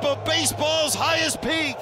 Top 0.00 0.18
of 0.18 0.24
baseball's 0.24 0.94
highest 0.94 1.40
peak, 1.42 1.76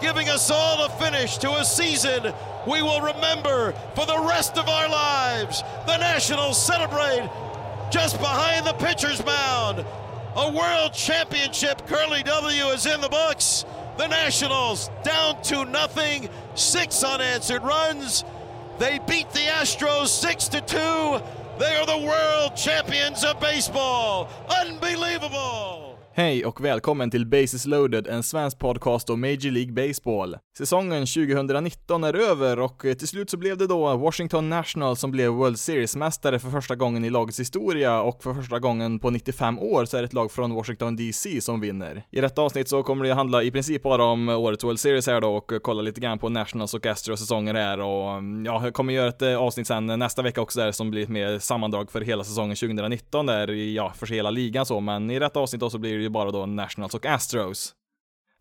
giving 0.00 0.28
us 0.28 0.50
all 0.50 0.84
a 0.84 0.88
finish 0.90 1.36
to 1.38 1.50
a 1.52 1.64
season 1.64 2.32
we 2.66 2.82
will 2.82 3.00
remember 3.00 3.72
for 3.94 4.06
the 4.06 4.18
rest 4.28 4.56
of 4.58 4.68
our 4.68 4.88
lives. 4.88 5.62
The 5.86 5.96
Nationals 5.98 6.62
celebrate 6.62 7.28
just 7.90 8.18
behind 8.18 8.66
the 8.66 8.72
pitcher's 8.74 9.24
mound. 9.24 9.84
A 10.36 10.52
world 10.52 10.92
championship 10.92 11.86
curly 11.86 12.22
W 12.22 12.66
is 12.66 12.86
in 12.86 13.00
the 13.00 13.08
books. 13.08 13.64
The 13.98 14.06
Nationals 14.06 14.90
down 15.02 15.42
to 15.44 15.64
nothing, 15.64 16.28
six 16.54 17.02
unanswered 17.02 17.62
runs. 17.62 18.24
They 18.78 18.98
beat 19.06 19.30
the 19.32 19.40
Astros 19.40 20.08
6 20.08 20.48
to 20.48 20.60
2. 20.60 20.76
They 21.58 21.76
are 21.76 21.86
the 21.86 22.06
world 22.06 22.56
champions 22.56 23.24
of 23.24 23.40
baseball. 23.40 24.28
Unbelievable. 24.48 25.79
Hej 26.20 26.44
och 26.44 26.64
välkommen 26.64 27.10
till 27.10 27.26
Bases 27.26 27.66
loaded, 27.66 28.06
en 28.06 28.22
svensk 28.22 28.58
podcast 28.58 29.10
om 29.10 29.20
Major 29.20 29.50
League 29.50 29.72
Baseball. 29.72 30.36
Säsongen 30.58 31.06
2019 31.06 32.04
är 32.04 32.14
över 32.14 32.58
och 32.58 32.84
eh, 32.84 32.94
till 32.94 33.08
slut 33.08 33.30
så 33.30 33.36
blev 33.36 33.58
det 33.58 33.66
då 33.66 33.96
Washington 33.96 34.48
Nationals 34.48 35.00
som 35.00 35.10
blev 35.10 35.30
World 35.30 35.58
Series-mästare 35.58 36.38
för 36.38 36.50
första 36.50 36.76
gången 36.76 37.04
i 37.04 37.10
lagets 37.10 37.40
historia 37.40 38.00
och 38.00 38.22
för 38.22 38.34
första 38.34 38.58
gången 38.58 38.98
på 38.98 39.10
95 39.10 39.58
år 39.58 39.84
så 39.84 39.96
är 39.96 40.02
det 40.02 40.06
ett 40.06 40.12
lag 40.12 40.32
från 40.32 40.54
Washington 40.54 40.96
DC 40.96 41.40
som 41.40 41.60
vinner. 41.60 42.06
I 42.10 42.20
detta 42.20 42.42
avsnitt 42.42 42.68
så 42.68 42.82
kommer 42.82 43.04
det 43.04 43.14
handla 43.14 43.42
i 43.42 43.50
princip 43.50 43.82
bara 43.82 44.04
om 44.04 44.28
årets 44.28 44.64
World 44.64 44.80
Series 44.80 45.06
här 45.06 45.20
då 45.20 45.36
och 45.36 45.52
eh, 45.52 45.58
kolla 45.58 45.82
lite 45.82 46.00
grann 46.00 46.18
på 46.18 46.28
Nationals 46.28 46.74
och 46.74 46.86
Astros 46.86 47.20
säsonger 47.20 47.54
här 47.54 47.80
och 47.80 48.10
mm, 48.10 48.46
ja, 48.46 48.64
jag 48.64 48.74
kommer 48.74 48.92
göra 48.92 49.08
ett 49.08 49.22
eh, 49.22 49.36
avsnitt 49.36 49.66
sen 49.66 49.86
nästa 49.86 50.22
vecka 50.22 50.40
också 50.40 50.60
där 50.60 50.72
som 50.72 50.90
blir 50.90 51.02
ett 51.02 51.08
mer 51.08 51.38
sammandrag 51.38 51.90
för 51.90 52.00
hela 52.00 52.24
säsongen 52.24 52.56
2019 52.56 53.26
där, 53.26 53.48
ja, 53.48 53.92
för 53.96 54.06
hela 54.06 54.30
ligan 54.30 54.66
så, 54.66 54.80
men 54.80 55.10
i 55.10 55.18
detta 55.18 55.40
avsnitt 55.40 55.60
då 55.60 55.70
så 55.70 55.78
blir 55.78 55.98
det 55.98 56.09
ju 56.10 56.12
bara 56.12 56.30
då 56.30 56.46
Nationals 56.46 56.94
och 56.94 57.06
Astros. 57.06 57.74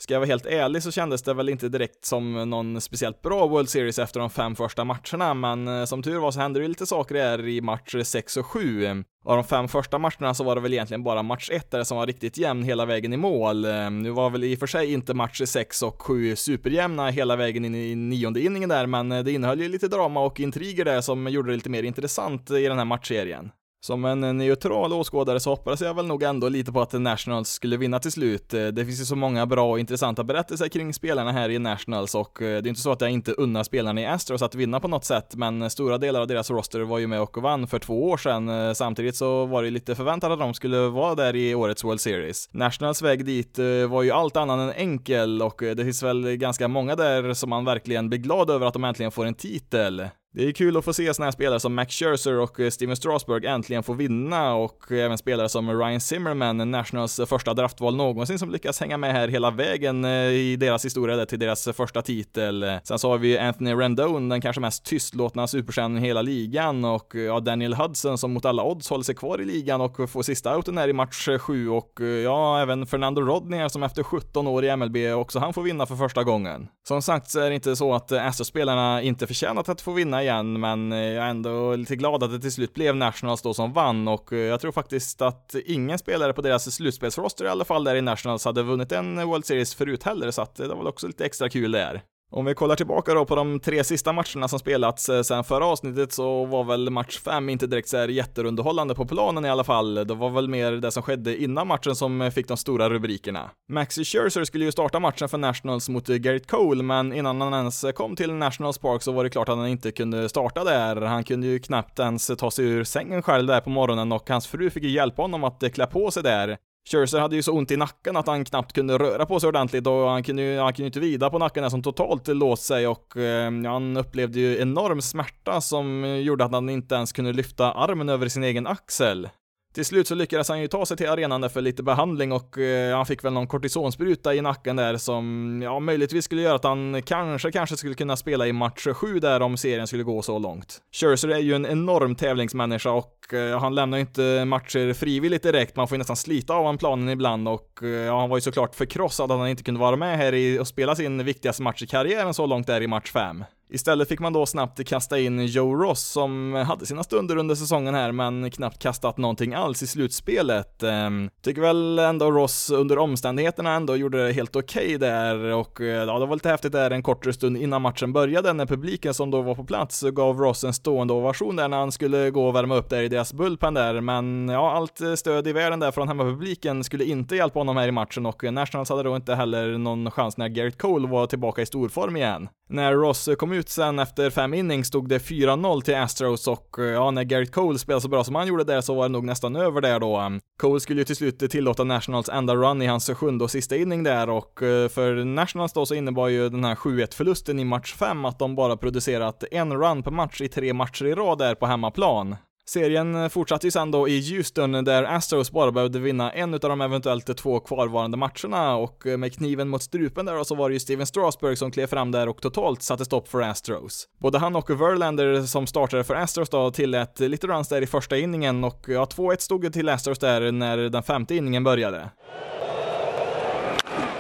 Ska 0.01 0.13
jag 0.13 0.19
vara 0.19 0.27
helt 0.27 0.45
ärlig 0.45 0.83
så 0.83 0.91
kändes 0.91 1.21
det 1.21 1.33
väl 1.33 1.49
inte 1.49 1.69
direkt 1.69 2.05
som 2.05 2.49
någon 2.49 2.81
speciellt 2.81 3.21
bra 3.21 3.47
World 3.47 3.69
Series 3.69 3.99
efter 3.99 4.19
de 4.19 4.29
fem 4.29 4.55
första 4.55 4.83
matcherna, 4.83 5.33
men 5.33 5.67
eh, 5.67 5.85
som 5.85 6.03
tur 6.03 6.19
var 6.19 6.31
så 6.31 6.39
hände 6.39 6.59
det 6.59 6.63
ju 6.63 6.67
lite 6.69 6.85
saker 6.85 7.15
där 7.15 7.47
i 7.47 7.61
match 7.61 7.95
6 8.03 8.37
och 8.37 8.45
7. 8.45 8.85
Av 9.25 9.35
de 9.35 9.43
fem 9.43 9.67
första 9.67 9.97
matcherna 9.97 10.33
så 10.33 10.43
var 10.43 10.55
det 10.55 10.61
väl 10.61 10.73
egentligen 10.73 11.03
bara 11.03 11.23
match 11.23 11.49
1 11.51 11.71
där 11.71 11.83
som 11.83 11.97
var 11.97 12.07
riktigt 12.07 12.37
jämn 12.37 12.63
hela 12.63 12.85
vägen 12.85 13.13
i 13.13 13.17
mål. 13.17 13.65
Eh, 13.65 13.89
nu 13.89 14.09
var 14.09 14.29
väl 14.29 14.43
i 14.43 14.55
och 14.55 14.59
för 14.59 14.67
sig 14.67 14.93
inte 14.93 15.13
match 15.13 15.41
6 15.45 15.83
och 15.83 16.01
7 16.01 16.35
superjämna 16.35 17.09
hela 17.09 17.35
vägen 17.35 17.65
in 17.65 17.75
i 17.75 17.95
nionde 17.95 18.41
inningen 18.41 18.69
där, 18.69 18.85
men 18.85 19.11
eh, 19.11 19.23
det 19.23 19.31
innehöll 19.31 19.61
ju 19.61 19.69
lite 19.69 19.87
drama 19.87 20.19
och 20.19 20.39
intriger 20.39 20.85
där 20.85 21.01
som 21.01 21.27
gjorde 21.27 21.51
det 21.51 21.55
lite 21.55 21.69
mer 21.69 21.83
intressant 21.83 22.51
i 22.51 22.63
den 22.63 22.77
här 22.77 22.85
matchserien. 22.85 23.51
Som 23.81 24.05
en 24.05 24.37
neutral 24.37 24.93
åskådare 24.93 25.39
så 25.39 25.49
hoppades 25.49 25.81
jag 25.81 25.93
väl 25.93 26.05
nog 26.05 26.23
ändå 26.23 26.49
lite 26.49 26.71
på 26.71 26.81
att 26.81 26.93
Nationals 26.93 27.49
skulle 27.49 27.77
vinna 27.77 27.99
till 27.99 28.11
slut. 28.11 28.49
Det 28.49 28.85
finns 28.85 29.01
ju 29.01 29.05
så 29.05 29.15
många 29.15 29.45
bra 29.45 29.71
och 29.71 29.79
intressanta 29.79 30.23
berättelser 30.23 30.67
kring 30.67 30.93
spelarna 30.93 31.31
här 31.31 31.49
i 31.49 31.59
Nationals 31.59 32.15
och 32.15 32.41
eh, 32.41 32.61
det 32.61 32.67
är 32.67 32.69
inte 32.69 32.81
så 32.81 32.91
att 32.91 33.01
jag 33.01 33.09
inte 33.09 33.31
unnar 33.31 33.63
spelarna 33.63 34.01
i 34.01 34.05
Astros 34.05 34.41
att 34.41 34.55
vinna 34.55 34.79
på 34.79 34.87
något 34.87 35.05
sätt, 35.05 35.35
men 35.35 35.69
stora 35.69 35.97
delar 35.97 36.21
av 36.21 36.27
deras 36.27 36.49
roster 36.49 36.79
var 36.81 36.99
ju 36.99 37.07
med 37.07 37.21
och 37.21 37.37
vann 37.37 37.67
för 37.67 37.79
två 37.79 38.09
år 38.09 38.17
sedan. 38.17 38.49
Eh, 38.49 38.73
samtidigt 38.73 39.15
så 39.15 39.45
var 39.45 39.63
det 39.63 39.69
lite 39.69 39.95
förväntat 39.95 40.31
att 40.31 40.39
de 40.39 40.53
skulle 40.53 40.77
vara 40.77 41.15
där 41.15 41.35
i 41.35 41.55
årets 41.55 41.83
World 41.83 42.01
Series. 42.01 42.49
Nationals 42.51 43.01
väg 43.01 43.25
dit 43.25 43.59
eh, 43.59 43.65
var 43.89 44.03
ju 44.03 44.11
allt 44.11 44.37
annat 44.37 44.59
än 44.59 44.89
enkel 44.89 45.41
och 45.41 45.57
det 45.59 45.83
finns 45.83 46.03
väl 46.03 46.35
ganska 46.35 46.67
många 46.67 46.95
där 46.95 47.33
som 47.33 47.49
man 47.49 47.65
verkligen 47.65 48.09
blir 48.09 48.19
glad 48.19 48.49
över 48.49 48.67
att 48.67 48.73
de 48.73 48.83
äntligen 48.83 49.11
får 49.11 49.25
en 49.25 49.35
titel. 49.35 50.09
Det 50.33 50.47
är 50.47 50.51
kul 50.51 50.77
att 50.77 50.85
få 50.85 50.93
se 50.93 51.13
såna 51.13 51.25
här 51.25 51.31
spelare 51.31 51.59
som 51.59 51.75
Max 51.75 51.95
Scherzer 51.95 52.39
och 52.39 52.59
eh, 52.59 52.69
Steven 52.69 52.95
Strasburg 52.95 53.45
äntligen 53.45 53.83
få 53.83 53.93
vinna 53.93 54.53
och 54.53 54.91
eh, 54.91 55.05
även 55.05 55.17
spelare 55.17 55.49
som 55.49 55.79
Ryan 55.79 56.01
Zimmerman, 56.01 56.71
Nationals 56.71 57.19
första 57.27 57.53
draftval 57.53 57.95
någonsin 57.95 58.39
som 58.39 58.51
lyckas 58.51 58.79
hänga 58.79 58.97
med 58.97 59.13
här 59.13 59.27
hela 59.27 59.51
vägen 59.51 60.05
eh, 60.05 60.11
i 60.11 60.55
deras 60.55 60.85
historia 60.85 61.15
där 61.15 61.25
till 61.25 61.39
deras 61.39 61.69
första 61.73 62.01
titel. 62.01 62.79
Sen 62.83 62.99
så 62.99 63.09
har 63.09 63.17
vi 63.17 63.37
Anthony 63.37 63.73
Rendon, 63.73 64.29
den 64.29 64.41
kanske 64.41 64.61
mest 64.61 64.85
tystlåtna 64.85 65.47
superstjärnan 65.47 65.97
i 65.97 66.01
hela 66.07 66.21
ligan 66.21 66.85
och 66.85 67.15
ja, 67.15 67.39
Daniel 67.39 67.73
Hudson 67.73 68.17
som 68.17 68.33
mot 68.33 68.45
alla 68.45 68.63
odds 68.63 68.89
håller 68.89 69.03
sig 69.03 69.15
kvar 69.15 69.41
i 69.41 69.45
ligan 69.45 69.81
och 69.81 70.09
får 70.09 70.23
sista 70.23 70.57
outen 70.57 70.77
här 70.77 70.87
i 70.87 70.93
match 70.93 71.29
7 71.39 71.69
och 71.69 71.99
ja, 72.23 72.61
även 72.61 72.85
Fernando 72.85 73.21
Rodney 73.21 73.69
som 73.69 73.83
efter 73.83 74.03
17 74.03 74.47
år 74.47 74.65
i 74.65 74.75
MLB 74.75 74.97
också 75.15 75.39
han 75.39 75.53
får 75.53 75.63
vinna 75.63 75.85
för 75.85 75.95
första 75.95 76.23
gången. 76.23 76.67
Som 76.87 77.01
sagt 77.01 77.29
så 77.29 77.39
är 77.39 77.49
det 77.49 77.55
inte 77.55 77.75
så 77.75 77.93
att 77.93 78.11
Astros-spelarna 78.11 79.01
inte 79.01 79.27
förtjänat 79.27 79.69
att 79.69 79.81
få 79.81 79.91
vinna 79.91 80.19
igen, 80.29 80.59
men 80.59 80.91
eh, 80.91 80.99
jag 80.99 81.25
är 81.25 81.29
ändå 81.29 81.75
lite 81.75 81.95
glad 81.95 82.23
att 82.23 82.31
det 82.31 82.39
till 82.39 82.51
slut 82.51 82.73
blev 82.73 82.95
Nationals 82.95 83.41
då 83.41 83.53
som 83.53 83.73
vann 83.73 84.07
och 84.07 84.33
eh, 84.33 84.39
jag 84.39 84.61
tror 84.61 84.71
faktiskt 84.71 85.21
att 85.21 85.55
ingen 85.65 85.99
spelare 85.99 86.33
på 86.33 86.41
deras 86.41 86.75
slutspelsroster 86.75 87.45
i 87.45 87.47
alla 87.47 87.65
fall 87.65 87.83
där 87.83 87.95
i 87.95 88.01
Nationals 88.01 88.45
hade 88.45 88.63
vunnit 88.63 88.91
en 88.91 89.27
World 89.27 89.45
Series 89.45 89.75
förut 89.75 90.03
heller, 90.03 90.31
så 90.31 90.41
att 90.41 90.59
eh, 90.59 90.63
det 90.63 90.73
var 90.73 90.77
väl 90.77 90.87
också 90.87 91.07
lite 91.07 91.25
extra 91.25 91.49
kul 91.49 91.71
där. 91.71 92.01
Om 92.31 92.45
vi 92.45 92.53
kollar 92.53 92.75
tillbaka 92.75 93.13
då 93.13 93.25
på 93.25 93.35
de 93.35 93.59
tre 93.59 93.83
sista 93.83 94.13
matcherna 94.13 94.47
som 94.47 94.59
spelats 94.59 95.03
sedan 95.03 95.23
sen 95.23 95.43
förra 95.43 95.65
avsnittet 95.65 96.11
så 96.11 96.45
var 96.45 96.63
väl 96.63 96.89
match 96.89 97.19
5 97.19 97.49
inte 97.49 97.67
direkt 97.67 97.89
så 97.89 97.97
här 97.97 98.07
jätterunderhållande 98.07 98.95
på 98.95 99.05
planen 99.05 99.45
i 99.45 99.49
alla 99.49 99.63
fall. 99.63 99.95
Det 99.95 100.13
var 100.13 100.29
väl 100.29 100.47
mer 100.47 100.71
det 100.71 100.91
som 100.91 101.03
skedde 101.03 101.43
innan 101.43 101.67
matchen 101.67 101.95
som 101.95 102.31
fick 102.31 102.47
de 102.47 102.57
stora 102.57 102.89
rubrikerna. 102.89 103.51
Maxi 103.71 104.03
Scherzer 104.03 104.43
skulle 104.43 104.65
ju 104.65 104.71
starta 104.71 104.99
matchen 104.99 105.29
för 105.29 105.37
Nationals 105.37 105.89
mot 105.89 106.09
eh, 106.09 106.15
Garrett 106.15 106.47
Cole, 106.47 106.83
men 106.83 107.13
innan 107.13 107.41
han 107.41 107.53
ens 107.53 107.85
kom 107.95 108.15
till 108.15 108.33
Nationals 108.33 108.77
Park 108.77 109.01
så 109.01 109.11
var 109.11 109.23
det 109.23 109.29
klart 109.29 109.49
att 109.49 109.57
han 109.57 109.67
inte 109.67 109.91
kunde 109.91 110.29
starta 110.29 110.63
där. 110.63 111.01
Han 111.01 111.23
kunde 111.23 111.47
ju 111.47 111.59
knappt 111.59 111.99
ens 111.99 112.31
ta 112.37 112.51
sig 112.51 112.65
ur 112.65 112.83
sängen 112.83 113.21
själv 113.21 113.47
där 113.47 113.61
på 113.61 113.69
morgonen 113.69 114.11
och 114.11 114.29
hans 114.29 114.47
fru 114.47 114.69
fick 114.69 114.83
ju 114.83 114.89
hjälpa 114.89 115.21
honom 115.21 115.43
att 115.43 115.63
eh, 115.63 115.69
klä 115.69 115.85
på 115.85 116.11
sig 116.11 116.23
där. 116.23 116.57
Scherzer 116.87 117.19
hade 117.19 117.35
ju 117.35 117.43
så 117.43 117.53
ont 117.53 117.71
i 117.71 117.77
nacken 117.77 118.17
att 118.17 118.27
han 118.27 118.45
knappt 118.45 118.73
kunde 118.73 118.97
röra 118.97 119.25
på 119.25 119.39
sig 119.39 119.47
ordentligt 119.47 119.87
och 119.87 120.09
han 120.09 120.23
kunde 120.23 120.41
ju, 120.41 120.59
han 120.59 120.73
kunde 120.73 120.83
ju 120.83 120.87
inte 120.87 120.99
vida 120.99 121.29
på 121.29 121.39
nacken 121.39 121.71
som 121.71 121.83
totalt 121.83 122.27
låst 122.27 122.63
sig 122.63 122.87
och 122.87 123.17
eh, 123.17 123.51
han 123.51 123.97
upplevde 123.97 124.39
ju 124.39 124.61
enorm 124.61 125.01
smärta 125.01 125.61
som 125.61 126.05
gjorde 126.23 126.45
att 126.45 126.51
han 126.51 126.69
inte 126.69 126.95
ens 126.95 127.11
kunde 127.11 127.33
lyfta 127.33 127.71
armen 127.71 128.09
över 128.09 128.27
sin 128.27 128.43
egen 128.43 128.67
axel. 128.67 129.29
Till 129.73 129.85
slut 129.85 130.07
så 130.07 130.15
lyckades 130.15 130.49
han 130.49 130.61
ju 130.61 130.67
ta 130.67 130.85
sig 130.85 130.97
till 130.97 131.09
arenan 131.09 131.41
där 131.41 131.49
för 131.49 131.61
lite 131.61 131.83
behandling 131.83 132.31
och 132.31 132.57
eh, 132.57 132.95
han 132.95 133.05
fick 133.05 133.23
väl 133.23 133.33
någon 133.33 133.47
kortisonspruta 133.47 134.35
i 134.35 134.41
nacken 134.41 134.75
där 134.75 134.97
som, 134.97 135.59
ja, 135.63 135.79
möjligtvis 135.79 136.25
skulle 136.25 136.41
göra 136.41 136.55
att 136.55 136.63
han 136.63 137.01
kanske, 137.01 137.51
kanske 137.51 137.77
skulle 137.77 137.95
kunna 137.95 138.17
spela 138.17 138.47
i 138.47 138.53
match 138.53 138.87
7 138.93 139.19
där 139.19 139.41
om 139.41 139.57
serien 139.57 139.87
skulle 139.87 140.03
gå 140.03 140.21
så 140.21 140.39
långt. 140.39 140.81
Scherzer 140.91 141.29
är 141.29 141.39
ju 141.39 141.53
en 141.53 141.65
enorm 141.65 142.15
tävlingsmänniska 142.15 142.91
och 142.91 143.33
eh, 143.33 143.59
han 143.59 143.75
lämnar 143.75 143.97
ju 143.97 144.01
inte 144.01 144.45
matcher 144.45 144.93
frivilligt 144.93 145.43
direkt, 145.43 145.75
man 145.75 145.87
får 145.87 145.95
ju 145.95 145.99
nästan 145.99 146.15
slita 146.15 146.53
av 146.53 146.59
honom 146.59 146.77
planen 146.77 147.09
ibland 147.09 147.47
och 147.47 147.79
eh, 147.83 147.89
ja, 147.89 148.19
han 148.19 148.29
var 148.29 148.37
ju 148.37 148.41
såklart 148.41 148.75
förkrossad 148.75 149.31
att 149.31 149.37
han 149.37 149.47
inte 149.47 149.63
kunde 149.63 149.79
vara 149.79 149.95
med 149.95 150.17
här 150.17 150.33
i 150.33 150.59
och 150.59 150.67
spela 150.67 150.95
sin 150.95 151.23
viktigaste 151.23 151.63
match 151.63 151.83
i 151.83 151.87
karriären 151.87 152.33
så 152.33 152.45
långt 152.45 152.67
där 152.67 152.81
i 152.81 152.87
match 152.87 153.11
5. 153.11 153.43
Istället 153.71 154.07
fick 154.07 154.19
man 154.19 154.33
då 154.33 154.45
snabbt 154.45 154.87
kasta 154.87 155.19
in 155.19 155.45
Joe 155.45 155.75
Ross 155.75 156.01
som 156.01 156.53
hade 156.53 156.85
sina 156.85 157.03
stunder 157.03 157.37
under 157.37 157.55
säsongen 157.55 157.95
här 157.95 158.11
men 158.11 158.51
knappt 158.51 158.79
kastat 158.81 159.17
någonting 159.17 159.53
alls 159.53 159.83
i 159.83 159.87
slutspelet. 159.87 160.83
Ehm, 160.83 161.29
tycker 161.43 161.61
väl 161.61 161.99
ändå 161.99 162.31
Ross 162.31 162.69
under 162.69 162.97
omständigheterna 162.97 163.73
ändå 163.73 163.95
gjorde 163.95 164.27
det 164.27 164.33
helt 164.33 164.55
okej 164.55 164.85
okay 164.85 164.97
där 164.97 165.35
och 165.35 165.81
eh, 165.81 165.87
ja, 165.87 166.19
det 166.19 166.25
var 166.25 166.35
lite 166.35 166.49
häftigt 166.49 166.71
där 166.71 166.91
en 166.91 167.03
kortare 167.03 167.33
stund 167.33 167.57
innan 167.57 167.81
matchen 167.81 168.13
började 168.13 168.53
när 168.53 168.65
publiken 168.65 169.13
som 169.13 169.31
då 169.31 169.41
var 169.41 169.55
på 169.55 169.63
plats 169.63 170.01
gav 170.01 170.37
Ross 170.37 170.63
en 170.63 170.73
stående 170.73 171.13
ovation 171.13 171.55
där 171.55 171.67
när 171.67 171.77
han 171.77 171.91
skulle 171.91 172.29
gå 172.29 172.47
och 172.47 172.55
värma 172.55 172.75
upp 172.75 172.89
där 172.89 173.01
i 173.01 173.07
deras 173.07 173.33
bullpen 173.33 173.73
där 173.73 174.01
men 174.01 174.49
ja, 174.49 174.71
allt 174.71 175.01
eh, 175.01 175.13
stöd 175.13 175.47
i 175.47 175.53
världen 175.53 175.79
där 175.79 175.91
från 175.91 176.07
hemmapubliken 176.07 176.83
skulle 176.83 177.05
inte 177.05 177.35
hjälpa 177.35 177.59
honom 177.59 177.77
här 177.77 177.87
i 177.87 177.91
matchen 177.91 178.25
och 178.25 178.53
Nationals 178.53 178.89
hade 178.89 179.03
då 179.03 179.15
inte 179.15 179.35
heller 179.35 179.77
någon 179.77 180.11
chans 180.11 180.37
när 180.37 180.47
Garrett 180.47 180.81
Cole 180.81 181.07
var 181.07 181.27
tillbaka 181.27 181.61
i 181.61 181.65
storform 181.65 182.15
igen. 182.15 182.49
När 182.71 182.93
Ross 182.93 183.29
kom 183.37 183.51
ut 183.51 183.58
sen 183.67 183.99
efter 183.99 184.29
fem 184.29 184.53
innings 184.53 184.87
stod 184.87 185.09
det 185.09 185.17
4-0 185.17 185.81
till 185.81 185.95
Astros 185.95 186.47
och 186.47 186.79
eh, 186.79 186.85
ja, 186.85 187.11
när 187.11 187.23
Garrett 187.23 187.51
Cole 187.51 187.79
spelade 187.79 188.01
så 188.01 188.07
bra 188.07 188.23
som 188.23 188.35
han 188.35 188.47
gjorde 188.47 188.63
där 188.63 188.81
så 188.81 188.93
var 188.93 189.03
det 189.03 189.09
nog 189.09 189.25
nästan 189.25 189.55
över 189.55 189.81
där 189.81 189.99
då. 189.99 190.17
Mm. 190.17 190.39
Cole 190.59 190.79
skulle 190.79 191.01
ju 191.01 191.05
till 191.05 191.15
slut 191.15 191.51
tillåta 191.51 191.83
Nationals 191.83 192.29
enda 192.29 192.55
run 192.55 192.81
i 192.81 192.85
hans 192.85 193.09
sjunde 193.09 193.43
och 193.43 193.51
sista 193.51 193.75
inning 193.75 194.03
där 194.03 194.29
och 194.29 194.63
eh, 194.63 194.89
för 194.89 195.25
Nationals 195.25 195.73
då 195.73 195.85
så 195.85 195.95
innebar 195.95 196.27
ju 196.27 196.49
den 196.49 196.63
här 196.63 196.75
7-1 196.75 197.13
förlusten 197.13 197.59
i 197.59 197.63
match 197.63 197.93
5 197.93 198.25
att 198.25 198.39
de 198.39 198.55
bara 198.55 198.77
producerat 198.77 199.43
en 199.51 199.73
run 199.73 200.03
per 200.03 200.11
match 200.11 200.41
i 200.41 200.47
tre 200.47 200.73
matcher 200.73 201.05
i 201.05 201.13
rad 201.13 201.37
där 201.37 201.55
på 201.55 201.65
hemmaplan. 201.65 202.35
Serien 202.69 203.29
fortsatte 203.29 203.67
ju 203.67 203.71
sen 203.71 203.91
då 203.91 204.07
i 204.07 204.35
Houston 204.35 204.71
där 204.71 205.03
Astros 205.03 205.51
bara 205.51 205.71
behövde 205.71 205.99
vinna 205.99 206.31
en 206.31 206.53
av 206.53 206.59
de 206.59 206.81
eventuellt 206.81 207.37
två 207.37 207.59
kvarvarande 207.59 208.17
matcherna 208.17 208.75
och 208.75 209.07
eh, 209.07 209.17
med 209.17 209.33
kniven 209.33 209.69
mot 209.69 209.83
strupen 209.83 210.25
där 210.25 210.43
så 210.43 210.55
var 210.55 210.69
det 210.69 210.73
ju 210.73 210.79
Steven 210.79 211.07
Strasberg 211.07 211.55
som 211.55 211.71
klev 211.71 211.87
fram 211.87 212.11
där 212.11 212.29
och 212.29 212.41
totalt 212.41 212.81
satte 212.81 213.05
stopp 213.05 213.27
för 213.27 213.41
Astros. 213.41 214.07
Både 214.19 214.39
han 214.39 214.55
och 214.55 214.69
Verlander 214.69 215.41
som 215.41 215.67
startade 215.67 216.03
för 216.03 216.15
Astros 216.15 216.49
då 216.49 216.71
tillät 216.71 217.19
lite 217.19 217.47
runs 217.47 217.67
där 217.69 217.81
i 217.81 217.87
första 217.87 218.17
inningen 218.17 218.63
och 218.63 218.85
ja, 218.87 219.05
2-1 219.05 219.37
stod 219.39 219.73
till 219.73 219.89
Astros 219.89 220.19
där 220.19 220.51
när 220.51 220.77
den 220.77 221.03
femte 221.03 221.35
inningen 221.35 221.63
började. 221.63 222.09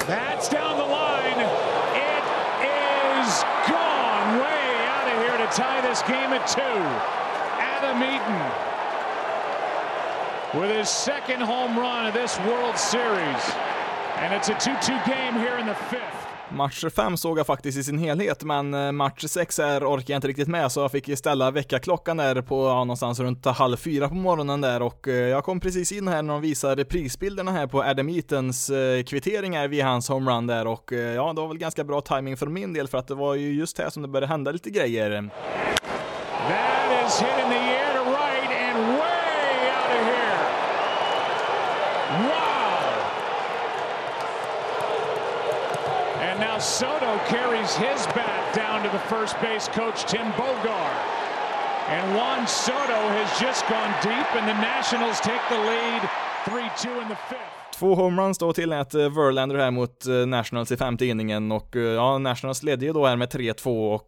That's 0.07 0.51
down 0.51 0.75
the 0.75 0.87
line. 0.87 1.45
It 1.95 2.23
is 2.65 3.43
gone 3.67 4.39
way 4.39 4.87
out 4.95 5.07
of 5.07 5.23
here 5.23 5.47
to 5.47 5.55
tie 5.55 5.89
this 5.89 6.01
game 6.01 6.33
at 6.33 6.47
two. 6.47 7.18
Adam 7.89 8.03
Eaton 8.03 8.39
with 10.61 10.77
his 10.77 10.89
second 10.89 11.41
home 11.41 11.79
run 11.79 12.05
of 12.05 12.13
this 12.13 12.39
World 12.39 12.77
Series. 12.77 13.55
And 14.17 14.33
it's 14.33 14.49
a 14.49 14.53
2-2 14.53 15.05
game 15.07 15.33
here 15.33 15.57
in 15.57 15.65
the 15.65 15.73
fifth. 15.73 16.25
Match 16.51 16.85
5 16.95 17.17
såg 17.17 17.39
jag 17.39 17.47
faktiskt 17.47 17.77
i 17.77 17.83
sin 17.83 17.97
helhet, 17.97 18.43
men 18.43 18.73
eh, 18.73 18.91
match 18.91 19.25
6 19.25 19.59
är 19.59 19.83
orkar 19.83 20.13
jag 20.13 20.17
inte 20.17 20.27
riktigt 20.27 20.47
med, 20.47 20.71
så 20.71 20.79
jag 20.79 20.91
fick 20.91 21.17
ställa 21.17 21.51
väckarklockan 21.51 22.17
där 22.17 22.41
på 22.41 22.67
ja, 22.67 22.73
någonstans 22.73 23.19
runt 23.19 23.45
halv 23.45 23.77
fyra 23.77 24.09
på 24.09 24.15
morgonen 24.15 24.61
där 24.61 24.81
och 24.81 25.07
eh, 25.07 25.13
jag 25.13 25.43
kom 25.43 25.59
precis 25.59 25.91
in 25.91 26.07
här 26.07 26.21
när 26.21 26.33
de 26.33 26.41
visade 26.41 26.85
prisbilderna 26.85 27.51
här 27.51 27.67
på 27.67 27.83
Adam 27.83 28.09
Eatons 28.09 28.69
eh, 28.69 29.03
kvitteringar 29.03 29.67
vid 29.67 29.83
hans 29.83 30.09
homerun 30.09 30.47
där 30.47 30.67
och 30.67 30.91
ja, 31.15 31.33
det 31.33 31.41
var 31.41 31.47
väl 31.47 31.57
ganska 31.57 31.83
bra 31.83 32.01
timing 32.01 32.37
för 32.37 32.47
min 32.47 32.73
del 32.73 32.87
för 32.87 32.97
att 32.97 33.07
det 33.07 33.15
var 33.15 33.35
ju 33.35 33.53
just 33.53 33.77
här 33.77 33.89
som 33.89 34.01
det 34.01 34.07
började 34.07 34.27
hända 34.27 34.51
lite 34.51 34.69
grejer. 34.69 35.29
Is 37.09 37.19
hit 37.19 37.39
in 37.39 37.49
the 37.49 37.55
air 37.55 37.93
to 37.93 38.01
right 38.11 38.51
and 38.51 38.77
way 38.93 39.69
out 39.73 39.89
of 39.97 40.01
here. 40.13 40.41
Wow! 42.29 42.85
And 46.21 46.39
now 46.39 46.59
Soto 46.59 47.17
carries 47.25 47.75
his 47.75 48.05
bat 48.13 48.53
down 48.53 48.83
to 48.83 48.89
the 48.89 48.99
first 48.99 49.41
base 49.41 49.67
coach, 49.69 50.03
Tim 50.03 50.31
Bogar. 50.33 50.93
And 51.87 52.15
Juan 52.15 52.45
Soto 52.47 52.77
has 52.77 53.39
just 53.39 53.67
gone 53.67 53.91
deep, 54.03 54.35
and 54.35 54.47
the 54.47 54.61
Nationals 54.61 55.19
take 55.21 55.41
the 55.49 55.57
lead 55.57 56.07
3-2 56.45 57.01
in 57.01 57.09
the 57.09 57.17
fifth. 57.27 57.58
Två 57.79 57.95
homeruns 57.95 58.37
då 58.37 58.53
tillät 58.53 58.93
eh, 58.93 59.01
Verlander 59.01 59.55
här 59.55 59.71
mot 59.71 60.05
eh, 60.05 60.13
Nationals 60.13 60.71
i 60.71 60.77
femte 60.77 61.05
inningen 61.05 61.51
och 61.51 61.75
eh, 61.75 61.81
ja, 61.81 62.17
Nationals 62.17 62.63
ledde 62.63 62.85
ju 62.85 62.93
då 62.93 63.05
här 63.05 63.15
med 63.15 63.29
3-2 63.29 63.95
och 63.95 64.05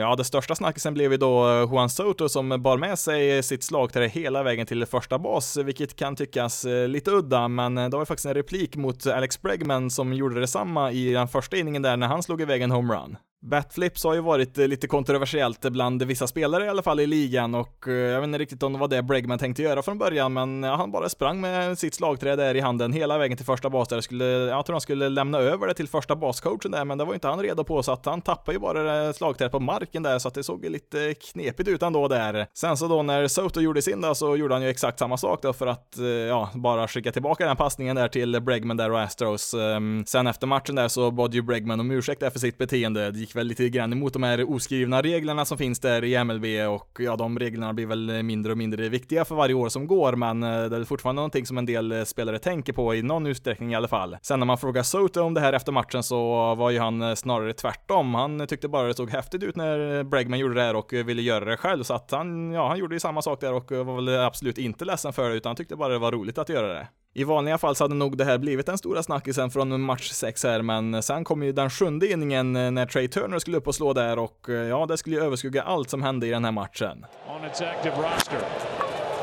ja, 0.00 0.16
det 0.16 0.24
största 0.24 0.54
snackisen 0.54 0.94
blev 0.94 1.12
ju 1.12 1.18
då 1.18 1.68
Juan 1.72 1.90
Soto 1.90 2.28
som 2.28 2.62
bar 2.62 2.76
med 2.76 2.98
sig 2.98 3.42
sitt 3.42 3.64
slagträ 3.64 4.06
hela 4.06 4.42
vägen 4.42 4.66
till 4.66 4.86
första 4.86 5.18
bas, 5.18 5.56
vilket 5.56 5.96
kan 5.96 6.16
tyckas 6.16 6.66
lite 6.88 7.10
udda, 7.10 7.48
men 7.48 7.74
det 7.74 7.88
var 7.96 8.04
faktiskt 8.04 8.26
en 8.26 8.34
replik 8.34 8.76
mot 8.76 9.06
Alex 9.06 9.42
Bregman 9.42 9.90
som 9.90 10.12
gjorde 10.12 10.40
detsamma 10.40 10.92
i 10.92 11.12
den 11.12 11.28
första 11.28 11.56
inningen 11.56 11.82
där 11.82 11.96
när 11.96 12.06
han 12.06 12.22
slog 12.22 12.40
iväg 12.40 12.62
en 12.62 12.70
homerun. 12.70 13.16
Batflips 13.42 14.04
har 14.04 14.14
ju 14.14 14.20
varit 14.20 14.58
eh, 14.58 14.68
lite 14.68 14.86
kontroversiellt 14.86 15.60
bland 15.60 16.02
vissa 16.02 16.26
spelare 16.26 16.64
i 16.64 16.68
alla 16.68 16.82
fall 16.82 17.00
i 17.00 17.06
ligan 17.06 17.54
och 17.54 17.88
eh, 17.88 17.94
jag 17.94 18.20
vet 18.20 18.26
inte 18.26 18.38
riktigt 18.38 18.62
om 18.62 18.72
det 18.72 18.78
var 18.78 18.88
det 18.88 19.02
Bregman 19.02 19.38
tänkte 19.38 19.62
göra 19.62 19.82
från 19.82 19.98
början 19.98 20.32
men 20.32 20.62
han 20.62 20.92
bara 20.92 21.08
sprang 21.08 21.40
med 21.40 21.78
sitt 21.78 21.94
slagträ 21.94 22.36
där 22.36 22.54
i 22.54 22.60
handen 22.60 22.92
hela 22.92 23.18
vägen 23.18 23.36
till 23.36 23.46
första 23.46 23.70
bas 23.70 23.88
där 23.88 24.00
skulle, 24.00 24.24
jag 24.24 24.66
tror 24.66 24.74
han 24.74 24.80
skulle 24.80 25.08
lämna 25.08 25.38
över 25.38 25.66
det 25.66 25.74
till 25.74 25.88
första 25.88 26.16
bascoachen 26.16 26.70
där 26.70 26.84
men 26.84 26.98
det 26.98 27.04
var 27.04 27.14
inte 27.14 27.28
han 27.28 27.42
redo 27.42 27.64
på 27.64 27.82
så 27.82 27.92
att 27.92 28.06
han 28.06 28.22
tappade 28.22 28.52
ju 28.52 28.60
bara 28.60 29.12
slagträet 29.12 29.52
på 29.52 29.60
marken 29.60 30.02
där 30.02 30.18
så 30.18 30.28
att 30.28 30.34
det 30.34 30.42
såg 30.42 30.64
lite 30.64 31.14
knepigt 31.14 31.68
ut 31.68 31.82
ändå 31.82 32.08
där. 32.08 32.46
Sen 32.54 32.76
så 32.76 32.88
då 32.88 33.02
när 33.02 33.28
Soto 33.28 33.60
gjorde 33.60 33.82
sin 33.82 34.00
då 34.00 34.14
så 34.14 34.36
gjorde 34.36 34.54
han 34.54 34.62
ju 34.62 34.68
exakt 34.68 34.98
samma 34.98 35.16
sak 35.16 35.42
då 35.42 35.52
för 35.52 35.66
att 35.66 35.98
eh, 35.98 36.04
ja, 36.06 36.50
bara 36.54 36.88
skicka 36.88 37.12
tillbaka 37.12 37.46
den 37.46 37.56
passningen 37.56 37.96
där 37.96 38.08
till 38.08 38.40
Bregman 38.40 38.76
där 38.76 38.90
och 38.90 39.00
Astros. 39.00 39.54
Ehm, 39.54 40.04
sen 40.06 40.26
efter 40.26 40.46
matchen 40.46 40.74
där 40.74 40.88
så 40.88 41.10
bad 41.10 41.34
ju 41.34 41.42
Bregman 41.42 41.80
om 41.80 41.90
ursäkt 41.90 42.20
där 42.20 42.30
för 42.30 42.38
sitt 42.38 42.58
beteende. 42.58 43.10
Gick 43.30 43.36
väl 43.36 43.46
lite 43.46 43.68
grann 43.68 43.92
emot 43.92 44.12
de 44.12 44.22
här 44.22 44.50
oskrivna 44.50 45.02
reglerna 45.02 45.44
som 45.44 45.58
finns 45.58 45.80
där 45.80 46.04
i 46.04 46.24
MLB 46.24 46.44
och 46.68 46.98
ja, 46.98 47.16
de 47.16 47.38
reglerna 47.38 47.72
blir 47.72 47.86
väl 47.86 48.22
mindre 48.22 48.52
och 48.52 48.58
mindre 48.58 48.88
viktiga 48.88 49.24
för 49.24 49.34
varje 49.34 49.54
år 49.54 49.68
som 49.68 49.86
går, 49.86 50.12
men 50.12 50.42
eh, 50.42 50.64
det 50.64 50.76
är 50.76 50.84
fortfarande 50.84 51.20
någonting 51.20 51.46
som 51.46 51.58
en 51.58 51.66
del 51.66 51.92
eh, 51.92 52.04
spelare 52.04 52.38
tänker 52.38 52.72
på 52.72 52.94
i 52.94 53.02
någon 53.02 53.26
utsträckning 53.26 53.72
i 53.72 53.74
alla 53.74 53.88
fall. 53.88 54.16
Sen 54.22 54.38
när 54.38 54.46
man 54.46 54.58
frågar 54.58 54.82
Soto 54.82 55.20
om 55.20 55.34
det 55.34 55.40
här 55.40 55.52
efter 55.52 55.72
matchen 55.72 56.02
så 56.02 56.54
var 56.54 56.70
ju 56.70 56.78
han 56.78 57.02
eh, 57.02 57.14
snarare 57.14 57.52
tvärtom. 57.52 58.14
Han 58.14 58.46
tyckte 58.46 58.68
bara 58.68 58.86
det 58.86 58.94
såg 58.94 59.10
häftigt 59.10 59.42
ut 59.42 59.56
när 59.56 60.02
Bregman 60.02 60.38
gjorde 60.38 60.54
det 60.54 60.62
här 60.62 60.76
och 60.76 60.92
ville 60.92 61.22
göra 61.22 61.44
det 61.44 61.56
själv, 61.56 61.82
så 61.82 61.94
att 61.94 62.10
han, 62.10 62.52
ja, 62.52 62.68
han 62.68 62.78
gjorde 62.78 62.94
ju 62.94 63.00
samma 63.00 63.22
sak 63.22 63.40
där 63.40 63.52
och 63.52 63.72
var 63.72 63.96
väl 63.96 64.08
absolut 64.08 64.58
inte 64.58 64.84
ledsen 64.84 65.12
för 65.12 65.30
det, 65.30 65.36
utan 65.36 65.50
han 65.50 65.56
tyckte 65.56 65.76
bara 65.76 65.92
det 65.92 65.98
var 65.98 66.12
roligt 66.12 66.38
att 66.38 66.48
göra 66.48 66.68
det. 66.68 66.88
I 67.14 67.24
vanliga 67.24 67.58
fall 67.58 67.76
så 67.76 67.84
hade 67.84 67.94
nog 67.94 68.16
det 68.16 68.24
här 68.24 68.38
blivit 68.38 68.66
den 68.66 68.78
stora 68.78 69.02
snackisen 69.02 69.50
från 69.50 69.80
match 69.80 70.10
6 70.10 70.44
här, 70.44 70.62
men 70.62 71.02
sen 71.02 71.24
kom 71.24 71.42
ju 71.42 71.52
den 71.52 71.70
sjunde 71.70 72.12
inningen 72.12 72.56
eh, 72.56 72.70
när 72.70 72.86
Trey 72.86 73.08
Turner 73.08 73.38
skulle 73.38 73.56
upp 73.56 73.66
och 73.66 73.74
slå 73.74 73.92
där 73.92 74.18
och 74.18 74.48
eh, 74.48 74.54
ja, 74.54 74.86
det 74.86 74.96
skulle 74.96 75.16
ju 75.16 75.22
överskugga 75.22 75.62
allt 75.62 75.90
som 75.90 76.02
hände 76.02 76.26
i 76.26 76.30
den 76.30 76.44
här 76.44 76.52
matchen. 76.52 77.06
On 77.28 77.44
its 77.44 77.60
active 77.62 77.96
roster. 77.96 78.40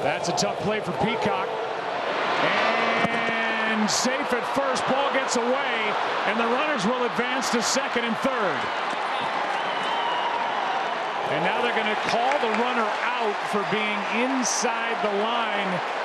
That's 0.04 0.30
a 0.30 0.38
tough 0.38 0.64
play 0.64 0.82
for 0.82 0.92
Peacock. 0.92 1.48
And 3.72 3.90
safe 3.90 4.34
at 4.38 4.48
first, 4.56 4.84
ball 4.90 5.14
gets 5.14 5.38
away, 5.38 5.76
and 6.28 6.38
the 6.38 6.48
runners 6.58 6.86
will 6.86 7.04
advance 7.06 7.52
to 7.52 7.62
second 7.62 8.06
and 8.06 8.18
third. 8.18 8.60
And 11.32 11.44
now 11.44 11.62
they're 11.62 11.80
going 11.84 11.96
to 11.96 12.02
call 12.12 12.34
the 12.48 12.54
runner 12.64 12.90
out 13.20 13.38
for 13.52 13.64
being 13.72 14.00
inside 14.24 14.96
the 15.04 15.14
line 15.24 15.97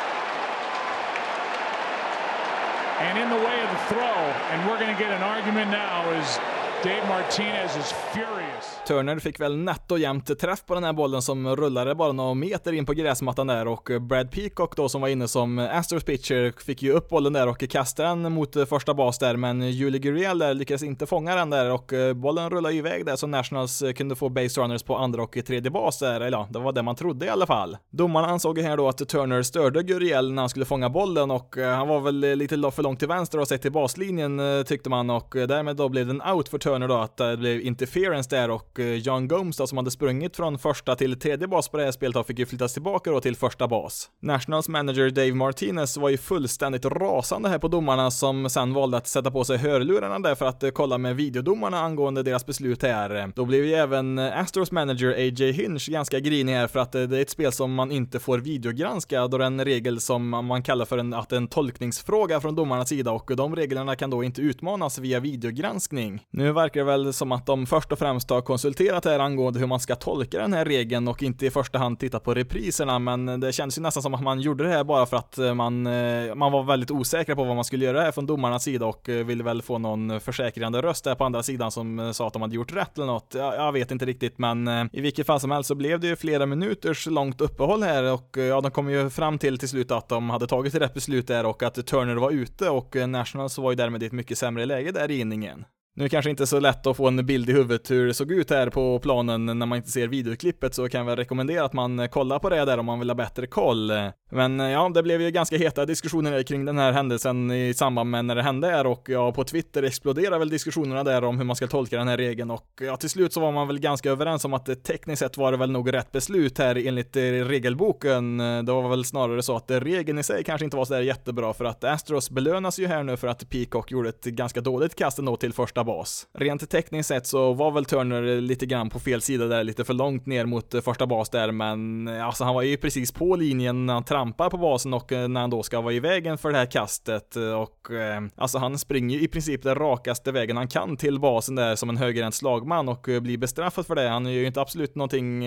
and 3.01 3.19
in 3.19 3.29
the 3.31 3.37
way 3.37 3.61
of 3.63 3.71
the 3.71 3.79
throw. 3.89 4.17
And 4.53 4.69
we're 4.69 4.79
going 4.79 4.93
to 4.93 5.01
get 5.01 5.13
an 5.13 5.23
argument 5.23 5.71
now 5.71 6.11
as 6.11 6.62
Dave 6.85 7.09
Martinez 7.09 7.77
is 7.77 7.95
furious. 8.13 8.43
Turner 8.87 9.19
fick 9.19 9.41
väl 9.41 9.57
nätt 9.57 9.91
och 9.91 9.99
jämnt 9.99 10.39
träff 10.39 10.67
på 10.67 10.75
den 10.75 10.85
här 10.85 10.93
bollen 10.93 11.23
som 11.23 11.57
rullade 11.57 11.95
bara 11.95 12.13
några 12.13 12.35
meter 12.35 12.73
in 12.73 12.87
på 12.87 12.93
gräsmattan 12.93 13.47
där 13.47 13.69
och 13.69 13.91
Brad 14.01 14.31
Peacock 14.31 14.77
då 14.77 14.89
som 14.89 15.01
var 15.01 15.09
inne 15.09 15.29
som 15.29 15.59
Astros 15.59 16.05
pitcher 16.05 16.63
fick 16.65 16.83
ju 16.83 16.93
upp 16.93 17.09
bollen 17.09 17.33
där 17.33 17.49
och 17.49 17.59
kastade 17.71 18.09
den 18.09 18.33
mot 18.33 18.69
första 18.69 18.95
bas 18.95 19.19
där 19.19 19.37
men 19.37 19.71
Julie 19.71 19.99
Gurriel 19.99 20.39
där 20.39 20.55
lyckades 20.55 20.83
inte 20.83 21.07
fånga 21.07 21.35
den 21.35 21.51
där 21.51 21.71
och 21.71 21.93
eh, 21.93 22.15
bollen 22.15 22.51
rullade 22.51 22.75
iväg 22.75 23.07
där 23.07 23.17
så 23.17 23.27
Nationals 23.27 23.83
eh, 23.83 23.93
kunde 23.93 24.17
få 24.17 24.29
base 24.29 24.61
runners 24.61 24.83
på 24.83 24.97
andra 24.97 25.23
och 25.23 25.39
tredje 25.47 25.71
bas 25.71 25.99
där, 25.99 26.21
eller 26.21 26.39
ja, 26.39 26.49
det 26.51 26.59
var 26.59 26.73
det 26.73 26.83
man 26.83 26.97
trodde 26.97 27.27
i 27.27 27.29
alla 27.29 27.47
fall. 27.47 27.77
Domarna 27.91 28.29
ansåg 28.29 28.59
här 28.59 28.77
då 28.77 28.89
att 28.89 29.09
Turner 29.09 29.43
störde 29.43 29.83
Gurriel 29.83 30.33
när 30.33 30.43
han 30.43 30.49
skulle 30.49 30.65
fånga 30.65 30.91
bollen 30.91 31.31
och 31.31 31.59
eh, 31.59 31.77
han 31.77 31.89
var 31.89 32.01
väl 32.01 32.21
lite 32.21 32.71
för 32.71 32.83
långt 32.83 32.99
till 32.99 33.09
vänster 33.09 33.41
och 33.41 33.49
sett 33.49 33.63
till 33.63 33.73
baslinjen 33.73 34.41
tyckte 34.67 34.91
man 34.91 35.11
och 35.11 35.35
därmed 35.35 35.77
då 35.77 35.89
blev 35.89 36.07
det 36.07 36.11
en 36.11 36.23
out 36.23 36.49
för 36.49 36.59
Turner 36.59 36.72
då 36.81 36.97
att 36.97 37.17
det 37.17 37.37
blev 37.37 37.61
interference 37.61 38.31
där 38.31 38.51
och 38.51 38.81
eh, 38.81 38.95
John 38.95 39.29
Gomes 39.29 39.57
då 39.57 39.67
som 39.67 39.79
hade 39.79 39.91
sprungit 39.91 40.37
från 40.37 40.59
första 40.59 40.97
till 40.97 41.19
tredje 41.19 41.49
bas 41.49 41.69
på 41.69 41.77
det 41.77 41.85
här 41.85 41.93
spelet 41.93 42.15
då 42.15 42.25
fick 42.25 42.39
ju 42.39 42.47
flyttas 42.47 42.73
tillbaka 42.73 43.11
då 43.11 43.21
till 43.21 43.37
första 43.37 43.69
bas. 43.69 44.11
Nationals 44.23 44.69
manager 44.69 45.11
Dave 45.11 45.35
Martinez 45.35 45.97
var 45.97 46.09
ju 46.09 46.19
fullständigt 46.19 46.85
rasande 46.85 47.49
här 47.49 47.59
på 47.59 47.69
domarna 47.69 48.11
som 48.11 48.51
sen 48.51 48.75
valde 48.75 48.97
att 48.97 49.07
sätta 49.07 49.31
på 49.31 49.45
sig 49.45 49.57
hörlurarna 49.57 50.19
där 50.19 50.35
för 50.35 50.47
att 50.47 50.63
eh, 50.63 50.71
kolla 50.71 50.99
med 50.99 51.17
videodomarna 51.17 51.81
angående 51.81 52.23
deras 52.23 52.47
beslut 52.47 52.83
här. 52.83 53.33
Då 53.35 53.45
blev 53.45 53.65
ju 53.65 53.75
även 53.75 54.19
eh, 54.19 54.39
Astros 54.39 54.73
manager 54.73 55.13
AJ 55.13 55.53
Hinch 55.53 55.89
ganska 55.89 56.21
grinig 56.21 56.53
här 56.53 56.67
för 56.67 56.81
att 56.81 56.93
det 56.93 57.01
är 57.01 57.23
ett 57.23 57.31
spel 57.31 57.53
som 57.53 57.75
man 57.75 57.93
inte 57.93 58.21
får 58.21 58.39
videogranska 58.39 59.29
då 59.29 59.39
det 59.39 59.45
är 59.45 59.47
en 59.47 59.65
regel 59.65 60.01
som 60.01 60.29
man 60.29 60.63
kallar 60.63 60.85
för 60.85 60.99
en, 60.99 61.15
att 61.15 61.33
en 61.33 61.49
tolkningsfråga 61.49 62.41
från 62.41 62.55
domarnas 62.55 62.89
sida 62.89 63.13
och 63.13 63.37
de 63.37 63.57
reglerna 63.57 63.97
kan 63.97 64.11
då 64.11 64.25
inte 64.25 64.43
utmanas 64.43 64.99
via 64.99 65.21
videogranskning. 65.21 66.27
Nu 66.31 66.53
verkar 66.63 66.81
det 66.81 66.87
väl 66.87 67.13
som 67.13 67.33
att 67.33 67.47
de 67.47 67.67
först 67.67 67.93
och 67.93 67.99
främst 67.99 68.31
har 68.31 68.41
konsulterat 68.41 69.05
här 69.05 69.19
angående 69.19 69.61
hur 69.61 69.67
man 69.67 69.81
ska 69.81 69.95
tolka 69.95 70.39
den 70.39 70.53
här 70.53 70.65
regeln 70.65 71.09
och 71.09 71.23
inte 71.23 71.47
i 71.47 71.51
första 71.51 71.79
hand 71.79 71.99
titta 71.99 72.21
på 72.21 72.35
repriserna, 72.35 72.99
men 72.99 73.41
det 73.41 73.53
känns 73.53 73.79
ju 73.79 73.83
nästan 73.83 74.03
som 74.03 74.15
att 74.15 74.23
man 74.23 74.41
gjorde 74.41 74.65
det 74.65 74.71
här 74.71 74.85
bara 74.85 75.07
för 75.07 75.17
att 75.17 75.39
eh, 75.39 75.55
man, 75.55 75.87
eh, 75.87 76.35
man 76.35 76.53
var 76.53 76.63
väldigt 76.63 76.91
osäker 76.91 77.35
på 77.35 77.45
vad 77.45 77.55
man 77.57 77.65
skulle 77.65 77.85
göra 77.85 78.01
här 78.01 78.13
från 78.13 78.27
domarnas 78.27 78.63
sida 78.63 78.87
och 78.87 79.09
eh, 79.09 79.27
ville 79.27 79.45
väl 79.45 79.63
få 79.63 79.79
någon 79.79 80.21
försäkrande 80.21 80.83
röst 80.83 81.05
där 81.05 81.15
på 81.15 81.25
andra 81.25 81.43
sidan 81.43 81.71
som 81.71 82.15
sa 82.15 82.27
att 82.27 82.33
de 82.33 82.43
hade 82.43 82.55
gjort 82.55 82.73
rätt 82.73 82.97
eller 82.97 83.07
något. 83.07 83.35
Jag, 83.35 83.55
jag 83.55 83.73
vet 83.73 83.91
inte 83.91 84.05
riktigt, 84.05 84.39
men 84.39 84.69
i 84.93 85.01
vilket 85.01 85.27
fall 85.27 85.41
som 85.41 85.51
helst 85.51 85.69
så 85.69 85.75
blev 85.75 86.01
det 86.01 86.07
ju 86.07 86.17
flera 86.17 86.47
minuters 86.47 87.07
långt 87.07 87.41
uppehåll 87.41 87.83
här 87.83 88.13
och 88.13 88.37
ja, 88.37 88.61
de 88.61 88.71
kom 88.71 88.91
ju 88.91 89.11
fram 89.11 89.39
till 89.39 89.59
till 89.59 89.69
slut 89.69 89.91
att 89.91 90.09
de 90.09 90.31
hade 90.31 90.47
tagit 90.47 90.75
rätt 90.75 90.95
beslut 90.95 91.27
där 91.27 91.47
och 91.47 91.63
att 91.63 91.87
Turner 91.87 92.17
var 92.17 92.31
ute 92.31 92.69
och 92.71 92.97
Nationals 93.09 93.59
var 93.59 93.71
ju 93.71 93.77
därmed 93.77 94.03
i 94.03 94.07
ett 94.07 94.13
mycket 94.13 94.39
sämre 94.39 94.67
läge 94.67 94.93
där 94.93 95.11
i 95.11 95.21
inningen. 95.21 95.65
Nu 95.95 96.03
är 96.03 96.05
det 96.05 96.11
kanske 96.11 96.31
inte 96.31 96.47
så 96.47 96.61
lätt 96.61 96.87
att 96.87 96.97
få 96.97 97.09
en 97.09 97.27
bild 97.27 97.51
i 97.51 97.53
huvudet 97.53 97.91
hur 97.91 98.07
det 98.07 98.15
såg 98.15 98.33
ut 98.33 98.51
här 98.51 98.71
på 98.71 98.99
planen 98.99 99.47
när 99.47 99.67
man 99.67 99.77
inte 99.77 99.91
ser 99.91 100.09
videoklippet 100.09 100.75
så 100.75 100.89
kan 100.89 100.99
jag 100.99 101.07
väl 101.07 101.17
rekommendera 101.17 101.65
att 101.65 101.73
man 101.73 102.09
kollar 102.09 102.39
på 102.39 102.51
det 102.51 102.65
där 102.65 102.79
om 102.79 102.87
man 102.87 102.99
vill 102.99 103.11
ha 103.11 103.15
bättre 103.15 103.47
koll. 103.47 103.93
Men 104.31 104.59
ja, 104.59 104.89
det 104.89 105.03
blev 105.03 105.23
ju 105.23 105.31
ganska 105.31 105.57
heta 105.57 105.87
diskussioner 105.87 106.43
kring 106.43 106.65
den 106.65 106.79
här 106.79 106.93
händelsen 106.93 107.51
i 107.51 107.75
samband 107.75 108.11
med 108.11 108.25
när 108.25 108.35
det 108.35 108.43
hände 108.43 108.67
här 108.67 108.87
och 108.87 109.09
ja, 109.09 109.33
på 109.33 109.45
Twitter 109.45 109.83
exploderade 109.83 110.39
väl 110.39 110.51
diskussionerna 110.51 111.05
där 111.05 111.25
om 111.25 111.39
hur 111.39 111.45
man 111.45 111.57
ska 111.57 111.67
tolka 111.67 111.99
den 111.99 112.09
här 112.09 112.17
regeln 112.17 112.51
och 112.51 112.69
ja, 112.81 112.97
till 112.97 113.11
slut 113.11 113.33
så 113.33 113.41
var 113.41 113.53
man 113.53 113.67
väl 113.67 113.79
ganska 113.79 114.11
överens 114.11 114.45
om 114.45 114.55
att 114.55 114.67
det 114.67 114.77
tekniskt 114.77 115.21
sett 115.21 115.37
var 115.37 115.53
det 115.53 115.59
väl 115.59 115.71
nog 115.71 115.93
rätt 115.93 116.13
beslut 116.13 116.59
här 116.59 116.87
enligt 116.87 117.17
eh, 117.17 117.21
regelboken. 117.23 118.39
Det 118.39 118.73
var 118.73 118.89
väl 118.89 119.05
snarare 119.05 119.43
så 119.43 119.57
att 119.57 119.71
regeln 119.71 120.19
i 120.19 120.23
sig 120.23 120.45
kanske 120.45 120.65
inte 120.65 120.77
var 120.77 120.85
så 120.85 120.95
där 120.95 121.01
jättebra 121.01 121.53
för 121.53 121.65
att 121.65 121.85
Astros 121.85 122.31
belönas 122.31 122.79
ju 122.79 122.87
här 122.87 123.03
nu 123.03 123.17
för 123.17 123.29
att 123.29 123.51
Peacock 123.51 123.91
gjorde 123.91 124.09
ett 124.09 124.25
ganska 124.25 124.61
dåligt 124.61 124.95
kast 124.95 125.19
ändå 125.19 125.37
till 125.37 125.53
första 125.53 125.82
bas. 125.85 126.27
Rent 126.35 126.71
tekniskt 126.71 127.09
sett 127.09 127.27
så 127.27 127.53
var 127.53 127.71
väl 127.71 127.85
Turner 127.85 128.41
lite 128.41 128.67
grann 128.67 128.91
på 128.91 128.99
fel 128.99 129.23
sida 129.23 129.47
där, 129.47 129.65
lite 129.65 129.85
för 129.85 129.95
långt 129.95 130.27
ner 130.27 130.47
mot 130.47 130.75
eh, 130.75 130.81
första 130.81 131.07
bas 131.07 131.31
där, 131.31 131.53
men 131.53 132.09
eh, 132.09 132.27
alltså 132.27 132.45
han 132.45 132.55
var 132.55 132.63
ju 132.63 132.77
precis 132.77 133.13
på 133.13 133.37
linjen 133.37 133.87
när 133.87 133.95
han 133.95 134.05
trampar 134.05 134.51
på 134.51 134.59
basen 134.59 134.95
och 134.95 135.13
eh, 135.13 135.29
när 135.29 135.41
han 135.41 135.51
då 135.51 135.63
ska 135.63 135.81
vara 135.81 135.93
i 135.93 136.01
vägen 136.01 136.39
för 136.39 136.53
det 136.53 136.59
här 136.59 136.67
kastet 136.67 137.37
och 137.37 137.89
alltså 138.37 138.59
han 138.59 138.79
springer 138.79 139.19
ju 139.19 139.25
i 139.25 139.29
princip 139.29 139.63
den 139.63 139.75
rakaste 139.75 140.33
vägen 140.33 140.57
han 140.57 140.69
kan 140.69 140.97
till 140.97 141.21
basen 141.21 141.55
där 141.55 141.77
som 141.77 141.91
en 141.91 141.97
högerhänt 141.97 142.35
slagman 142.35 142.89
och 142.89 143.03
blir 143.03 143.39
bestraffad 143.39 143.87
för 143.87 143.95
det. 143.95 144.09
Han 144.09 144.27
gör 144.27 144.33
ju 144.33 144.47
inte 144.47 144.61
absolut 144.61 144.95
någonting 144.95 145.39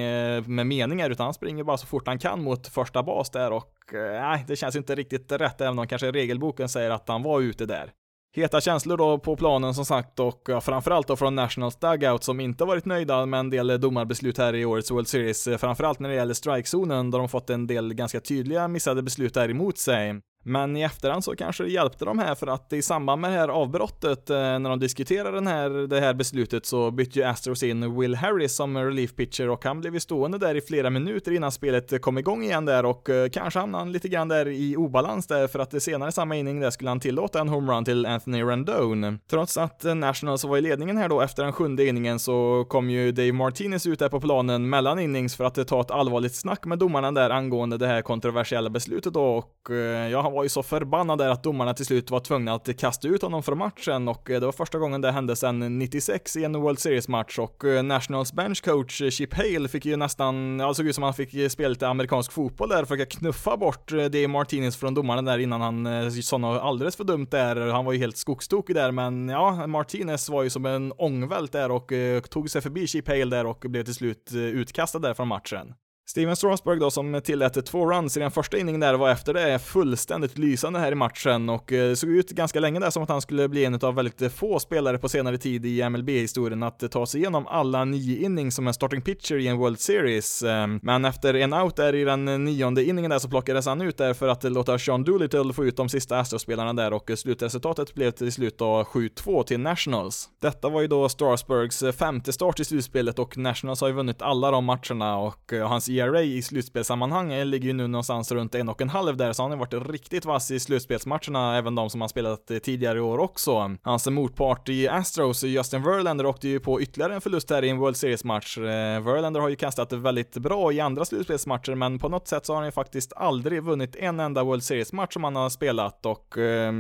med 0.46 0.68
meningar 0.68 1.10
utan 1.10 1.24
han 1.24 1.34
springer 1.34 1.64
bara 1.64 1.78
så 1.78 1.88
fort 1.88 2.08
han 2.08 2.20
kan 2.20 2.44
mot 2.44 2.68
första 2.68 3.04
bas 3.04 3.30
där 3.30 3.52
och 3.52 3.74
nej, 3.94 4.46
det 4.48 4.56
känns 4.56 4.76
inte 4.76 4.96
riktigt 4.96 5.32
rätt 5.32 5.62
även 5.62 5.80
om 5.80 5.88
kanske 5.88 6.12
regelboken 6.12 6.70
säger 6.70 6.92
att 6.92 7.08
han 7.08 7.24
var 7.24 7.42
ute 7.42 7.66
där. 7.66 7.92
Heta 8.36 8.62
känslor 8.62 8.98
då 8.98 9.18
på 9.18 9.36
planen 9.36 9.74
som 9.74 9.86
sagt 9.86 10.20
och 10.20 10.50
framförallt 10.62 11.08
då 11.08 11.16
från 11.16 11.36
Nationals 11.36 11.76
Dugout 11.76 12.24
som 12.24 12.40
inte 12.40 12.66
varit 12.66 12.86
nöjda 12.86 13.26
med 13.26 13.40
en 13.40 13.50
del 13.50 13.82
domarbeslut 13.82 14.38
här 14.38 14.56
i 14.56 14.66
årets 14.66 14.92
World 14.92 15.08
Series, 15.08 15.48
framförallt 15.58 16.00
när 16.00 16.10
det 16.10 16.16
gäller 16.16 16.34
strikezonen 16.34 17.12
där 17.12 17.20
de 17.20 17.30
fått 17.30 17.50
en 17.50 17.68
del 17.68 17.94
ganska 17.94 18.20
tydliga 18.20 18.68
missade 18.68 19.04
beslut 19.04 19.34
där 19.34 19.50
emot 19.50 19.78
sig. 19.78 20.22
Men 20.48 20.78
i 20.78 20.82
efterhand 20.82 21.24
så 21.24 21.36
kanske 21.36 21.64
det 21.64 21.70
hjälpte 21.70 22.06
de 22.06 22.20
här 22.20 22.36
för 22.36 22.48
att 22.48 22.74
i 22.74 22.82
samband 22.82 23.22
med 23.22 23.32
det 23.32 23.38
här 23.38 23.48
avbrottet 23.48 24.30
eh, 24.30 24.36
när 24.36 24.70
de 24.70 24.80
diskuterade 24.80 25.32
den 25.32 25.48
här, 25.48 25.70
det 25.88 26.00
här 26.00 26.14
beslutet 26.14 26.66
så 26.66 26.92
bytte 26.92 27.20
ju 27.20 27.26
Astros 27.26 27.64
in 27.64 28.00
Will 28.00 28.16
Harris 28.16 28.56
som 28.56 28.78
relief 28.78 29.16
pitcher 29.16 29.50
och 29.50 29.66
han 29.66 29.82
blev 29.82 29.94
ju 29.94 30.00
stående 30.00 30.38
där 30.38 30.56
i 30.56 30.62
flera 30.62 30.90
minuter 30.90 31.32
innan 31.32 31.52
spelet 31.52 32.02
kom 32.02 32.18
igång 32.18 32.44
igen 32.44 32.66
där 32.66 32.86
och 32.86 33.10
eh, 33.10 33.30
kanske 33.30 33.60
hamnade 33.60 33.82
han 33.84 33.92
lite 33.92 34.08
grann 34.08 34.28
där 34.28 34.48
i 34.48 34.76
obalans 34.76 35.28
där 35.28 35.48
för 35.48 35.60
att 35.60 35.84
senare 35.84 36.12
samma 36.12 36.36
inning 36.36 36.60
där 36.60 36.70
skulle 36.70 36.90
han 36.90 37.00
tillåta 37.00 37.42
en 37.42 37.50
homerun 37.50 37.86
till 37.86 38.06
Anthony 38.06 38.44
Rendone. 38.44 39.18
Trots 39.30 39.58
att 39.58 39.84
Nationals 39.84 40.44
var 40.44 40.58
i 40.58 40.62
ledningen 40.62 40.98
här 40.98 41.10
då 41.10 41.22
efter 41.22 41.44
den 41.44 41.54
sjunde 41.54 41.86
inningen 41.86 42.20
så 42.20 42.66
kom 42.70 42.90
ju 42.90 43.12
Dave 43.12 43.32
Martinez 43.32 43.88
ut 43.88 44.00
där 44.00 44.10
på 44.10 44.22
planen 44.22 44.70
mellan 44.70 45.00
innings 45.00 45.36
för 45.36 45.44
att 45.44 45.68
ta 45.68 45.82
ett 45.82 45.92
allvarligt 45.92 46.36
snack 46.36 46.66
med 46.66 46.80
domarna 46.80 47.12
där 47.12 47.30
angående 47.30 47.78
det 47.78 47.88
här 47.88 48.02
kontroversiella 48.02 48.70
beslutet 48.70 49.14
då 49.14 49.24
och 49.24 49.72
eh, 49.72 50.10
ja, 50.12 50.35
var 50.36 50.44
ju 50.44 50.50
så 50.50 50.64
förbannad 50.64 51.18
där 51.18 51.30
att 51.30 51.44
domarna 51.44 51.74
till 51.74 51.86
slut 51.86 52.12
var 52.12 52.20
tvungna 52.20 52.54
att 52.54 52.78
kasta 52.78 53.08
ut 53.08 53.22
honom 53.22 53.44
från 53.44 53.58
matchen 53.58 54.08
och 54.08 54.30
eh, 54.30 54.40
det 54.40 54.46
var 54.46 54.54
första 54.54 54.78
gången 54.78 55.02
det 55.02 55.12
hände 55.12 55.36
sedan 55.36 55.80
96 55.80 56.36
i 56.36 56.44
en 56.44 56.62
World 56.62 56.80
Series-match 56.80 57.40
och 57.40 57.64
eh, 57.64 57.84
Nationals 57.84 58.34
bench 58.34 58.64
coach 58.64 59.02
eh, 59.02 59.10
Chip 59.10 59.34
Hale 59.34 59.68
fick 59.68 59.86
ju 59.86 59.96
nästan, 59.96 60.60
ja 60.60 60.68
det 60.68 60.76
såg 60.76 60.88
ut 60.88 60.96
som 60.96 61.04
han 61.04 61.14
fick 61.14 61.52
spela 61.52 61.70
lite 61.70 61.88
amerikansk 61.88 62.32
fotboll 62.32 62.70
där 62.70 62.86
försöka 62.86 63.06
knuffa 63.06 63.58
bort 63.58 63.92
Dave 63.92 64.28
Martinez 64.28 64.78
från 64.78 64.94
domarna 64.94 65.22
där 65.22 65.38
innan 65.38 65.62
han 65.62 66.12
sa 66.12 66.38
något 66.38 66.62
alldeles 66.62 66.96
för 66.96 67.04
dumt 67.04 67.28
där. 67.32 67.56
Han 67.56 67.86
var 67.86 67.94
ju 67.94 68.00
helt 68.00 68.18
skogstokig 68.18 68.76
där 68.76 68.92
men 68.92 69.30
ja, 69.30 69.68
Martinez 69.68 70.30
var 70.30 70.44
ju 70.44 70.50
som 70.50 70.66
en 70.66 70.92
ångvält 70.92 71.52
där 71.52 71.72
och 71.72 71.92
tog 72.30 72.50
sig 72.50 72.62
förbi 72.62 72.88
Chip 72.88 73.08
Hale 73.08 73.26
där 73.26 73.46
och 73.46 73.66
blev 73.68 73.84
till 73.84 73.96
slut 73.96 74.32
utkastad 74.34 75.00
där 75.00 75.14
från 75.14 75.28
matchen. 75.28 75.74
Steven 76.08 76.36
Strasburg 76.36 76.80
då 76.80 76.92
som 76.92 77.22
tillät 77.24 77.66
två 77.66 77.92
runs 77.92 78.18
i 78.18 78.20
den 78.20 78.32
första 78.32 78.58
inningen 78.58 78.82
där 78.82 78.94
var 78.94 79.10
efter 79.10 79.34
det 79.34 79.60
fullständigt 79.60 80.38
lysande 80.38 80.80
här 80.80 80.92
i 80.92 80.96
matchen 80.96 81.50
och 81.50 81.64
det 81.68 81.96
såg 81.96 82.10
ut 82.10 82.30
ganska 82.30 82.60
länge 82.60 82.80
där 82.80 82.90
som 82.90 83.04
att 83.04 83.10
han 83.10 83.22
skulle 83.22 83.50
bli 83.50 83.66
en 83.66 83.76
av 83.76 83.96
väldigt 83.96 84.34
få 84.34 84.60
spelare 84.60 84.98
på 84.98 85.10
senare 85.10 85.38
tid 85.38 85.66
i 85.66 85.90
MLB-historien 85.90 86.64
att 86.64 86.92
ta 86.92 87.06
sig 87.06 87.20
igenom 87.20 87.48
alla 87.48 87.86
nio 87.86 88.26
innings 88.26 88.56
som 88.56 88.68
en 88.68 88.74
starting 88.74 89.02
pitcher 89.02 89.36
i 89.36 89.48
en 89.48 89.58
World 89.58 89.80
Series. 89.80 90.44
Ehm, 90.44 90.80
men 90.84 91.06
efter 91.06 91.34
en 91.34 91.54
out 91.54 91.76
där 91.76 91.96
i 91.96 92.04
den 92.04 92.26
nionde 92.26 92.84
inningen 92.84 93.12
där 93.12 93.20
så 93.20 93.30
plockades 93.30 93.66
han 93.66 93.82
ut 93.82 93.98
där 93.98 94.14
för 94.14 94.28
att 94.28 94.44
låta 94.44 94.80
Sean 94.80 95.04
Doolittle 95.04 95.54
få 95.54 95.66
ut 95.66 95.78
de 95.78 95.90
sista 95.90 96.20
Astros-spelarna 96.20 96.74
där 96.74 96.94
och 96.94 97.12
slutresultatet 97.16 97.94
blev 97.94 98.12
till 98.12 98.32
slut 98.32 98.58
då 98.58 98.84
7-2 98.84 99.44
till 99.44 99.60
Nationals. 99.60 100.30
Detta 100.42 100.70
var 100.70 100.82
ju 100.82 100.88
då 100.88 101.10
Strasburgs 101.10 101.84
femte 101.98 102.34
start 102.34 102.60
i 102.60 102.66
slutspelet 102.66 103.20
och 103.20 103.38
Nationals 103.38 103.82
har 103.82 103.88
ju 103.88 103.94
vunnit 103.94 104.22
alla 104.22 104.52
de 104.52 104.66
matcherna 104.66 105.18
och 105.18 105.54
eh, 105.54 105.68
hans 105.68 105.90
ERA 106.00 106.22
i 106.22 106.42
slutspelssammanhang 106.42 107.34
eh, 107.34 107.46
ligger 107.46 107.68
ju 107.68 107.74
nu 107.74 107.88
någonstans 107.88 108.32
runt 108.32 108.56
en 108.56 108.70
och 108.70 108.82
en 108.82 108.90
halv 108.90 109.18
där, 109.18 109.34
så 109.34 109.44
han 109.44 109.52
har 109.52 109.58
varit 109.58 109.90
riktigt 109.90 110.26
vass 110.26 110.52
i 110.52 110.60
slutspelsmatcherna, 110.60 111.58
även 111.58 111.76
de 111.76 111.90
som 111.90 112.02
han 112.02 112.10
spelat 112.10 112.52
eh, 112.52 112.58
tidigare 112.58 112.98
i 112.98 113.02
år 113.02 113.18
också. 113.18 113.76
Hans 113.82 114.08
motpart 114.08 114.70
i 114.70 114.88
Astros, 114.88 115.44
eh, 115.44 115.50
Justin 115.50 115.84
Verlander, 115.84 116.26
åkte 116.26 116.48
ju 116.48 116.60
på 116.60 116.82
ytterligare 116.82 117.16
en 117.16 117.22
förlust 117.22 117.50
här 117.50 117.64
i 117.64 117.70
en 117.70 117.78
World 117.78 117.98
Series-match. 117.98 118.58
Verlander 118.58 119.40
har 119.40 119.50
ju 119.50 119.56
kastat 119.56 119.94
väldigt 119.94 120.38
bra 120.38 120.72
i 120.72 120.80
andra 120.80 121.06
slutspelsmatcher, 121.06 121.76
men 121.76 122.00
på 122.00 122.10
något 122.10 122.28
sätt 122.28 122.46
så 122.46 122.54
har 122.54 122.58
han 122.58 122.68
ju 122.68 122.72
faktiskt 122.72 123.14
aldrig 123.16 123.64
vunnit 123.64 123.96
en 123.96 124.20
enda 124.20 124.44
World 124.44 124.64
Series-match 124.64 125.14
som 125.14 125.24
han 125.24 125.36
har 125.36 125.50
spelat 125.50 126.06
och 126.06 126.36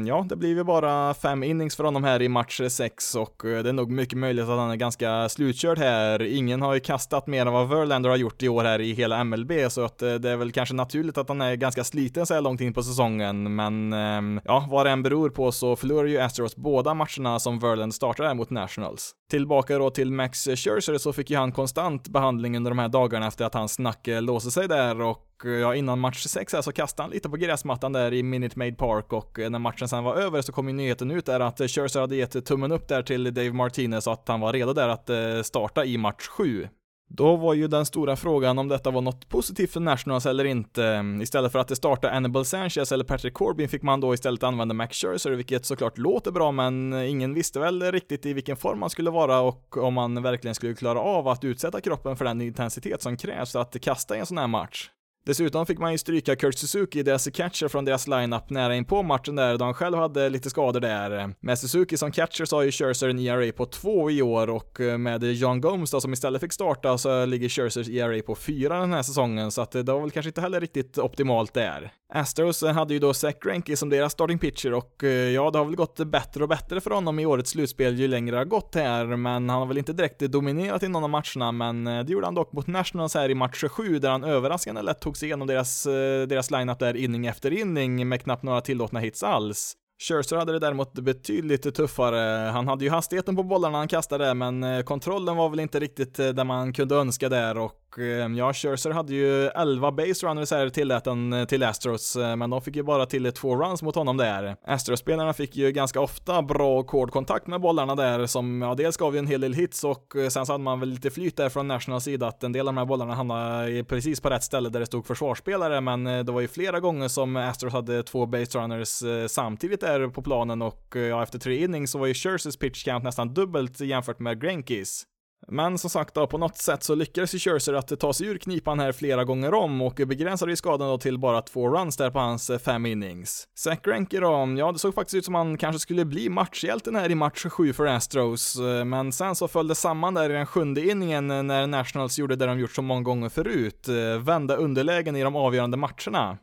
ja, 0.07 0.25
det 0.29 0.35
blir 0.35 0.49
ju 0.49 0.63
bara 0.63 1.13
fem 1.13 1.43
innings 1.43 1.75
för 1.75 1.83
honom 1.83 2.03
här 2.03 2.21
i 2.21 2.29
match 2.29 2.61
6 2.69 3.15
och 3.15 3.41
det 3.43 3.69
är 3.69 3.73
nog 3.73 3.91
mycket 3.91 4.17
möjligt 4.17 4.43
att 4.43 4.59
han 4.59 4.71
är 4.71 4.75
ganska 4.75 5.29
slutkörd 5.29 5.77
här. 5.77 6.21
Ingen 6.21 6.61
har 6.61 6.73
ju 6.73 6.79
kastat 6.79 7.27
mer 7.27 7.45
än 7.45 7.53
vad 7.53 7.69
Verlander 7.69 8.09
har 8.09 8.17
gjort 8.17 8.43
i 8.43 8.49
år 8.49 8.63
här 8.63 8.81
i 8.81 8.93
hela 8.93 9.04
hela 9.05 9.23
MLB, 9.23 9.51
så 9.69 9.85
att 9.85 10.01
eh, 10.01 10.13
det 10.13 10.29
är 10.29 10.37
väl 10.37 10.51
kanske 10.51 10.75
naturligt 10.75 11.17
att 11.17 11.29
han 11.29 11.41
är 11.41 11.55
ganska 11.55 11.83
sliten 11.83 12.25
så 12.25 12.33
här 12.33 12.41
långt 12.41 12.61
in 12.61 12.73
på 12.73 12.83
säsongen, 12.83 13.55
men 13.55 13.93
ehm, 13.93 14.41
ja, 14.45 14.67
vad 14.69 14.85
det 14.85 14.89
än 14.89 15.03
beror 15.03 15.29
på 15.29 15.51
så 15.51 15.75
förlorar 15.75 16.07
ju 16.07 16.19
Astros 16.19 16.55
båda 16.55 16.93
matcherna 16.93 17.39
som 17.39 17.59
Verland 17.59 17.95
startar 17.95 18.23
här 18.23 18.33
mot 18.33 18.49
Nationals. 18.49 19.11
Tillbaka 19.29 19.77
då 19.77 19.89
till 19.89 20.11
Max 20.11 20.45
Scherzer 20.45 20.97
så 20.97 21.13
fick 21.13 21.29
ju 21.29 21.37
han 21.37 21.51
konstant 21.51 22.07
behandling 22.07 22.57
under 22.57 22.71
de 22.71 22.79
här 22.79 22.87
dagarna 22.87 23.27
efter 23.27 23.45
att 23.45 23.53
hans 23.53 23.73
snack 23.73 24.07
eh, 24.07 24.21
låste 24.21 24.51
sig 24.51 24.67
där 24.67 25.01
och 25.01 25.45
eh, 25.45 25.51
ja, 25.51 25.75
innan 25.75 25.99
match 25.99 26.23
6 26.23 26.53
här 26.53 26.61
så 26.61 26.71
kastade 26.71 27.03
han 27.03 27.11
lite 27.11 27.29
på 27.29 27.37
gräsmattan 27.37 27.93
där 27.93 28.13
i 28.13 28.23
Minute 28.23 28.59
Maid 28.59 28.77
Park 28.77 29.13
och 29.13 29.37
när 29.37 29.59
matchen 29.59 29.87
sen 29.87 30.03
var 30.03 30.15
över 30.15 30.41
så 30.41 30.51
kom 30.51 30.67
ju 30.67 30.73
nyheten 30.73 31.11
ut 31.11 31.25
där 31.25 31.39
att 31.39 31.57
Scherzer 31.57 31.99
hade 31.99 32.15
gett 32.15 32.45
tummen 32.45 32.71
upp 32.71 32.87
där 32.87 33.03
till 33.03 33.23
Dave 33.33 33.53
Martinez 33.53 34.03
så 34.03 34.11
att 34.11 34.27
han 34.27 34.39
var 34.39 34.53
redo 34.53 34.73
där 34.73 34.89
att 34.89 35.45
starta 35.45 35.85
i 35.85 35.97
match 35.97 36.27
7. 36.27 36.67
Då 37.07 37.35
var 37.35 37.53
ju 37.53 37.67
den 37.67 37.85
stora 37.85 38.15
frågan 38.15 38.59
om 38.59 38.67
detta 38.67 38.91
var 38.91 39.01
något 39.01 39.29
positivt 39.29 39.71
för 39.71 39.79
Nationals 39.79 40.25
eller 40.25 40.45
inte. 40.45 41.03
Istället 41.21 41.51
för 41.51 41.59
att 41.59 41.67
det 41.67 41.75
startade 41.75 42.13
Annabel 42.13 42.45
Sanchez 42.45 42.91
eller 42.91 43.03
Patrick 43.03 43.33
Corbin 43.33 43.69
fick 43.69 43.81
man 43.81 44.01
då 44.01 44.13
istället 44.13 44.43
använda 44.43 44.73
Max 44.73 44.97
Scherzer, 44.97 45.31
vilket 45.31 45.65
såklart 45.65 45.97
låter 45.97 46.31
bra, 46.31 46.51
men 46.51 46.93
ingen 46.93 47.33
visste 47.33 47.59
väl 47.59 47.91
riktigt 47.91 48.25
i 48.25 48.33
vilken 48.33 48.57
form 48.57 48.79
man 48.79 48.89
skulle 48.89 49.09
vara 49.09 49.39
och 49.39 49.77
om 49.77 49.93
man 49.93 50.23
verkligen 50.23 50.55
skulle 50.55 50.73
klara 50.73 50.99
av 50.99 51.27
att 51.27 51.43
utsätta 51.43 51.81
kroppen 51.81 52.17
för 52.17 52.25
den 52.25 52.41
intensitet 52.41 53.01
som 53.01 53.17
krävs 53.17 53.51
för 53.51 53.59
att 53.59 53.81
kasta 53.81 54.15
i 54.15 54.19
en 54.19 54.25
sån 54.25 54.37
här 54.37 54.47
match. 54.47 54.89
Dessutom 55.25 55.65
fick 55.65 55.79
man 55.79 55.91
ju 55.91 55.97
stryka 55.97 56.35
Kurt 56.35 56.57
Suzuki, 56.57 57.03
deras 57.03 57.27
catcher 57.33 57.67
från 57.67 57.85
deras 57.85 58.07
lineup 58.07 58.49
nära 58.49 58.75
in 58.75 58.85
på 58.85 59.03
matchen 59.03 59.35
där, 59.35 59.57
då 59.57 59.65
han 59.65 59.73
själv 59.73 59.97
hade 59.97 60.29
lite 60.29 60.49
skador 60.49 60.79
där. 60.79 61.35
Med 61.39 61.59
Suzuki 61.59 61.97
som 61.97 62.11
catcher 62.11 62.45
så 62.45 62.55
har 62.55 62.63
ju 62.63 62.71
Scherzer 62.71 63.09
en 63.09 63.19
ERA 63.19 63.51
på 63.51 63.65
2 63.65 64.11
i 64.11 64.21
år 64.21 64.49
och 64.49 64.81
eh, 64.81 64.97
med 64.97 65.23
John 65.23 65.61
Gomes 65.61 65.91
då 65.91 66.01
som 66.01 66.13
istället 66.13 66.41
fick 66.41 66.53
starta 66.53 66.97
så 66.97 67.25
ligger 67.25 67.49
Scherzers 67.49 67.89
ERA 67.89 68.21
på 68.21 68.35
4 68.35 68.79
den 68.79 68.93
här 68.93 69.03
säsongen, 69.03 69.51
så 69.51 69.61
att 69.61 69.75
eh, 69.75 69.81
det 69.81 69.93
var 69.93 70.01
väl 70.01 70.11
kanske 70.11 70.29
inte 70.29 70.41
heller 70.41 70.59
riktigt 70.59 70.97
optimalt 70.97 71.53
där. 71.53 71.91
Astros 72.13 72.63
eh, 72.63 72.73
hade 72.73 72.93
ju 72.93 72.99
då 72.99 73.13
Zach 73.13 73.35
Greinke 73.41 73.77
som 73.77 73.89
deras 73.89 74.13
starting 74.13 74.39
pitcher 74.39 74.73
och 74.73 75.03
ja, 75.33 75.51
det 75.51 75.57
har 75.57 75.65
väl 75.65 75.75
gått 75.75 75.97
bättre 75.97 76.43
och 76.43 76.49
bättre 76.49 76.81
för 76.81 76.91
honom 76.91 77.19
i 77.19 77.25
årets 77.25 77.51
slutspel 77.51 77.99
ju 77.99 78.07
längre 78.07 78.31
det 78.31 78.37
har 78.37 78.45
gått 78.45 78.75
här, 78.75 79.05
men 79.05 79.49
han 79.49 79.59
har 79.59 79.65
väl 79.65 79.77
inte 79.77 79.93
direkt 79.93 80.19
dominerat 80.19 80.83
i 80.83 80.87
någon 80.87 81.03
av 81.03 81.09
matcherna, 81.09 81.51
men 81.51 81.83
det 81.83 82.09
gjorde 82.09 82.27
han 82.27 82.35
dock 82.35 82.51
mot 82.53 82.67
Nationals 82.67 83.15
här 83.15 83.29
i 83.29 83.35
match 83.35 83.63
7 83.69 83.99
där 83.99 84.09
han 84.09 84.23
överraskande 84.23 84.81
lätt 84.81 85.01
tog 85.01 85.14
slogs 85.15 85.23
igenom 85.23 85.47
deras, 85.47 85.85
eh, 85.85 86.27
deras 86.27 86.51
lineup 86.51 86.79
där 86.79 86.95
inning 86.95 87.25
efter 87.25 87.51
inning 87.53 88.07
med 88.07 88.21
knappt 88.21 88.43
några 88.43 88.61
tillåtna 88.61 88.99
hits 88.99 89.23
alls. 89.23 89.75
Scherzer 89.99 90.37
hade 90.37 90.51
det 90.51 90.59
däremot 90.59 90.93
betydligt 90.93 91.75
tuffare. 91.75 92.49
Han 92.49 92.67
hade 92.67 92.83
ju 92.83 92.91
hastigheten 92.91 93.35
på 93.35 93.43
bollarna 93.43 93.77
han 93.77 93.87
kastade, 93.87 94.33
men 94.33 94.63
eh, 94.63 94.81
kontrollen 94.81 95.35
var 95.35 95.49
väl 95.49 95.59
inte 95.59 95.79
riktigt 95.79 96.19
eh, 96.19 96.27
där 96.27 96.43
man 96.43 96.73
kunde 96.73 96.95
önska 96.95 97.29
där 97.29 97.57
och 97.57 97.99
eh, 97.99 98.27
ja, 98.37 98.53
Scherzer 98.53 98.91
hade 98.91 99.13
ju 99.13 99.47
11 99.47 99.91
base 99.91 100.27
runners 100.27 100.51
här 100.51 100.69
tillät 100.69 101.03
den 101.03 101.45
till 101.47 101.63
Astros, 101.63 102.17
men 102.17 102.49
de 102.49 102.61
fick 102.61 102.75
ju 102.75 102.83
bara 102.83 103.05
till 103.05 103.31
två 103.31 103.55
runs 103.55 103.81
mot 103.81 103.95
honom 103.95 104.17
där. 104.17 104.55
Astros-spelarna 104.67 105.33
fick 105.33 105.55
ju 105.55 105.71
ganska 105.71 106.01
ofta 106.01 106.41
bra 106.41 106.79
och 106.79 106.87
kontakt 106.87 107.47
med 107.47 107.61
bollarna 107.61 107.95
där 107.95 108.25
som, 108.25 108.61
ja, 108.61 108.75
dels 108.75 108.97
gav 108.97 109.13
ju 109.13 109.19
en 109.19 109.27
hel 109.27 109.41
del 109.41 109.53
hits 109.53 109.83
och 109.83 110.13
sen 110.29 110.45
så 110.45 110.51
hade 110.51 110.63
man 110.63 110.79
väl 110.79 110.89
lite 110.89 111.09
flyt 111.11 111.37
där 111.37 111.49
från 111.49 111.67
Nationals 111.67 112.03
sida 112.03 112.27
att 112.27 112.43
en 112.43 112.51
del 112.51 112.67
av 112.67 112.73
de 112.73 112.77
här 112.77 112.85
bollarna 112.85 113.15
hamnade 113.15 113.83
precis 113.83 114.21
på 114.21 114.29
rätt 114.29 114.43
ställe 114.43 114.69
där 114.69 114.79
det 114.79 114.85
stod 114.85 115.05
försvarsspelare, 115.05 115.81
men 115.81 116.03
det 116.03 116.31
var 116.31 116.41
ju 116.41 116.47
flera 116.47 116.79
gånger 116.79 117.07
som 117.07 117.35
Astros 117.35 117.73
hade 117.73 118.03
två 118.03 118.25
base 118.25 118.59
runners 118.59 119.03
samtidigt 119.31 119.84
där 119.85 120.07
på 120.07 120.21
planen 120.21 120.61
och 120.61 120.95
eh, 120.95 121.01
ja, 121.01 121.23
efter 121.23 121.39
tre 121.39 121.63
innings 121.63 121.91
så 121.91 121.97
var 121.97 122.07
ju 122.07 122.13
Scherzers 122.13 122.57
pitch 122.57 122.83
count 122.83 123.03
nästan 123.03 123.33
dubbelt 123.33 123.79
jämfört 123.79 124.19
med 124.19 124.41
Grenkis. 124.41 125.05
Men 125.47 125.77
som 125.77 125.89
sagt 125.89 126.13
då, 126.13 126.27
på 126.27 126.37
något 126.37 126.57
sätt 126.57 126.83
så 126.83 126.95
lyckades 126.95 127.35
ju 127.35 127.39
Scherzer 127.39 127.73
att 127.73 127.99
ta 127.99 128.13
sig 128.13 128.27
ur 128.27 128.37
knipan 128.37 128.79
här 128.79 128.91
flera 128.91 129.23
gånger 129.23 129.53
om 129.53 129.81
och 129.81 129.93
begränsade 129.93 130.51
ju 130.51 130.55
skadan 130.55 130.89
då 130.89 130.97
till 130.97 131.17
bara 131.17 131.41
två 131.41 131.69
runs 131.69 131.97
där 131.97 132.11
på 132.11 132.19
hans 132.19 132.49
eh, 132.49 132.59
fem 132.59 132.85
innings. 132.85 133.47
Zach 133.55 133.79
Greinke 133.83 134.19
då, 134.19 134.33
mm, 134.33 134.57
ja 134.57 134.71
det 134.71 134.79
såg 134.79 134.95
faktiskt 134.95 135.15
ut 135.15 135.25
som 135.25 135.35
han 135.35 135.57
kanske 135.57 135.79
skulle 135.79 136.05
bli 136.05 136.29
matchhjälten 136.29 136.95
här 136.95 137.11
i 137.11 137.15
match 137.15 137.45
7 137.45 137.73
för 137.73 137.85
Astros, 137.85 138.59
eh, 138.59 138.85
men 138.85 139.11
sen 139.11 139.35
så 139.35 139.47
föll 139.47 139.67
det 139.67 139.75
samman 139.75 140.13
där 140.13 140.29
i 140.29 140.33
den 140.33 140.45
sjunde 140.45 140.89
inningen 140.89 141.27
när 141.27 141.67
Nationals 141.67 142.19
gjorde 142.19 142.35
det 142.35 142.45
de 142.45 142.59
gjort 142.59 142.71
så 142.71 142.81
många 142.81 143.01
gånger 143.01 143.29
förut, 143.29 143.87
vända 144.19 144.55
underlägen 144.55 145.15
i 145.15 145.23
de 145.23 145.35
avgörande 145.35 145.77
matcherna. 145.77 146.37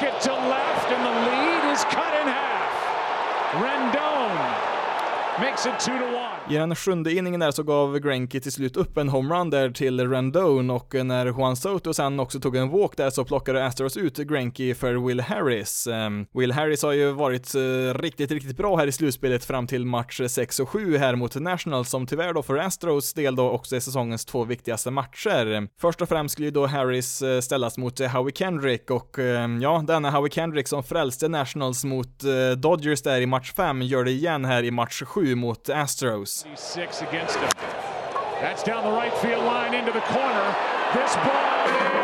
That 0.00 0.16
is 0.16 0.26
a 0.26 0.30
rocket 0.30 0.32
to 0.32 0.32
left 0.32 0.88
and 0.88 1.04
the 1.04 1.12
lead 1.28 1.72
is 1.72 1.84
cut 1.84 2.14
in 2.16 2.24
half. 2.24 2.72
Rendon 3.60 3.76
makes 3.76 3.76
it 3.76 3.92
two 3.92 3.92
to 3.92 5.20
one. 5.20 5.29
I 6.50 6.54
den 6.54 6.74
sjunde 6.74 7.12
inningen 7.12 7.40
där 7.40 7.50
så 7.50 7.62
gav 7.62 7.98
Greinke 7.98 8.40
till 8.40 8.52
slut 8.52 8.76
upp 8.76 8.96
en 8.96 9.08
homerun 9.08 9.50
där 9.50 9.70
till 9.70 10.10
Rendon 10.10 10.70
och 10.70 10.94
när 11.06 11.26
Juan 11.26 11.56
Soto 11.56 11.94
sen 11.94 12.20
också 12.20 12.40
tog 12.40 12.56
en 12.56 12.70
walk 12.70 12.96
där 12.96 13.10
så 13.10 13.24
plockade 13.24 13.66
Astros 13.66 13.96
ut 13.96 14.16
Greinke 14.16 14.74
för 14.74 15.06
Will 15.06 15.20
Harris. 15.20 15.86
Ehm, 15.86 16.26
Will 16.34 16.52
Harris 16.52 16.82
har 16.82 16.92
ju 16.92 17.12
varit 17.12 17.54
eh, 17.54 17.94
riktigt, 17.94 18.30
riktigt 18.30 18.56
bra 18.56 18.76
här 18.76 18.86
i 18.86 18.92
slutspelet 18.92 19.44
fram 19.44 19.66
till 19.66 19.86
match 19.86 20.20
6 20.28 20.60
och 20.60 20.68
7 20.68 20.96
här 20.96 21.14
mot 21.14 21.34
Nationals 21.34 21.90
som 21.90 22.06
tyvärr 22.06 22.32
då 22.32 22.42
för 22.42 22.56
Astros 22.56 23.14
del 23.14 23.36
då 23.36 23.50
också 23.50 23.76
är 23.76 23.80
säsongens 23.80 24.24
två 24.24 24.44
viktigaste 24.44 24.90
matcher. 24.90 25.68
Först 25.80 26.02
och 26.02 26.08
främst 26.08 26.32
skulle 26.32 26.46
ju 26.46 26.52
då 26.52 26.66
Harris 26.66 27.22
eh, 27.22 27.40
ställas 27.40 27.78
mot 27.78 28.00
eh, 28.00 28.08
Howie 28.08 28.34
Kendrick 28.34 28.90
och 28.90 29.18
ehm, 29.18 29.62
ja, 29.62 29.84
denna 29.86 30.10
Howie 30.10 30.30
Kendrick 30.30 30.68
som 30.68 30.82
frälste 30.82 31.28
Nationals 31.28 31.84
mot 31.84 32.20
Dodgers 32.56 33.02
där 33.02 33.20
i 33.20 33.26
match 33.26 33.52
5 33.52 33.82
gör 33.82 34.04
det 34.04 34.10
igen 34.10 34.44
här 34.44 34.62
i 34.62 34.70
match 34.70 35.02
7 35.06 35.29
mot 35.34 35.64
Astros. 35.64 36.44
That's 38.40 38.62
down 38.62 38.84
the 38.84 38.90
right 38.90 39.12
field 39.14 39.44
line 39.44 39.74
into 39.74 39.92
the 39.92 40.00
corner. 40.00 40.56
This 40.94 41.14
ball 41.16 41.99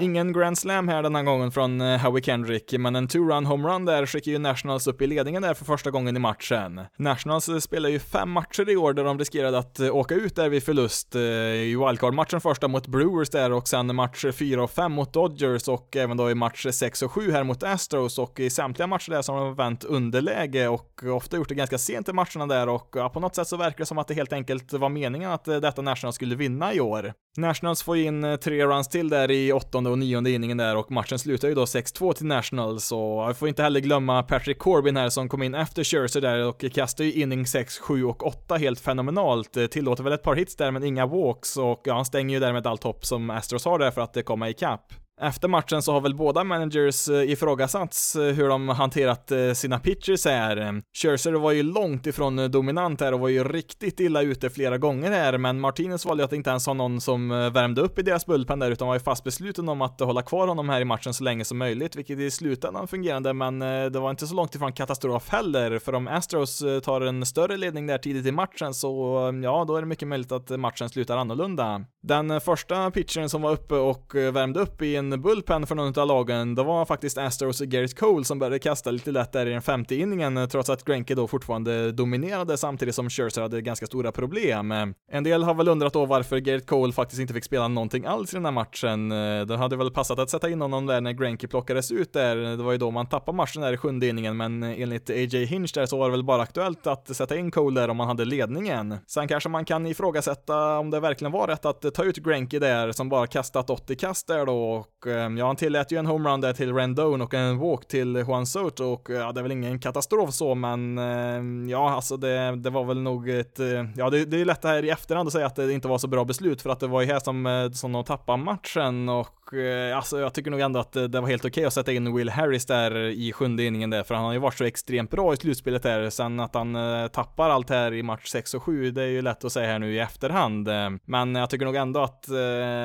Ingen 0.00 0.32
Grand 0.32 0.58
Slam 0.58 0.88
här 0.88 1.02
den 1.02 1.14
här 1.14 1.22
gången 1.22 1.50
från 1.50 1.80
eh, 1.80 1.98
Howie 1.98 2.22
Kendrick, 2.22 2.72
men 2.78 2.96
en 2.96 3.08
two-run 3.08 3.46
homerun 3.46 3.84
där 3.84 4.06
skickar 4.06 4.32
ju 4.32 4.38
Nationals 4.38 4.86
upp 4.86 5.02
i 5.02 5.06
ledningen 5.06 5.42
där 5.42 5.54
för 5.54 5.64
första 5.64 5.90
gången 5.90 6.16
i 6.16 6.18
matchen. 6.18 6.80
Nationals 6.98 7.44
spelade 7.44 7.60
spelar 7.60 7.88
ju 7.88 7.98
fem 7.98 8.30
matcher 8.30 8.70
i 8.70 8.76
år 8.76 8.92
där 8.92 9.04
de 9.04 9.18
riskerade 9.18 9.58
att 9.58 9.80
eh, 9.80 9.96
åka 9.96 10.14
ut 10.14 10.36
där 10.36 10.48
vid 10.48 10.62
förlust. 10.62 11.14
I 11.14 11.76
wildcard-matchen 11.76 12.40
första 12.40 12.68
mot 12.68 12.86
Brewers 12.86 13.30
där 13.30 13.52
och 13.52 13.68
sen 13.68 13.94
match 13.94 14.24
4 14.32 14.62
och 14.62 14.70
5 14.70 14.92
mot 14.92 15.12
Dodgers 15.12 15.68
och 15.68 15.96
även 15.96 16.16
då 16.16 16.30
i 16.30 16.34
match 16.34 16.66
6 16.70 17.02
och 17.02 17.12
7 17.12 17.30
här 17.30 17.44
mot 17.44 17.62
Astros 17.62 18.18
och 18.18 18.40
i 18.40 18.50
samtliga 18.50 18.86
matcher 18.86 19.10
där 19.10 19.22
så 19.22 19.32
har 19.32 19.44
de 19.44 19.54
vänt 19.54 19.84
underläge 19.84 20.68
och 20.68 21.02
ofta 21.04 21.36
gjort 21.36 21.48
det 21.48 21.54
ganska 21.54 21.78
sent 21.78 22.08
i 22.08 22.12
matcherna 22.12 22.46
där 22.46 22.68
och 22.68 22.90
på 23.12 23.20
något 23.20 23.34
sätt 23.34 23.46
så 23.48 23.56
verkar 23.56 23.78
det 23.78 23.86
som 23.86 23.98
att 23.98 24.08
det 24.08 24.14
helt 24.14 24.32
enkelt 24.32 24.72
var 24.72 24.88
meningen 24.88 25.30
att 25.30 25.44
detta 25.44 25.82
Nationals 25.82 26.16
skulle 26.16 26.34
vinna 26.34 26.74
i 26.74 26.80
år. 26.80 27.12
Nationals 27.36 27.82
får 27.82 27.96
in 27.96 28.24
eh, 28.24 28.36
tre 28.36 28.66
runs 28.66 28.88
till 28.88 29.08
där 29.08 29.30
i 29.30 29.52
åttonde 29.52 29.90
och 29.90 29.98
nionde 29.98 30.30
inningen 30.30 30.56
där 30.56 30.76
och 30.76 30.90
matchen 30.90 31.18
slutar 31.18 31.48
ju 31.48 31.54
då 31.54 31.64
6-2 31.64 32.12
till 32.12 32.26
Nationals 32.26 32.92
och 32.92 32.98
jag 32.98 33.36
får 33.36 33.48
inte 33.48 33.62
heller 33.62 33.80
glömma 33.80 34.22
Patrick 34.22 34.58
Corbin 34.58 34.96
här 34.96 35.08
som 35.08 35.28
kom 35.28 35.42
in 35.42 35.54
efter 35.54 35.84
Scherzer 35.84 36.20
där 36.20 36.46
och 36.46 36.64
kastar 36.72 37.04
ju 37.04 37.12
inning 37.12 37.46
6, 37.46 37.78
7 37.78 38.04
och 38.04 38.26
8 38.26 38.56
helt 38.56 38.80
fenomenalt. 38.80 39.56
Eh, 39.56 39.66
tillåter 39.66 40.04
väl 40.04 40.12
ett 40.12 40.22
par 40.22 40.34
hits 40.34 40.56
där 40.56 40.70
men 40.70 40.84
inga 40.84 41.06
walks 41.06 41.56
och 41.56 41.80
ja, 41.84 41.94
han 41.94 42.04
stänger 42.04 42.34
ju 42.34 42.40
därmed 42.40 42.66
allt 42.66 42.84
hopp 42.84 43.06
som 43.06 43.30
Astros 43.30 43.64
har 43.64 43.78
där 43.78 43.90
för 43.90 44.00
att 44.00 44.16
eh, 44.16 44.22
komma 44.22 44.48
ikapp. 44.48 44.92
Efter 45.22 45.48
matchen 45.48 45.82
så 45.82 45.92
har 45.92 46.00
väl 46.00 46.14
båda 46.14 46.44
managers 46.44 47.08
eh, 47.08 47.30
ifrågasatts 47.30 48.16
eh, 48.16 48.22
hur 48.22 48.48
de 48.48 48.68
hanterat 48.68 49.30
eh, 49.30 49.52
sina 49.52 49.78
pitchers 49.78 50.24
här. 50.24 50.82
Scherzer 50.96 51.32
var 51.32 51.52
ju 51.52 51.62
långt 51.62 52.06
ifrån 52.06 52.50
dominant 52.50 53.00
här 53.00 53.12
och 53.12 53.20
var 53.20 53.28
ju 53.28 53.44
riktigt 53.44 54.00
illa 54.00 54.22
ute 54.22 54.50
flera 54.50 54.78
gånger 54.78 55.10
här, 55.10 55.38
men 55.38 55.60
Martinez 55.60 56.06
valde 56.06 56.24
att 56.24 56.32
inte 56.32 56.50
ens 56.50 56.66
ha 56.66 56.74
någon 56.74 57.00
som 57.00 57.28
värmde 57.28 57.80
upp 57.80 57.98
i 57.98 58.02
deras 58.02 58.26
bullpen 58.26 58.58
där, 58.58 58.70
utan 58.70 58.88
var 58.88 58.94
ju 58.94 59.00
fast 59.00 59.24
besluten 59.24 59.68
om 59.68 59.82
att 59.82 60.00
hålla 60.00 60.22
kvar 60.22 60.48
honom 60.48 60.68
här 60.68 60.80
i 60.80 60.84
matchen 60.84 61.14
så 61.14 61.24
länge 61.24 61.44
som 61.44 61.58
möjligt, 61.58 61.96
vilket 61.96 62.18
i 62.18 62.30
slutändan 62.30 62.88
fungerade, 62.88 63.32
men 63.32 63.58
det 63.58 63.98
var 64.00 64.10
inte 64.10 64.26
så 64.26 64.34
långt 64.34 64.54
ifrån 64.54 64.72
katastrof 64.72 65.28
heller, 65.28 65.78
för 65.78 65.94
om 65.94 66.08
Astros 66.08 66.62
tar 66.82 67.00
en 67.00 67.26
större 67.26 67.56
ledning 67.56 67.86
där 67.86 67.98
tidigt 67.98 68.26
i 68.26 68.32
matchen 68.32 68.74
så, 68.74 69.20
ja, 69.42 69.64
då 69.68 69.76
är 69.76 69.80
det 69.80 69.86
mycket 69.88 70.08
möjligt 70.08 70.32
att 70.32 70.50
matchen 70.60 70.88
slutar 70.88 71.16
annorlunda. 71.16 71.84
Den 72.02 72.40
första 72.40 72.90
pitchern 72.90 73.28
som 73.28 73.42
var 73.42 73.52
uppe 73.52 73.74
och 73.74 74.14
värmde 74.14 74.60
upp 74.60 74.82
i 74.82 74.96
en 74.96 75.09
bullpen 75.18 75.66
för 75.66 75.74
någon 75.74 75.98
av 75.98 76.06
lagen, 76.06 76.54
då 76.54 76.62
var 76.62 76.84
faktiskt 76.84 77.18
Astros 77.18 77.60
och 77.60 77.66
Garrett 77.66 77.98
Cole 77.98 78.24
som 78.24 78.38
började 78.38 78.58
kasta 78.58 78.90
lite 78.90 79.10
lätt 79.10 79.32
där 79.32 79.46
i 79.46 79.50
den 79.50 79.62
femte 79.62 79.94
inningen, 79.94 80.36
eh, 80.36 80.46
trots 80.46 80.70
att 80.70 80.84
Greinke 80.84 81.14
då 81.14 81.26
fortfarande 81.26 81.92
dominerade 81.92 82.56
samtidigt 82.56 82.94
som 82.94 83.10
Scherzer 83.10 83.42
hade 83.42 83.60
ganska 83.60 83.86
stora 83.86 84.12
problem. 84.12 84.72
Eh, 84.72 84.86
en 85.12 85.24
del 85.24 85.42
har 85.42 85.54
väl 85.54 85.68
undrat 85.68 85.92
då 85.92 86.06
varför 86.06 86.38
Garrett 86.38 86.66
Cole 86.66 86.92
faktiskt 86.92 87.20
inte 87.20 87.34
fick 87.34 87.44
spela 87.44 87.68
någonting 87.68 88.04
alls 88.04 88.32
i 88.32 88.36
den 88.36 88.44
här 88.44 88.52
matchen. 88.52 89.12
Eh, 89.12 89.46
det 89.46 89.56
hade 89.56 89.76
väl 89.76 89.90
passat 89.90 90.18
att 90.18 90.30
sätta 90.30 90.48
in 90.50 90.60
honom 90.60 90.86
där 90.86 91.00
när 91.00 91.12
Greinke 91.12 91.48
plockades 91.48 91.92
ut 91.92 92.12
där, 92.12 92.36
det 92.36 92.62
var 92.62 92.72
ju 92.72 92.78
då 92.78 92.90
man 92.90 93.06
tappade 93.06 93.36
matchen 93.36 93.62
där 93.62 93.72
i 93.72 93.76
sjunde 93.76 94.06
inningen, 94.06 94.36
men 94.36 94.62
enligt 94.62 95.10
AJ 95.10 95.44
Hinch 95.44 95.74
där 95.74 95.86
så 95.86 95.98
var 95.98 96.06
det 96.06 96.10
väl 96.10 96.24
bara 96.24 96.42
aktuellt 96.42 96.86
att 96.86 97.16
sätta 97.16 97.36
in 97.36 97.50
Cole 97.50 97.80
där 97.80 97.88
om 97.88 97.96
man 97.96 98.08
hade 98.08 98.24
ledningen. 98.24 98.96
Sen 99.06 99.28
kanske 99.28 99.48
man 99.48 99.64
kan 99.64 99.86
ifrågasätta 99.86 100.78
om 100.78 100.90
det 100.90 101.00
verkligen 101.00 101.32
var 101.32 101.46
rätt 101.46 101.64
att 101.64 101.94
ta 101.94 102.04
ut 102.04 102.16
Greinke 102.16 102.58
där 102.58 102.92
som 102.92 103.08
bara 103.08 103.26
kastat 103.26 103.70
80 103.70 103.96
kast 103.96 104.26
där 104.26 104.46
då 104.46 104.84
och 105.00 105.06
ehm, 105.06 105.38
ja, 105.38 105.46
han 105.46 105.56
tillät 105.56 105.92
ju 105.92 105.98
en 105.98 106.06
homerun 106.06 106.40
där 106.40 106.52
till 106.52 106.74
Rendon 106.74 107.20
och 107.20 107.34
en 107.34 107.58
walk 107.58 107.88
till 107.88 108.16
Juan 108.16 108.46
Soto 108.46 108.84
och 108.84 109.10
eh, 109.10 109.16
ja, 109.16 109.32
det 109.32 109.40
är 109.40 109.42
väl 109.42 109.52
ingen 109.52 109.78
katastrof 109.78 110.30
så, 110.30 110.54
men 110.54 110.98
ehm, 110.98 111.68
ja, 111.68 111.90
alltså 111.90 112.16
det, 112.16 112.56
det 112.56 112.70
var 112.70 112.84
väl 112.84 113.00
nog 113.00 113.28
ett, 113.28 113.60
eh, 113.60 113.84
ja, 113.96 114.10
det, 114.10 114.24
det 114.24 114.40
är 114.40 114.44
lätt 114.44 114.64
här 114.64 114.84
i 114.84 114.90
efterhand 114.90 115.26
att 115.26 115.32
säga 115.32 115.46
att 115.46 115.56
det 115.56 115.72
inte 115.72 115.88
var 115.88 115.98
så 115.98 116.08
bra 116.08 116.24
beslut 116.24 116.62
för 116.62 116.70
att 116.70 116.80
det 116.80 116.86
var 116.86 117.00
ju 117.00 117.06
här 117.06 117.20
som, 117.20 117.46
eh, 117.46 117.70
som 117.70 117.92
de 117.92 118.04
tappade 118.04 118.38
matchen 118.38 119.08
och 119.08 119.39
Eh, 119.52 119.96
alltså 119.96 120.20
jag 120.20 120.34
tycker 120.34 120.50
nog 120.50 120.60
ändå 120.60 120.80
att 120.80 120.96
eh, 120.96 121.04
det 121.04 121.20
var 121.20 121.28
helt 121.28 121.44
okej 121.44 121.50
okay 121.50 121.64
att 121.64 121.72
sätta 121.72 121.92
in 121.92 122.16
Will 122.16 122.30
Harris 122.30 122.66
där 122.66 122.96
i 122.96 123.32
sjunde 123.32 123.64
inningen 123.64 123.90
där, 123.90 124.02
för 124.02 124.14
han 124.14 124.24
har 124.24 124.32
ju 124.32 124.38
varit 124.38 124.58
så 124.58 124.64
extremt 124.64 125.10
bra 125.10 125.32
i 125.32 125.36
slutspelet 125.36 125.82
där, 125.82 126.10
sen 126.10 126.40
att 126.40 126.54
han 126.54 126.76
eh, 126.76 127.06
tappar 127.06 127.50
allt 127.50 127.70
här 127.70 127.94
i 127.94 128.02
match 128.02 128.28
6 128.28 128.54
och 128.54 128.62
7, 128.62 128.90
det 128.90 129.02
är 129.02 129.06
ju 129.06 129.22
lätt 129.22 129.44
att 129.44 129.52
säga 129.52 129.66
här 129.66 129.78
nu 129.78 129.94
i 129.94 129.98
efterhand, 129.98 130.68
men 131.04 131.34
jag 131.34 131.50
tycker 131.50 131.64
nog 131.64 131.76
ändå 131.76 132.00
att, 132.00 132.26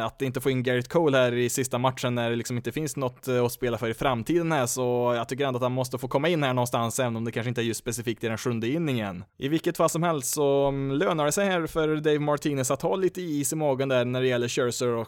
att 0.04 0.22
inte 0.22 0.42
få 0.42 0.50
in 0.50 0.64
Garrett 0.64 0.90
Cole 0.90 1.18
här 1.18 1.34
i 1.34 1.50
sista 1.50 1.78
matchen 1.78 2.16
när 2.16 2.30
det 2.30 2.36
liksom 2.36 2.58
inte 2.58 2.72
finns 2.72 2.96
något 2.96 3.28
att 3.28 3.52
spela 3.52 3.78
för 3.78 3.90
i 3.90 3.94
framtiden 3.94 4.52
här 4.52 4.66
så 4.66 5.14
jag 5.16 5.30
tycker 5.30 5.46
ändå 5.46 5.58
att 5.58 5.64
han 5.64 5.72
måste 5.72 5.98
få 5.98 6.08
komma 6.08 6.30
in 6.30 6.44
här 6.44 6.54
någonstans 6.54 7.00
även 7.00 7.16
om 7.16 7.26
det 7.26 7.32
kanske 7.32 7.50
inte 7.50 7.62
är 7.62 7.64
just 7.64 7.80
specifikt 7.80 8.24
i 8.24 8.28
den 8.28 8.38
sjunde 8.38 8.68
inningen. 8.68 9.24
I 9.38 9.48
vilket 9.48 9.78
fall 9.78 9.90
som 9.90 10.04
helst 10.04 10.34
så 10.34 10.68
mm, 10.68 10.98
lönar 10.98 11.26
det 11.26 11.32
sig 11.32 11.46
här 11.46 11.68
för 11.68 11.96
Dave 11.96 12.20
Martinez 12.20 12.72
att 12.72 12.82
ha 12.82 12.96
lite 12.96 13.22
is 13.22 13.54
i 13.54 13.56
magen 13.56 13.90
där 13.90 14.06
när 14.06 14.22
det 14.22 14.28
gäller 14.28 14.48
Scherzer 14.48 14.88
och 14.88 15.08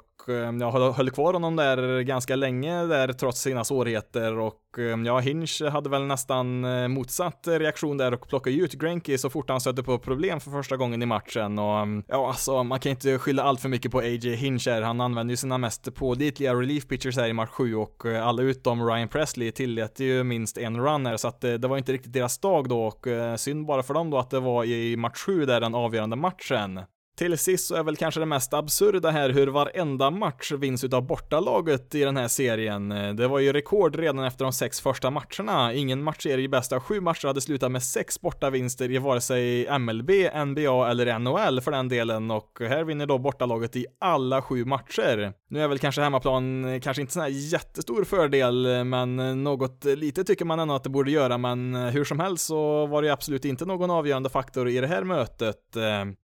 jag 0.59 0.91
höll 0.93 1.09
kvar 1.09 1.33
honom 1.33 1.46
honom 1.47 1.55
där 1.55 2.01
ganska 2.01 2.35
länge 2.35 2.85
där 2.85 3.13
trots 3.13 3.41
sina 3.41 3.63
svårigheter 3.63 4.39
och 4.39 4.61
eh, 4.77 5.01
ja, 5.05 5.19
Hinch 5.19 5.61
hade 5.71 5.89
väl 5.89 6.03
nästan 6.03 6.65
eh, 6.65 6.87
motsatt 6.87 7.47
reaktion 7.47 7.97
där 7.97 8.13
och 8.13 8.29
plockade 8.29 8.55
ut 8.55 8.73
Granky 8.73 9.17
så 9.17 9.29
fort 9.29 9.49
han 9.49 9.61
stötte 9.61 9.83
på 9.83 9.99
problem 9.99 10.39
för 10.39 10.51
första 10.51 10.77
gången 10.77 11.01
i 11.01 11.05
matchen 11.05 11.59
och 11.59 11.79
mm, 11.79 12.03
ja, 12.07 12.27
alltså 12.27 12.63
man 12.63 12.79
kan 12.79 12.89
inte 12.89 13.17
skylla 13.17 13.43
allt 13.43 13.61
för 13.61 13.69
mycket 13.69 13.91
på 13.91 13.99
AJ 13.99 14.35
Hinch 14.35 14.67
här. 14.67 14.81
Han 14.81 15.01
använde 15.01 15.33
ju 15.33 15.37
sina 15.37 15.57
mest 15.57 15.95
pålitliga 15.95 16.53
relief 16.53 16.87
pitchers 16.87 17.17
här 17.17 17.27
i 17.27 17.33
match 17.33 17.49
7 17.49 17.75
och 17.75 18.05
eh, 18.05 18.27
alla 18.27 18.41
utom 18.41 18.87
Ryan 18.87 19.07
Presley 19.07 19.51
tillät 19.51 19.99
ju 19.99 20.23
minst 20.23 20.57
en 20.57 20.77
run 20.77 21.05
här 21.05 21.17
så 21.17 21.27
att 21.27 21.41
det 21.41 21.67
var 21.67 21.77
inte 21.77 21.93
riktigt 21.93 22.13
deras 22.13 22.37
dag 22.37 22.69
då 22.69 22.83
och 22.83 23.07
synd 23.37 23.65
bara 23.65 23.83
för 23.83 23.93
dem 23.93 24.09
då 24.09 24.17
att 24.17 24.29
det 24.29 24.39
var 24.39 24.63
i 24.65 24.97
match 24.97 25.17
7 25.25 25.45
där 25.45 25.61
den 25.61 25.75
avgörande 25.75 26.15
matchen. 26.15 26.79
Till 27.17 27.37
sist 27.37 27.67
så 27.67 27.75
är 27.75 27.83
väl 27.83 27.95
kanske 27.95 28.19
det 28.19 28.25
mest 28.25 28.53
absurda 28.53 29.09
här 29.09 29.29
hur 29.29 29.47
varenda 29.47 30.11
match 30.11 30.51
vinns 30.51 30.83
utav 30.83 31.07
bortalaget 31.07 31.95
i 31.95 32.03
den 32.03 32.17
här 32.17 32.27
serien. 32.27 32.89
Det 32.89 33.27
var 33.27 33.39
ju 33.39 33.53
rekord 33.53 33.95
redan 33.95 34.25
efter 34.25 34.45
de 34.45 34.53
sex 34.53 34.81
första 34.81 35.09
matcherna. 35.09 35.73
Ingen 35.73 36.03
matchserie 36.03 36.45
i 36.45 36.47
bästa 36.47 36.79
sju 36.79 37.01
matcher 37.01 37.27
hade 37.27 37.41
slutat 37.41 37.71
med 37.71 37.83
sex 37.83 38.21
bortavinster 38.21 38.91
i 38.91 38.97
vare 38.97 39.21
sig 39.21 39.67
MLB, 39.79 40.09
NBA 40.45 40.89
eller 40.91 41.19
NHL 41.19 41.61
för 41.61 41.71
den 41.71 41.89
delen 41.89 42.31
och 42.31 42.57
här 42.59 42.83
vinner 42.83 43.05
då 43.05 43.17
bortalaget 43.17 43.75
i 43.75 43.85
alla 43.99 44.41
sju 44.41 44.65
matcher. 44.65 45.33
Nu 45.49 45.61
är 45.61 45.67
väl 45.67 45.79
kanske 45.79 46.01
hemmaplan 46.01 46.79
kanske 46.81 47.01
inte 47.01 47.13
sån 47.13 47.21
här 47.21 47.29
jättestor 47.29 48.03
fördel, 48.03 48.83
men 48.85 49.43
något 49.43 49.85
lite 49.85 50.23
tycker 50.23 50.45
man 50.45 50.59
ändå 50.59 50.73
att 50.73 50.83
det 50.83 50.89
borde 50.89 51.11
göra, 51.11 51.37
men 51.37 51.75
hur 51.75 52.03
som 52.03 52.19
helst 52.19 52.45
så 52.45 52.85
var 52.85 53.01
det 53.01 53.09
absolut 53.09 53.45
inte 53.45 53.65
någon 53.65 53.91
avgörande 53.91 54.29
faktor 54.29 54.69
i 54.69 54.79
det 54.79 54.87
här 54.87 55.03
mötet. 55.03 55.77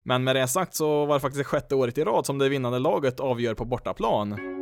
Men 0.04 0.24
med 0.24 0.36
det 0.36 0.48
sagt 0.48 0.74
så 0.74 1.06
var 1.06 1.14
det 1.14 1.20
faktiskt 1.20 1.40
det 1.40 1.44
sjätte 1.44 1.74
året 1.74 1.98
i 1.98 2.04
rad 2.04 2.26
som 2.26 2.38
det 2.38 2.48
vinnande 2.48 2.78
laget 2.78 3.20
avgör 3.20 3.54
på 3.54 3.64
bortaplan. 3.64 4.59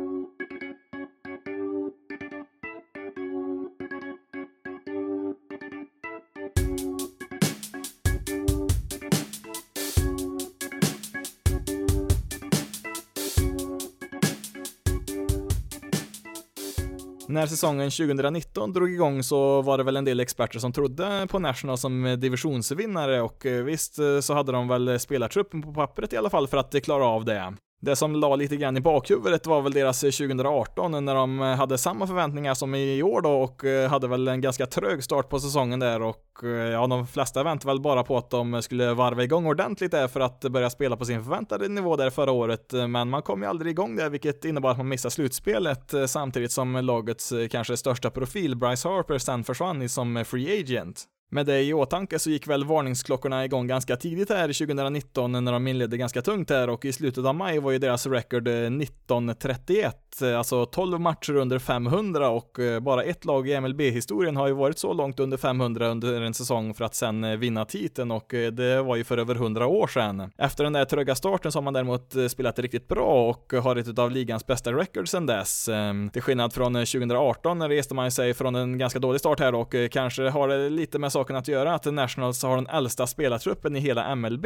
När 17.29 17.47
säsongen 17.47 17.91
2019 17.91 18.73
drog 18.73 18.91
igång 18.91 19.23
så 19.23 19.61
var 19.61 19.77
det 19.77 19.83
väl 19.83 19.97
en 19.97 20.05
del 20.05 20.19
experter 20.19 20.59
som 20.59 20.73
trodde 20.73 21.27
på 21.29 21.39
National 21.39 21.77
som 21.77 22.17
divisionsvinnare 22.19 23.21
och 23.21 23.45
eh, 23.45 23.63
visst 23.63 23.99
eh, 23.99 24.19
så 24.19 24.33
hade 24.33 24.51
de 24.51 24.67
väl 24.67 24.99
spelartruppen 24.99 25.61
på 25.61 25.73
pappret 25.73 26.13
i 26.13 26.17
alla 26.17 26.29
fall 26.29 26.47
för 26.47 26.57
att 26.57 26.83
klara 26.83 27.05
av 27.05 27.25
det. 27.25 27.53
Det 27.81 27.95
som 27.95 28.15
la 28.15 28.35
lite 28.35 28.55
grann 28.55 28.77
i 28.77 28.81
bakhuvudet 28.81 29.47
var 29.47 29.61
väl 29.61 29.73
deras 29.73 30.03
eh, 30.03 30.11
2018 30.11 31.05
när 31.05 31.15
de 31.15 31.41
eh, 31.41 31.55
hade 31.55 31.77
samma 31.77 32.07
förväntningar 32.07 32.53
som 32.53 32.75
i 32.75 33.03
år 33.03 33.21
då 33.21 33.31
och 33.31 33.65
eh, 33.65 33.89
hade 33.89 34.07
väl 34.07 34.27
en 34.27 34.41
ganska 34.41 34.65
trög 34.65 35.03
start 35.03 35.29
på 35.29 35.39
säsongen 35.39 35.79
där 35.79 36.01
och 36.01 36.25
ja, 36.71 36.87
de 36.87 37.07
flesta 37.07 37.43
väntade 37.43 37.71
väl 37.71 37.81
bara 37.81 38.03
på 38.03 38.17
att 38.17 38.29
de 38.29 38.61
skulle 38.61 38.93
varva 38.93 39.23
igång 39.23 39.45
ordentligt 39.45 39.91
där 39.91 40.07
för 40.07 40.19
att 40.19 40.39
börja 40.41 40.69
spela 40.69 40.97
på 40.97 41.05
sin 41.05 41.23
förväntade 41.23 41.67
nivå 41.67 41.95
där 41.95 42.09
förra 42.09 42.31
året. 42.31 42.73
Men 42.73 43.09
man 43.09 43.21
kom 43.21 43.41
ju 43.41 43.47
aldrig 43.47 43.71
igång 43.71 43.95
där, 43.95 44.09
vilket 44.09 44.45
innebar 44.45 44.71
att 44.71 44.77
man 44.77 44.87
missade 44.87 45.11
slutspelet 45.11 45.93
samtidigt 46.07 46.51
som 46.51 46.73
lagets 46.73 47.33
kanske 47.51 47.77
största 47.77 48.09
profil, 48.09 48.55
Bryce 48.55 48.89
Harper, 48.89 49.17
sen 49.17 49.43
försvann 49.43 49.89
som 49.89 50.25
free 50.25 50.59
agent. 50.59 51.05
Med 51.31 51.45
det 51.45 51.61
i 51.63 51.73
åtanke 51.73 52.19
så 52.19 52.29
gick 52.29 52.47
väl 52.47 52.65
varningsklockorna 52.65 53.45
igång 53.45 53.67
ganska 53.67 53.95
tidigt 53.95 54.29
här 54.29 54.47
2019 54.47 55.31
när 55.31 55.51
de 55.51 55.67
inledde 55.67 55.97
ganska 55.97 56.21
tungt 56.21 56.49
här 56.49 56.69
och 56.69 56.85
i 56.85 56.93
slutet 56.93 57.25
av 57.25 57.35
maj 57.35 57.59
var 57.59 57.71
ju 57.71 57.77
deras 57.77 58.07
record 58.07 58.47
eh, 58.47 58.53
1931 58.53 60.21
eh, 60.21 60.37
alltså 60.37 60.65
12 60.65 60.99
matcher 60.99 61.35
under 61.35 61.59
500 61.59 62.29
och 62.29 62.59
eh, 62.59 62.79
bara 62.79 63.03
ett 63.03 63.25
lag 63.25 63.49
i 63.49 63.61
MLB-historien 63.61 64.35
har 64.35 64.47
ju 64.47 64.53
varit 64.53 64.79
så 64.79 64.93
långt 64.93 65.19
under 65.19 65.37
500 65.37 65.87
under 65.87 66.21
en 66.21 66.33
säsong 66.33 66.73
för 66.73 66.85
att 66.85 66.95
sen 66.95 67.39
vinna 67.39 67.65
titeln 67.65 68.11
och 68.11 68.27
det 68.53 68.81
var 68.81 68.95
ju 68.95 69.03
för 69.03 69.17
över 69.17 69.35
100 69.35 69.67
år 69.67 69.87
sedan. 69.87 70.31
Efter 70.37 70.63
den 70.63 70.73
där 70.73 70.85
tröga 70.85 71.15
starten 71.15 71.51
så 71.51 71.57
har 71.57 71.63
man 71.63 71.73
däremot 71.73 72.15
spelat 72.29 72.59
riktigt 72.59 72.87
bra 72.87 73.29
och 73.29 73.53
har 73.63 73.75
ett 73.75 73.99
av 73.99 74.11
ligans 74.11 74.45
bästa 74.45 74.73
records 74.73 75.11
sen 75.11 75.25
dess. 75.25 75.69
Ehm, 75.69 76.09
till 76.09 76.21
skillnad 76.21 76.53
från 76.53 76.73
2018 76.73 77.69
reste 77.69 77.93
man 77.93 78.11
sig 78.11 78.33
från 78.33 78.55
en 78.55 78.77
ganska 78.77 78.99
dålig 78.99 79.19
start 79.19 79.39
här 79.39 79.55
och 79.55 79.75
kanske 79.91 80.29
har 80.29 80.47
det 80.47 80.69
lite 80.69 80.99
med 80.99 81.11
saken 81.19 81.35
att 81.35 81.47
göra 81.47 81.73
att 81.73 81.85
Nationals 81.85 82.43
har 82.43 82.55
den 82.55 82.67
äldsta 82.67 83.07
spelartruppen 83.07 83.75
i 83.75 83.79
hela 83.79 84.15
MLB. 84.15 84.45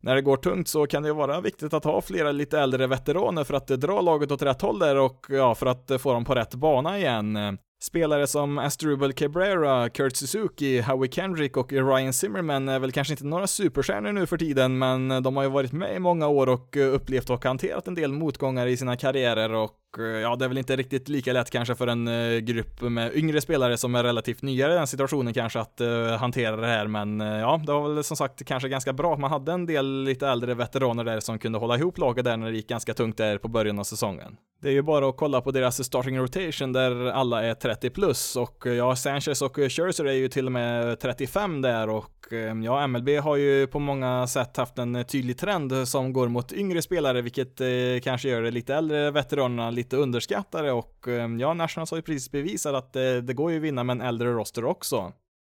När 0.00 0.14
det 0.14 0.22
går 0.22 0.36
tungt 0.36 0.68
så 0.68 0.86
kan 0.86 1.02
det 1.02 1.12
vara 1.12 1.40
viktigt 1.40 1.74
att 1.74 1.84
ha 1.84 2.00
flera 2.00 2.32
lite 2.32 2.58
äldre 2.58 2.86
veteraner 2.86 3.44
för 3.44 3.54
att 3.54 3.66
dra 3.66 4.00
laget 4.00 4.32
åt 4.32 4.42
rätt 4.42 4.62
håll 4.62 4.78
där 4.78 4.96
och 4.96 5.26
ja, 5.28 5.54
för 5.54 5.66
att 5.66 5.90
få 6.00 6.12
dem 6.12 6.24
på 6.24 6.34
rätt 6.34 6.54
bana 6.54 6.98
igen. 6.98 7.58
Spelare 7.82 8.26
som 8.26 8.58
Astrubal 8.58 9.12
Cabrera, 9.12 9.88
Kurt 9.88 10.16
Suzuki, 10.16 10.80
Howie 10.80 11.10
Kendrick 11.10 11.56
och 11.56 11.72
Ryan 11.72 12.12
Zimmerman 12.12 12.68
är 12.68 12.78
väl 12.78 12.92
kanske 12.92 13.12
inte 13.12 13.26
några 13.26 13.46
superstjärnor 13.46 14.12
nu 14.12 14.26
för 14.26 14.36
tiden, 14.36 14.78
men 14.78 15.22
de 15.22 15.36
har 15.36 15.42
ju 15.42 15.50
varit 15.50 15.72
med 15.72 15.96
i 15.96 15.98
många 15.98 16.28
år 16.28 16.48
och 16.48 16.76
upplevt 16.76 17.30
och 17.30 17.44
hanterat 17.44 17.88
en 17.88 17.94
del 17.94 18.12
motgångar 18.12 18.66
i 18.66 18.76
sina 18.76 18.96
karriärer 18.96 19.52
och 19.52 19.70
Eh, 19.98 20.04
ja, 20.04 20.36
det 20.36 20.44
är 20.44 20.48
väl 20.48 20.58
inte 20.58 20.76
riktigt 20.76 21.08
lika 21.08 21.32
lätt 21.32 21.50
kanske 21.50 21.74
för 21.74 21.86
en 21.86 22.08
eh, 22.08 22.38
grupp 22.38 22.80
med 22.80 23.16
yngre 23.16 23.40
spelare 23.40 23.76
som 23.76 23.94
är 23.94 24.04
relativt 24.04 24.42
nyare 24.42 24.72
i 24.72 24.76
den 24.76 24.86
situationen 24.86 25.34
kanske 25.34 25.60
att 25.60 25.80
uh, 25.80 26.08
hantera 26.08 26.56
det 26.56 26.66
här, 26.66 26.86
men 26.86 27.20
uh, 27.20 27.40
ja, 27.40 27.60
det 27.66 27.72
var 27.72 27.88
väl 27.88 28.04
som 28.04 28.16
sagt 28.16 28.44
kanske 28.44 28.68
ganska 28.68 28.92
bra 28.92 29.12
att 29.12 29.20
man 29.20 29.30
hade 29.30 29.52
en 29.52 29.66
del 29.66 30.04
lite 30.04 30.28
äldre 30.28 30.54
veteraner 30.54 31.04
där 31.04 31.20
som 31.20 31.38
kunde 31.38 31.58
hålla 31.58 31.76
ihop 31.78 31.98
laget 31.98 32.24
där 32.24 32.36
när 32.36 32.50
det 32.50 32.56
gick 32.56 32.68
ganska 32.68 32.94
tungt 32.94 33.16
där 33.16 33.38
på 33.38 33.48
början 33.48 33.78
av 33.78 33.84
säsongen. 33.84 34.36
Det 34.62 34.68
är 34.68 34.72
ju 34.72 34.82
bara 34.82 35.08
att 35.08 35.16
kolla 35.16 35.40
på 35.40 35.50
deras 35.50 35.84
starting 35.84 36.18
rotation 36.18 36.72
där 36.72 37.06
alla 37.06 37.42
är 37.42 37.54
30 37.54 37.90
plus 37.90 38.36
och 38.36 38.66
ja, 38.66 38.96
Sanchez 38.96 39.42
och 39.42 39.56
Scherzer 39.56 40.04
är 40.04 40.12
ju 40.12 40.28
till 40.28 40.46
och 40.46 40.52
med 40.52 41.00
35 41.00 41.62
där 41.62 41.88
och 41.88 42.10
ja, 42.64 42.86
MLB 42.86 43.08
har 43.08 43.36
ju 43.36 43.66
på 43.66 43.78
många 43.78 44.26
sätt 44.26 44.56
haft 44.56 44.78
en 44.78 45.04
tydlig 45.04 45.38
trend 45.38 45.88
som 45.88 46.12
går 46.12 46.28
mot 46.28 46.52
yngre 46.52 46.82
spelare, 46.82 47.22
vilket 47.22 47.60
eh, 47.60 47.66
kanske 48.02 48.28
gör 48.28 48.42
det 48.42 48.50
lite 48.50 48.74
äldre 48.74 49.10
veteranerna 49.10 49.70
lite 49.70 49.83
underskattade 49.92 50.72
och 50.72 51.08
eh, 51.08 51.30
ja, 51.38 51.54
Nationals 51.54 51.90
har 51.90 51.98
ju 51.98 52.02
precis 52.02 52.30
bevisat 52.30 52.74
att 52.74 52.92
det, 52.92 53.20
det 53.20 53.34
går 53.34 53.50
ju 53.50 53.56
att 53.56 53.62
vinna 53.62 53.84
med 53.84 53.94
en 53.94 54.00
äldre 54.00 54.32
roster 54.32 54.64
också. 54.64 55.12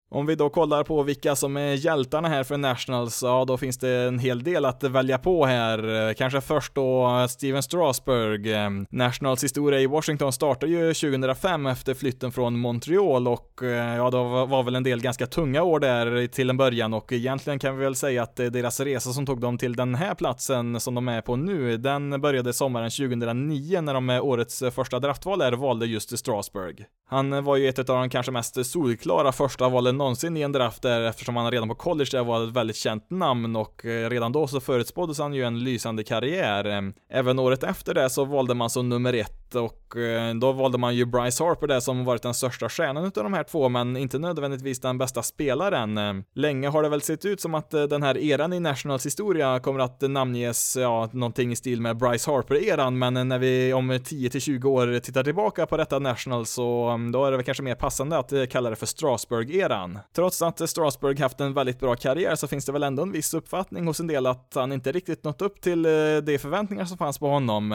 Om 0.09 0.25
vi 0.25 0.35
då 0.35 0.49
kollar 0.49 0.83
på 0.83 1.03
vilka 1.03 1.35
som 1.35 1.57
är 1.57 1.73
hjältarna 1.73 2.27
här 2.27 2.43
för 2.43 2.57
Nationals, 2.57 3.23
ja 3.23 3.45
då 3.45 3.57
finns 3.57 3.77
det 3.77 3.89
en 3.89 4.19
hel 4.19 4.43
del 4.43 4.65
att 4.65 4.83
välja 4.83 5.17
på 5.17 5.45
här. 5.45 6.13
Kanske 6.13 6.41
först 6.41 6.75
då 6.75 7.25
Steven 7.29 7.63
Strasburg. 7.63 8.47
Nationals 8.89 9.43
historia 9.43 9.79
i 9.79 9.85
Washington 9.85 10.33
startade 10.33 10.71
ju 10.71 10.93
2005 10.93 11.65
efter 11.65 11.93
flytten 11.93 12.31
från 12.31 12.59
Montreal 12.59 13.27
och 13.27 13.63
eh, 13.63 13.95
ja, 13.95 14.09
då 14.09 14.45
var 14.45 14.63
väl 14.63 14.75
en 14.75 14.83
del 14.83 15.01
ganska 15.01 15.27
tunga 15.27 15.63
år 15.63 15.79
där 15.79 16.27
till 16.27 16.49
en 16.49 16.57
början 16.57 16.93
och 16.93 17.13
egentligen 17.13 17.59
kan 17.59 17.77
vi 17.77 17.83
väl 17.83 17.95
säga 17.95 18.23
att 18.23 18.35
deras 18.35 18.79
resa 18.79 19.13
som 19.13 19.25
tog 19.25 19.41
dem 19.41 19.57
till 19.57 19.75
den 19.75 19.95
här 19.95 20.15
platsen 20.15 20.79
som 20.79 20.95
de 20.95 21.07
är 21.07 21.21
på 21.21 21.35
nu, 21.35 21.77
den 21.77 22.21
började 22.21 22.53
sommaren 22.53 22.89
2009 22.89 23.81
när 23.81 23.93
de 23.93 24.05
med 24.05 24.21
årets 24.21 24.63
första 24.71 24.99
draftval 24.99 25.39
där 25.39 25.51
valde 25.51 25.85
just 25.85 26.19
Strasburg. 26.19 26.85
Han 27.09 27.43
var 27.43 27.55
ju 27.55 27.67
ett 27.67 27.79
av 27.79 27.85
de 27.85 28.09
kanske 28.09 28.31
mest 28.31 28.65
solklara 28.65 29.31
första 29.31 29.69
valen 29.69 29.96
någonsin 29.97 30.37
i 30.37 30.41
en 30.41 30.51
draft 30.51 30.81
där 30.81 31.01
eftersom 31.01 31.35
han 31.35 31.51
redan 31.51 31.69
på 31.69 31.75
college 31.75 32.09
där 32.11 32.23
var 32.23 32.43
ett 32.43 32.53
väldigt 32.53 32.75
känt 32.75 33.09
namn 33.09 33.55
och 33.55 33.85
eh, 33.85 34.09
redan 34.09 34.31
då 34.31 34.47
så 34.47 34.59
förutspåddes 34.59 35.19
han 35.19 35.33
ju 35.33 35.43
en 35.43 35.63
lysande 35.63 36.03
karriär. 36.03 36.93
Även 37.09 37.39
året 37.39 37.63
efter 37.63 37.93
det 37.93 38.09
så 38.09 38.25
valde 38.25 38.53
man 38.53 38.69
som 38.69 38.89
nummer 38.89 39.13
ett 39.13 39.55
och 39.55 39.86
och 39.87 39.97
eh, 39.97 40.35
då 40.35 40.51
valde 40.51 40.77
man 40.77 40.95
ju 40.95 41.05
Bryce 41.05 41.43
Harper 41.43 41.67
där 41.67 41.79
som 41.79 42.05
varit 42.05 42.21
den 42.21 42.33
största 42.33 42.69
stjärnan 42.69 43.05
utav 43.05 43.23
de 43.23 43.33
här 43.33 43.43
två, 43.43 43.69
men 43.69 43.97
inte 43.97 44.19
nödvändigtvis 44.19 44.79
den 44.79 44.97
bästa 44.97 45.23
spelaren. 45.23 45.97
Eh, 45.97 46.13
länge 46.35 46.67
har 46.67 46.83
det 46.83 46.89
väl 46.89 47.01
sett 47.01 47.25
ut 47.25 47.41
som 47.41 47.55
att 47.55 47.73
eh, 47.73 47.83
den 47.83 48.03
här 48.03 48.17
eran 48.17 48.53
i 48.53 48.59
Nationals 48.59 49.05
historia 49.05 49.59
kommer 49.59 49.79
att 49.79 50.01
namnges, 50.01 50.77
ja, 50.77 51.09
någonting 51.13 51.51
i 51.51 51.55
stil 51.55 51.81
med 51.81 51.97
Bryce 51.97 52.31
Harper-eran, 52.31 52.99
men 52.99 53.27
när 53.27 53.39
vi 53.39 53.73
om 53.73 53.91
10-20 53.91 54.65
år 54.65 54.99
tittar 54.99 55.23
tillbaka 55.23 55.65
på 55.65 55.77
detta 55.77 55.99
Nationals 55.99 56.51
så 56.51 56.87
mm, 56.87 57.11
då 57.11 57.25
är 57.25 57.31
det 57.31 57.37
väl 57.37 57.45
kanske 57.45 57.63
mer 57.63 57.75
passande 57.75 58.17
att 58.17 58.33
kalla 58.49 58.69
det 58.69 58.75
för 58.75 58.85
Strasburg-eran. 58.85 59.99
Trots 60.15 60.41
att 60.41 60.69
Strasburg 60.69 61.19
haft 61.19 61.39
en 61.39 61.53
väldigt 61.53 61.79
bra 61.79 61.95
karriär 61.95 62.35
så 62.35 62.47
finns 62.47 62.65
det 62.65 62.71
väl 62.71 62.83
ändå 62.83 63.03
en 63.03 63.11
viss 63.11 63.33
uppfattning 63.33 63.87
hos 63.87 63.99
en 63.99 64.07
del 64.07 64.25
att 64.25 64.51
han 64.55 64.71
inte 64.71 64.91
riktigt 64.91 65.23
nått 65.23 65.41
upp 65.41 65.61
till 65.61 65.83
de 66.23 66.37
förväntningar 66.37 66.85
som 66.85 66.97
fanns 66.97 67.17
på 67.17 67.27
honom. 67.27 67.73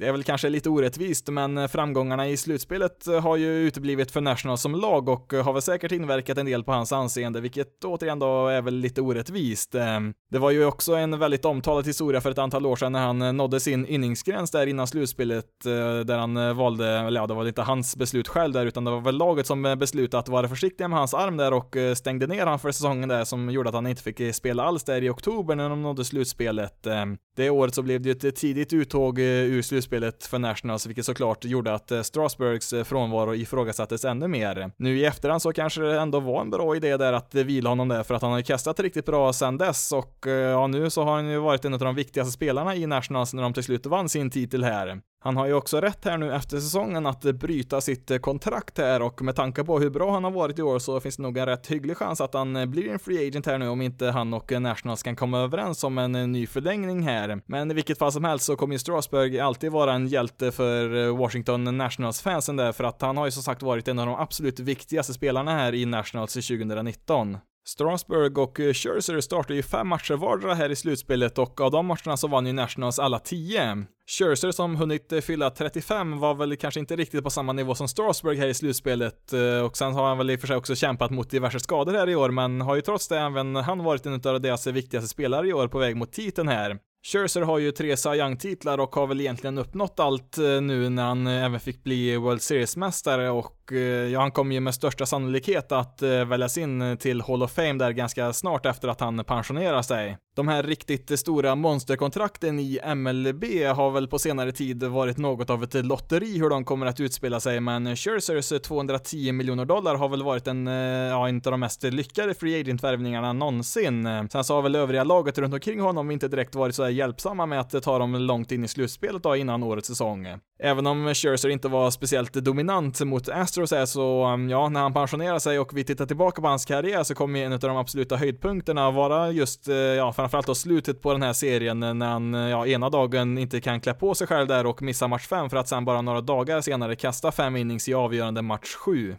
Det 0.00 0.06
är 0.06 0.12
väl 0.12 0.22
kanske 0.22 0.48
lite 0.48 0.68
orättvist, 0.68 1.28
men 1.28 1.68
framgångarna 1.68 2.28
i 2.28 2.36
slutspelet 2.36 3.06
har 3.22 3.36
ju 3.36 3.66
uteblivit 3.66 4.10
för 4.10 4.20
National 4.20 4.58
som 4.58 4.74
lag 4.74 5.08
och 5.08 5.32
har 5.32 5.52
väl 5.52 5.62
säkert 5.62 5.92
inverkat 5.92 6.38
en 6.38 6.46
del 6.46 6.64
på 6.64 6.72
hans 6.72 6.92
anseende, 6.92 7.40
vilket 7.40 7.84
återigen 7.84 8.18
då 8.18 8.46
är 8.46 8.62
väl 8.62 8.74
lite 8.74 9.00
orättvist. 9.00 9.74
Ehm, 9.74 10.14
det 10.30 10.38
var 10.38 10.50
ju 10.50 10.64
också 10.64 10.94
en 10.94 11.18
väldigt 11.18 11.44
omtalad 11.44 11.86
historia 11.86 12.20
för 12.20 12.30
ett 12.30 12.38
antal 12.38 12.66
år 12.66 12.76
sedan 12.76 12.92
när 12.92 13.00
han 13.00 13.36
nådde 13.36 13.60
sin 13.60 13.86
inningsgräns 13.86 14.50
där 14.50 14.66
innan 14.66 14.86
slutspelet, 14.86 15.66
eh, 15.66 16.00
där 16.04 16.18
han 16.18 16.36
eh, 16.36 16.54
valde, 16.54 16.88
eller 16.88 17.20
ja, 17.20 17.26
det 17.26 17.34
var 17.34 17.48
inte 17.48 17.62
hans 17.62 17.96
beslut 17.96 18.28
själv 18.28 18.52
där, 18.52 18.66
utan 18.66 18.84
det 18.84 18.90
var 18.90 19.00
väl 19.00 19.16
laget 19.16 19.46
som 19.46 19.64
eh, 19.64 19.74
beslutade 19.74 20.18
att 20.20 20.28
vara 20.28 20.48
försiktiga 20.48 20.88
med 20.88 20.98
hans 20.98 21.14
arm 21.14 21.36
där 21.36 21.52
och 21.52 21.76
stängde 21.94 22.26
ner 22.26 22.46
han 22.46 22.58
för 22.58 22.72
säsongen 22.72 23.08
där 23.08 23.24
som 23.24 23.50
gjorde 23.50 23.68
att 23.68 23.74
han 23.74 23.86
inte 23.86 24.02
fick 24.02 24.34
spela 24.34 24.62
alls 24.62 24.84
där 24.84 25.02
i 25.02 25.08
oktober 25.08 25.54
när 25.54 25.68
de 25.68 25.82
nådde 25.82 26.04
slutspelet. 26.04 26.86
Ehm, 26.86 27.16
det 27.36 27.50
året 27.50 27.74
så 27.74 27.82
blev 27.82 28.00
det 28.00 28.08
ju 28.22 28.28
ett 28.28 28.36
tidigt 28.36 28.72
uttåg 28.72 29.18
ur 29.18 29.62
slutspelet 29.62 29.89
för 30.26 30.38
Nationals 30.38 30.70
Nationals, 30.70 30.86
vilket 30.86 31.04
såklart 31.04 31.44
gjorde 31.44 31.74
att 31.74 31.90
eh, 31.90 32.02
Strasburgs 32.02 32.72
eh, 32.72 32.84
frånvaro 32.84 33.34
ifrågasattes 33.34 34.04
ännu 34.04 34.28
mer. 34.28 34.70
Nu 34.76 34.98
i 34.98 35.04
efterhand 35.04 35.42
så 35.42 35.52
kanske 35.52 35.80
det 35.80 36.00
ändå 36.00 36.20
var 36.20 36.40
en 36.40 36.50
bra 36.50 36.76
idé 36.76 36.96
där 36.96 37.12
att 37.12 37.34
eh, 37.34 37.44
vila 37.44 37.68
honom 37.68 37.88
där, 37.88 38.02
för 38.02 38.14
att 38.14 38.22
han 38.22 38.30
har 38.30 38.38
ju 38.38 38.44
kastat 38.44 38.80
riktigt 38.80 39.06
bra 39.06 39.32
sedan 39.32 39.58
dess 39.58 39.92
och 39.92 40.26
ja, 40.26 40.66
nu 40.66 40.90
så 40.90 41.02
har 41.04 41.14
han 41.14 41.28
ju 41.28 41.38
varit 41.38 41.64
en 41.64 41.74
av 41.74 41.80
de 41.80 41.94
viktigaste 41.94 42.32
spelarna 42.32 42.76
i 42.76 42.86
Nationals 42.86 43.34
när 43.34 43.42
de 43.42 43.52
till 43.52 43.62
slut 43.62 43.86
vann 43.86 44.08
sin 44.08 44.30
titel 44.30 44.64
här. 44.64 45.00
Han 45.22 45.36
har 45.36 45.46
ju 45.46 45.54
också 45.54 45.80
rätt 45.80 46.04
här 46.04 46.18
nu 46.18 46.34
efter 46.34 46.60
säsongen 46.60 47.06
att 47.06 47.20
bryta 47.22 47.80
sitt 47.80 48.10
eh, 48.10 48.18
kontrakt 48.18 48.78
här 48.78 49.02
och 49.02 49.22
med 49.22 49.36
tanke 49.36 49.64
på 49.64 49.78
hur 49.78 49.90
bra 49.90 50.12
han 50.12 50.24
har 50.24 50.30
varit 50.30 50.58
i 50.58 50.62
år 50.62 50.78
så 50.78 51.00
finns 51.00 51.16
det 51.16 51.22
nog 51.22 51.38
en 51.38 51.46
rätt 51.46 51.66
hygglig 51.66 51.96
chans 51.96 52.20
att 52.20 52.34
han 52.34 52.56
eh, 52.56 52.66
blir 52.66 52.88
en 52.88 52.98
free 52.98 53.28
agent 53.28 53.46
här 53.46 53.58
nu 53.58 53.68
om 53.68 53.82
inte 53.82 54.06
han 54.06 54.34
och 54.34 54.52
eh, 54.52 54.60
Nationals 54.60 55.02
kan 55.02 55.16
komma 55.16 55.38
överens 55.38 55.84
om 55.84 55.98
en 55.98 56.32
ny 56.32 56.46
förlängning 56.46 57.02
här. 57.02 57.40
Men 57.46 57.70
i 57.70 57.74
vilket 57.74 57.98
fall 57.98 58.12
som 58.12 58.24
helst 58.24 58.44
så 58.44 58.56
kommer 58.56 58.74
ju 58.74 58.78
Strasburg 58.78 59.38
alltid 59.38 59.72
vara 59.72 59.92
en 59.92 60.06
hjälte 60.06 60.52
för 60.52 61.10
Washington 61.10 61.76
Nationals-fansen 61.78 62.56
där 62.56 62.72
för 62.72 62.84
att 62.84 63.02
han 63.02 63.16
har 63.16 63.24
ju 63.24 63.30
som 63.30 63.42
sagt 63.42 63.62
varit 63.62 63.88
en 63.88 63.98
av 63.98 64.06
de 64.06 64.14
absolut 64.14 64.60
viktigaste 64.60 65.14
spelarna 65.14 65.52
här 65.52 65.74
i 65.74 65.86
Nationals 65.86 66.36
i 66.36 66.42
2019. 66.42 67.38
Strasburg 67.66 68.38
och 68.38 68.60
eh, 68.60 68.72
Scherzer 68.72 69.20
startade 69.20 69.54
ju 69.54 69.62
fem 69.62 69.88
matcher 69.88 70.14
vardera 70.14 70.54
här 70.54 70.70
i 70.70 70.76
slutspelet 70.76 71.38
och 71.38 71.60
av 71.60 71.70
de 71.70 71.86
matcherna 71.86 72.16
så 72.16 72.28
vann 72.28 72.46
ju 72.46 72.52
Nationals 72.52 72.98
alla 72.98 73.18
tio. 73.18 73.84
Scherzer 74.18 74.50
som 74.50 74.76
hunnit 74.76 75.12
eh, 75.12 75.20
fylla 75.20 75.50
35 75.50 76.18
var 76.18 76.34
väl 76.34 76.56
kanske 76.56 76.80
inte 76.80 76.96
riktigt 76.96 77.24
på 77.24 77.30
samma 77.30 77.52
nivå 77.52 77.74
som 77.74 77.88
Strasburg 77.88 78.38
här 78.38 78.46
i 78.46 78.54
slutspelet 78.54 79.32
eh, 79.32 79.64
och 79.64 79.76
sen 79.76 79.94
har 79.94 80.08
han 80.08 80.18
väl 80.18 80.30
i 80.30 80.36
och 80.36 80.40
för 80.40 80.46
sig 80.46 80.56
också 80.56 80.74
kämpat 80.74 81.10
mot 81.10 81.30
diverse 81.30 81.60
skador 81.60 81.92
här 81.92 82.08
i 82.08 82.16
år 82.16 82.30
men 82.30 82.60
har 82.60 82.74
ju 82.74 82.80
trots 82.80 83.08
det 83.08 83.18
även 83.18 83.56
han 83.56 83.84
varit 83.84 84.06
en 84.06 84.20
av 84.24 84.40
deras 84.40 84.66
viktigaste 84.66 85.08
spelare 85.08 85.48
i 85.48 85.52
år 85.52 85.68
på 85.68 85.78
väg 85.78 85.96
mot 85.96 86.12
titeln 86.12 86.48
här. 86.48 86.78
Scherzer 87.06 87.42
har 87.42 87.58
ju 87.58 87.72
tre 87.72 87.96
Cy 87.96 88.08
Young-titlar 88.08 88.78
och 88.78 88.94
har 88.94 89.06
väl 89.06 89.20
egentligen 89.20 89.58
uppnått 89.58 90.00
allt 90.00 90.36
nu 90.38 90.88
när 90.88 91.02
han 91.02 91.26
även 91.26 91.60
fick 91.60 91.84
bli 91.84 92.16
World 92.16 92.42
Series-mästare 92.42 93.30
och 93.30 93.59
Ja, 93.72 93.78
eh, 93.78 94.20
han 94.20 94.30
kommer 94.30 94.54
ju 94.54 94.60
med 94.60 94.74
största 94.74 95.06
sannolikhet 95.06 95.72
att 95.72 96.02
eh, 96.02 96.24
väljas 96.24 96.58
in 96.58 96.96
till 97.00 97.20
Hall 97.20 97.42
of 97.42 97.52
Fame 97.52 97.72
där 97.72 97.90
ganska 97.90 98.32
snart 98.32 98.66
efter 98.66 98.88
att 98.88 99.00
han 99.00 99.24
pensionerar 99.24 99.82
sig. 99.82 100.16
De 100.36 100.48
här 100.48 100.62
riktigt 100.62 101.20
stora 101.20 101.54
monsterkontrakten 101.54 102.58
i 102.58 102.80
MLB 102.94 103.44
har 103.74 103.90
väl 103.90 104.08
på 104.08 104.18
senare 104.18 104.52
tid 104.52 104.82
varit 104.82 105.18
något 105.18 105.50
av 105.50 105.62
ett 105.62 105.74
lotteri 105.74 106.38
hur 106.38 106.50
de 106.50 106.64
kommer 106.64 106.86
att 106.86 107.00
utspela 107.00 107.40
sig, 107.40 107.60
men 107.60 107.96
Scherzers 107.96 108.62
210 108.62 109.32
miljoner 109.32 109.64
dollar 109.64 109.94
har 109.94 110.08
väl 110.08 110.22
varit 110.22 110.46
en, 110.46 110.68
eh, 110.68 110.74
ja, 111.08 111.28
inte 111.28 111.48
av 111.48 111.50
de 111.50 111.60
mest 111.60 111.82
lyckade 111.82 112.34
free 112.34 112.60
agent-värvningarna 112.60 113.32
någonsin. 113.32 114.28
Sen 114.32 114.44
så 114.44 114.54
har 114.54 114.62
väl 114.62 114.76
övriga 114.76 115.04
laget 115.04 115.38
runt 115.38 115.54
omkring 115.54 115.80
honom 115.80 116.10
inte 116.10 116.28
direkt 116.28 116.54
varit 116.54 116.74
så 116.74 116.88
hjälpsamma 116.88 117.46
med 117.46 117.60
att 117.60 117.82
ta 117.82 117.98
dem 117.98 118.14
långt 118.14 118.52
in 118.52 118.64
i 118.64 118.68
slutspelet 118.68 119.22
då 119.22 119.36
innan 119.36 119.62
årets 119.62 119.88
säsong. 119.88 120.26
Även 120.62 120.86
om 120.86 121.14
Scherzer 121.14 121.48
inte 121.48 121.68
var 121.68 121.90
speciellt 121.90 122.32
dominant 122.32 123.00
mot 123.00 123.28
Astros 123.28 123.72
är 123.72 123.86
så, 123.86 124.26
um, 124.26 124.50
ja, 124.50 124.68
när 124.68 124.80
han 124.80 124.92
pensionerar 124.92 125.38
sig 125.38 125.58
och 125.58 125.76
vi 125.76 125.84
tittar 125.84 126.06
tillbaka 126.06 126.42
på 126.42 126.48
hans 126.48 126.64
karriär 126.64 127.02
så 127.02 127.14
kommer 127.14 127.44
en 127.44 127.52
av 127.52 127.58
de 127.58 127.76
absoluta 127.76 128.16
höjdpunkterna 128.16 128.90
vara 128.90 129.30
just, 129.30 129.68
eh, 129.68 129.74
ja, 129.74 130.12
framförallt 130.12 130.46
då 130.46 130.54
slutet 130.54 131.02
på 131.02 131.12
den 131.12 131.22
här 131.22 131.32
serien 131.32 131.80
när 131.80 132.06
han, 132.06 132.34
ja, 132.34 132.66
ena 132.66 132.90
dagen 132.90 133.38
inte 133.38 133.60
kan 133.60 133.80
klä 133.80 133.94
på 133.94 134.14
sig 134.14 134.26
själv 134.26 134.48
där 134.48 134.66
och 134.66 134.82
missa 134.82 135.08
match 135.08 135.26
5 135.26 135.50
för 135.50 135.56
att 135.56 135.68
sen 135.68 135.84
bara 135.84 136.02
några 136.02 136.20
dagar 136.20 136.60
senare 136.60 136.96
kasta 136.96 137.32
fem 137.32 137.56
innings 137.56 137.88
i 137.88 137.94
avgörande 137.94 138.42
match 138.42 138.74
7. 138.74 139.16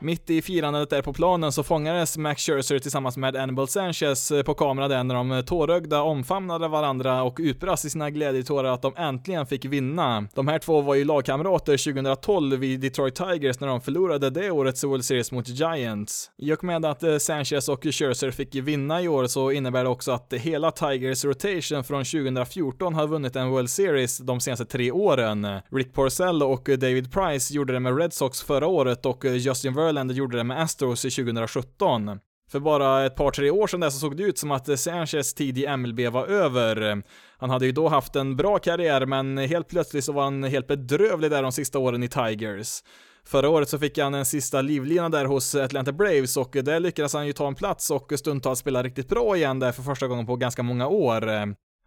Mitt 0.00 0.30
i 0.30 0.42
firandet 0.42 0.90
där 0.90 1.02
på 1.02 1.12
planen 1.12 1.52
så 1.52 1.62
fångades 1.62 2.18
Max 2.18 2.42
Scherzer 2.42 2.78
tillsammans 2.78 3.16
med 3.16 3.36
Annibal 3.36 3.68
Sanchez 3.68 4.30
eh, 4.30 4.42
på 4.42 4.54
kamera 4.54 4.88
där 4.88 5.04
när 5.04 5.14
de 5.14 5.32
eh, 5.32 5.40
tårögda 5.40 6.02
omfamnade 6.02 6.68
varandra 6.68 7.22
och 7.22 7.36
utbrast 7.40 7.84
i 7.84 7.90
sina 7.90 8.10
glädjetårar 8.10 8.72
att 8.72 8.82
de 8.82 8.92
äntligen 8.96 9.46
fick 9.46 9.64
vinna. 9.64 10.28
De 10.34 10.48
här 10.48 10.58
två 10.58 10.80
var 10.80 10.94
ju 10.94 11.04
lagkamrater 11.04 11.92
2012 11.92 12.64
i 12.64 12.76
Detroit 12.76 13.14
Tigers 13.14 13.60
när 13.60 13.68
de 13.68 13.80
förlorade 13.80 14.30
det 14.30 14.50
årets 14.50 14.84
World 14.84 15.04
Series 15.04 15.32
mot 15.32 15.48
Giants. 15.48 16.30
I 16.38 16.52
och 16.52 16.64
med 16.64 16.84
att 16.84 17.02
eh, 17.02 17.18
Sanchez 17.18 17.68
och 17.68 17.84
Scherzer 17.84 18.30
fick 18.30 18.54
vinna 18.54 19.02
i 19.02 19.08
år 19.08 19.26
så 19.26 19.50
innebär 19.50 19.84
det 19.84 19.90
också 19.90 20.12
att 20.12 20.32
hela 20.32 20.70
Tigers 20.70 21.24
rotation 21.24 21.84
från 21.84 22.04
2014 22.04 22.94
har 22.94 23.06
vunnit 23.06 23.36
en 23.36 23.50
World 23.50 23.70
Series 23.70 24.18
de 24.18 24.40
senaste 24.40 24.64
tre 24.64 24.90
åren. 24.90 25.46
Rick 25.72 25.94
Porcello 25.94 26.46
och 26.46 26.64
David 26.64 27.12
Price 27.12 27.54
gjorde 27.54 27.72
det 27.72 27.80
med 27.80 27.98
Red 27.98 28.12
Sox 28.12 28.42
förra 28.42 28.66
året 28.66 29.06
och 29.06 29.24
Justin 29.24 29.74
Verlander 29.74 29.87
Verlander 29.88 30.14
gjorde 30.14 30.36
det 30.36 30.44
med 30.44 30.62
Astros 30.62 31.04
i 31.04 31.10
2017. 31.10 32.18
För 32.50 32.60
bara 32.60 33.06
ett 33.06 33.16
par, 33.16 33.30
tre 33.30 33.50
år 33.50 33.66
sedan 33.66 33.80
där 33.80 33.90
så 33.90 33.98
såg 33.98 34.16
det 34.16 34.22
ut 34.22 34.38
som 34.38 34.50
att 34.50 34.80
Sanchez 34.80 35.34
tid 35.34 35.58
i 35.58 35.76
MLB 35.76 36.00
var 36.00 36.26
över. 36.26 37.02
Han 37.38 37.50
hade 37.50 37.66
ju 37.66 37.72
då 37.72 37.88
haft 37.88 38.16
en 38.16 38.36
bra 38.36 38.58
karriär, 38.58 39.06
men 39.06 39.38
helt 39.38 39.68
plötsligt 39.68 40.04
så 40.04 40.12
var 40.12 40.22
han 40.22 40.44
helt 40.44 40.66
bedrövlig 40.66 41.30
där 41.30 41.42
de 41.42 41.52
sista 41.52 41.78
åren 41.78 42.02
i 42.02 42.08
Tigers. 42.08 42.82
Förra 43.24 43.48
året 43.48 43.68
så 43.68 43.78
fick 43.78 43.98
han 43.98 44.14
en 44.14 44.24
sista 44.24 44.60
livlina 44.60 45.08
där 45.08 45.24
hos 45.24 45.54
Atlanta 45.54 45.92
Braves 45.92 46.36
och 46.36 46.50
där 46.62 46.80
lyckades 46.80 47.12
han 47.14 47.26
ju 47.26 47.32
ta 47.32 47.46
en 47.46 47.54
plats 47.54 47.90
och 47.90 48.12
stundtals 48.16 48.58
spela 48.58 48.82
riktigt 48.82 49.08
bra 49.08 49.36
igen 49.36 49.58
där 49.58 49.72
för 49.72 49.82
första 49.82 50.06
gången 50.06 50.26
på 50.26 50.36
ganska 50.36 50.62
många 50.62 50.86
år. 50.88 51.22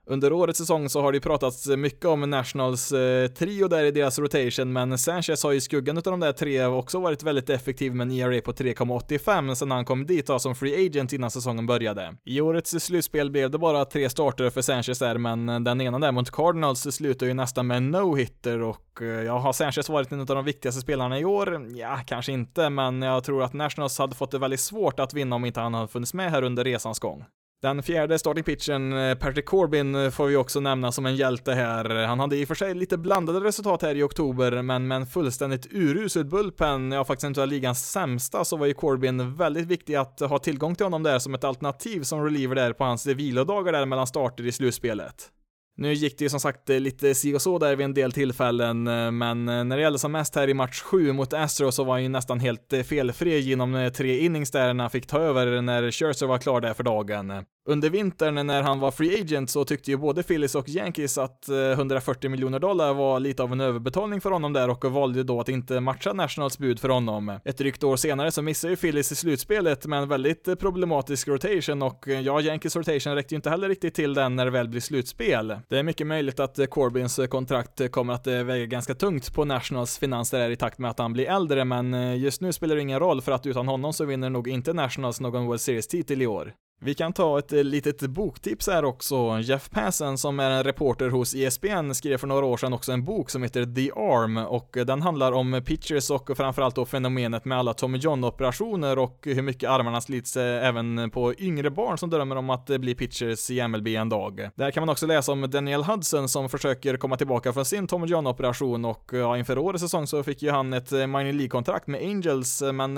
Under 0.06 0.34
årets 0.34 0.60
säsong 0.60 0.90
så 0.90 1.02
har 1.02 1.12
det 1.12 1.16
ju 1.16 1.22
pratats 1.22 1.68
mycket 1.68 2.06
om 2.06 2.30
Nationals 2.30 2.92
eh, 2.92 3.28
trio 3.28 3.68
där 3.68 3.84
i 3.84 3.92
deras 3.92 4.20
rotation, 4.20 4.74
men 4.74 4.98
Sanchez 4.98 5.44
har 5.44 5.52
ju 5.52 5.58
i 5.58 5.62
skuggan 5.62 5.98
av 5.98 6.04
de 6.04 6.20
där 6.20 6.32
tre 6.32 6.66
också 6.66 7.00
varit 7.00 7.24
väldigt 7.24 7.50
effektiv 7.50 7.96
med 7.96 8.08
en 8.08 8.12
ERA 8.12 8.42
på 8.42 8.52
3,85 8.52 9.56
sedan 9.56 9.72
han 9.72 9.86
kom 9.86 10.06
dit 10.06 10.28
då, 10.28 10.40
som 10.40 10.56
free 10.56 10.86
agent 10.86 11.14
innan 11.14 11.32
säsongen 11.32 11.68
började. 11.68 12.16
I 12.26 12.42
årets 12.42 12.72
slutspel 12.80 13.32
blev 13.32 13.52
det 13.52 13.58
bara 13.58 13.86
tre 13.86 14.10
starter 14.10 14.50
för 14.50 14.62
Sanchez 14.62 15.00
där, 15.00 15.18
men 15.18 15.64
den 15.64 15.82
ena 15.82 16.00
där 16.00 16.12
mot 16.12 16.32
Cardinals 16.32 16.96
slutar 16.96 17.26
ju 17.26 17.34
nästan 17.34 17.68
med 17.68 17.78
en 17.78 17.96
no-hitter 17.96 18.62
och 18.62 19.02
eh, 19.02 19.08
ja, 19.08 19.38
har 19.38 19.54
Sanchez 19.54 19.90
varit 19.90 20.12
en 20.12 20.20
av 20.20 20.26
de 20.26 20.46
viktigaste 20.46 20.82
spelarna 20.82 21.20
i 21.20 21.26
år? 21.26 21.68
Ja, 21.76 22.00
kanske 22.08 22.32
inte, 22.32 22.70
men 22.70 23.02
jag 23.02 23.24
tror 23.24 23.44
att 23.44 23.54
Nationals 23.54 24.00
hade 24.00 24.16
fått 24.16 24.32
det 24.32 24.40
väldigt 24.40 24.60
svårt 24.60 25.00
att 25.00 25.14
vinna 25.14 25.36
om 25.36 25.46
inte 25.46 25.60
han 25.60 25.74
hade 25.74 25.88
funnits 25.88 26.14
med 26.14 26.32
här 26.32 26.44
under 26.44 26.64
resans 26.64 27.00
gång. 27.00 27.26
Den 27.62 27.84
fjärde 27.84 28.20
starting 28.20 28.44
pitchen, 28.44 28.94
eh, 28.94 29.16
Patrick 29.16 29.46
Corbin, 29.46 29.96
eh, 29.96 30.10
får 30.10 30.28
vi 30.28 30.36
också 30.36 30.60
nämna 30.60 30.92
som 30.92 31.06
en 31.06 31.16
hjälte 31.16 31.54
här. 31.54 32.06
Han 32.06 32.20
hade 32.20 32.38
i 32.38 32.44
och 32.44 32.48
för 32.48 32.56
sig 32.56 32.74
lite 32.74 32.98
blandade 32.98 33.40
resultat 33.40 33.82
här 33.82 33.96
i 33.96 34.04
oktober, 34.04 34.62
men 34.62 34.88
med 34.88 34.96
en 34.96 35.06
fullständigt 35.06 35.68
urusel 35.72 36.26
bullpen, 36.26 36.92
ja 36.92 37.04
faktiskt 37.04 37.28
inte 37.28 37.46
ligans 37.46 37.92
sämsta, 37.92 38.46
så 38.46 38.58
var 38.58 38.66
ju 38.66 38.74
Corbin 38.74 39.36
väldigt 39.36 39.68
viktig 39.68 39.96
att 39.96 40.20
ha 40.20 40.40
tillgång 40.40 40.76
till 40.76 40.86
honom 40.86 41.04
där 41.04 41.20
som 41.20 41.34
ett 41.34 41.44
alternativ 41.44 42.04
som 42.04 42.24
reliever 42.24 42.56
där 42.56 42.74
på 42.74 42.84
hans 42.84 43.06
vilodagar 43.08 43.74
där 43.74 43.86
mellan 43.86 44.08
starter 44.08 44.46
i 44.46 44.52
slutspelet. 44.52 45.32
Nu 45.82 45.94
gick 45.94 46.18
det 46.18 46.26
ju 46.26 46.30
som 46.30 46.40
sagt 46.40 46.70
eh, 46.70 46.80
lite 46.80 47.16
si 47.16 47.36
och 47.36 47.42
så 47.42 47.60
där 47.60 47.76
vid 47.76 47.86
en 47.86 47.94
del 47.94 48.12
tillfällen, 48.12 48.88
eh, 48.88 49.12
men 49.12 49.50
eh, 49.50 49.64
när 49.64 49.76
det 49.78 49.82
gällde 49.82 50.00
som 50.00 50.12
mest 50.12 50.36
här 50.36 50.50
i 50.50 50.54
match 50.54 50.82
7 50.82 51.14
mot 51.14 51.34
Astro 51.34 51.72
så 51.72 51.84
var 51.84 51.94
han 51.94 52.04
ju 52.04 52.10
nästan 52.10 52.40
helt 52.40 52.74
felfri 52.86 53.40
genom 53.40 53.92
tre 53.96 54.20
innings 54.20 54.52
där 54.52 54.74
när 54.74 54.84
han 54.84 54.92
fick 54.92 55.08
ta 55.08 55.20
över 55.20 55.62
när 55.62 55.92
Scherzer 55.92 56.28
var 56.28 56.38
klar 56.38 56.62
där 56.62 56.74
för 56.74 56.84
dagen. 56.84 57.34
Under 57.70 57.90
vintern 57.90 58.48
när 58.48 58.62
han 58.62 58.80
var 58.80 58.92
free 58.92 59.22
agent 59.22 59.50
så 59.50 59.66
tyckte 59.66 59.92
ju 59.92 59.98
både 59.98 60.24
Phillies 60.24 60.56
och 60.56 60.70
Yankees 60.70 61.18
att 61.18 61.50
eh, 61.50 61.56
140 61.58 62.30
miljoner 62.30 62.60
dollar 62.60 62.94
var 62.94 63.20
lite 63.20 63.44
av 63.44 63.52
en 63.52 63.62
överbetalning 63.62 64.22
för 64.22 64.32
honom 64.32 64.54
där 64.54 64.70
och 64.70 64.86
valde 64.86 65.24
då 65.24 65.40
att 65.40 65.50
inte 65.50 65.80
matcha 65.80 66.14
Nationals 66.14 66.58
bud 66.58 66.80
för 66.80 66.90
honom. 66.90 67.40
Ett 67.46 67.58
drygt 67.58 67.84
år 67.84 67.96
senare 67.96 68.32
så 68.32 68.42
missade 68.42 68.74
ju 68.74 68.78
Phillies 68.78 69.12
i 69.12 69.16
slutspelet 69.16 69.86
med 69.86 70.02
en 70.02 70.10
väldigt 70.10 70.48
eh, 70.48 70.56
problematisk 70.56 71.28
rotation 71.28 71.82
och 71.82 72.08
eh, 72.08 72.22
ja, 72.22 72.42
Yankees 72.42 72.76
rotation 72.76 73.16
räckte 73.16 73.34
ju 73.34 73.38
inte 73.38 73.50
heller 73.50 73.70
riktigt 73.70 73.94
till 73.94 74.14
den 74.14 74.36
när 74.36 74.46
det 74.46 74.52
väl 74.52 74.70
blir 74.70 74.82
slutspel. 74.82 75.56
Det 75.70 75.80
är 75.80 75.84
mycket 75.84 76.08
möjligt 76.08 76.40
att 76.40 76.70
Corbins 76.70 77.20
kontrakt 77.30 77.92
kommer 77.92 78.14
att 78.14 78.28
väga 78.28 78.66
ganska 78.66 78.96
tungt 78.96 79.34
på 79.34 79.46
Nationals 79.46 79.98
finanser 79.98 80.50
i 80.50 80.56
takt 80.56 80.78
med 80.78 80.92
att 80.92 81.00
han 81.00 81.14
blir 81.14 81.26
äldre, 81.26 81.66
men 81.66 82.20
just 82.20 82.42
nu 82.42 82.54
spelar 82.54 82.76
det 82.76 82.82
ingen 82.82 83.00
roll 83.00 83.22
för 83.22 83.32
att 83.32 83.46
utan 83.46 83.68
honom 83.68 83.94
så 83.94 84.06
vinner 84.06 84.30
nog 84.30 84.48
inte 84.48 84.74
Nationals 84.74 85.20
någon 85.22 85.46
World 85.46 85.62
Series-titel 85.62 86.22
i 86.22 86.28
år. 86.28 86.54
Vi 86.84 86.94
kan 86.94 87.14
ta 87.14 87.40
ett 87.40 87.54
eh, 87.54 87.64
litet 87.64 88.02
boktips 88.02 88.68
här 88.68 88.86
också. 88.86 89.40
Jeff 89.40 89.70
Passen 89.70 90.18
som 90.18 90.40
är 90.40 90.50
en 90.50 90.64
reporter 90.64 91.10
hos 91.10 91.36
ESPN 91.36 91.94
skrev 91.94 92.18
för 92.18 92.28
några 92.28 92.46
år 92.46 92.58
sedan 92.58 92.74
också 92.74 92.92
en 92.92 93.06
bok 93.06 93.30
som 93.30 93.44
heter 93.44 93.66
The 93.66 93.92
Arm 93.92 94.38
och 94.38 94.78
eh, 94.78 94.86
den 94.86 95.02
handlar 95.02 95.32
om 95.32 95.62
pitchers 95.66 96.10
och 96.10 96.38
framförallt 96.38 96.76
då 96.76 96.86
fenomenet 96.86 97.46
med 97.46 97.58
alla 97.58 97.74
Tommy 97.74 97.98
John-operationer 97.98 99.00
och 99.00 99.20
hur 99.24 99.42
mycket 99.42 99.70
armarna 99.70 100.02
slits 100.02 100.38
eh, 100.38 100.68
även 100.68 101.12
på 101.12 101.34
yngre 101.34 101.70
barn 101.70 101.98
som 101.98 102.10
drömmer 102.10 102.36
om 102.36 102.50
att 102.50 102.66
bli 102.66 102.96
pitchers 102.96 103.52
i 103.52 103.68
MLB 103.68 103.88
en 103.88 104.10
dag. 104.10 104.50
Där 104.56 104.72
kan 104.72 104.82
man 104.82 104.90
också 104.90 105.08
läsa 105.08 105.32
om 105.32 105.50
Daniel 105.50 105.84
Hudson 105.84 106.30
som 106.30 106.50
försöker 106.50 106.98
komma 106.98 107.18
tillbaka 107.18 107.54
från 107.54 107.66
sin 107.66 107.88
Tommy 107.88 108.08
John-operation 108.08 108.86
och 108.86 109.10
ja, 109.14 109.38
inför 109.38 109.58
årets 109.58 109.84
säsong 109.84 110.08
så 110.08 110.24
fick 110.24 110.42
ju 110.42 110.52
han 110.52 110.74
ett 110.74 110.92
minor 110.92 111.34
League-kontrakt 111.34 111.88
med 111.88 112.02
Angels 112.02 112.64
men 112.74 112.96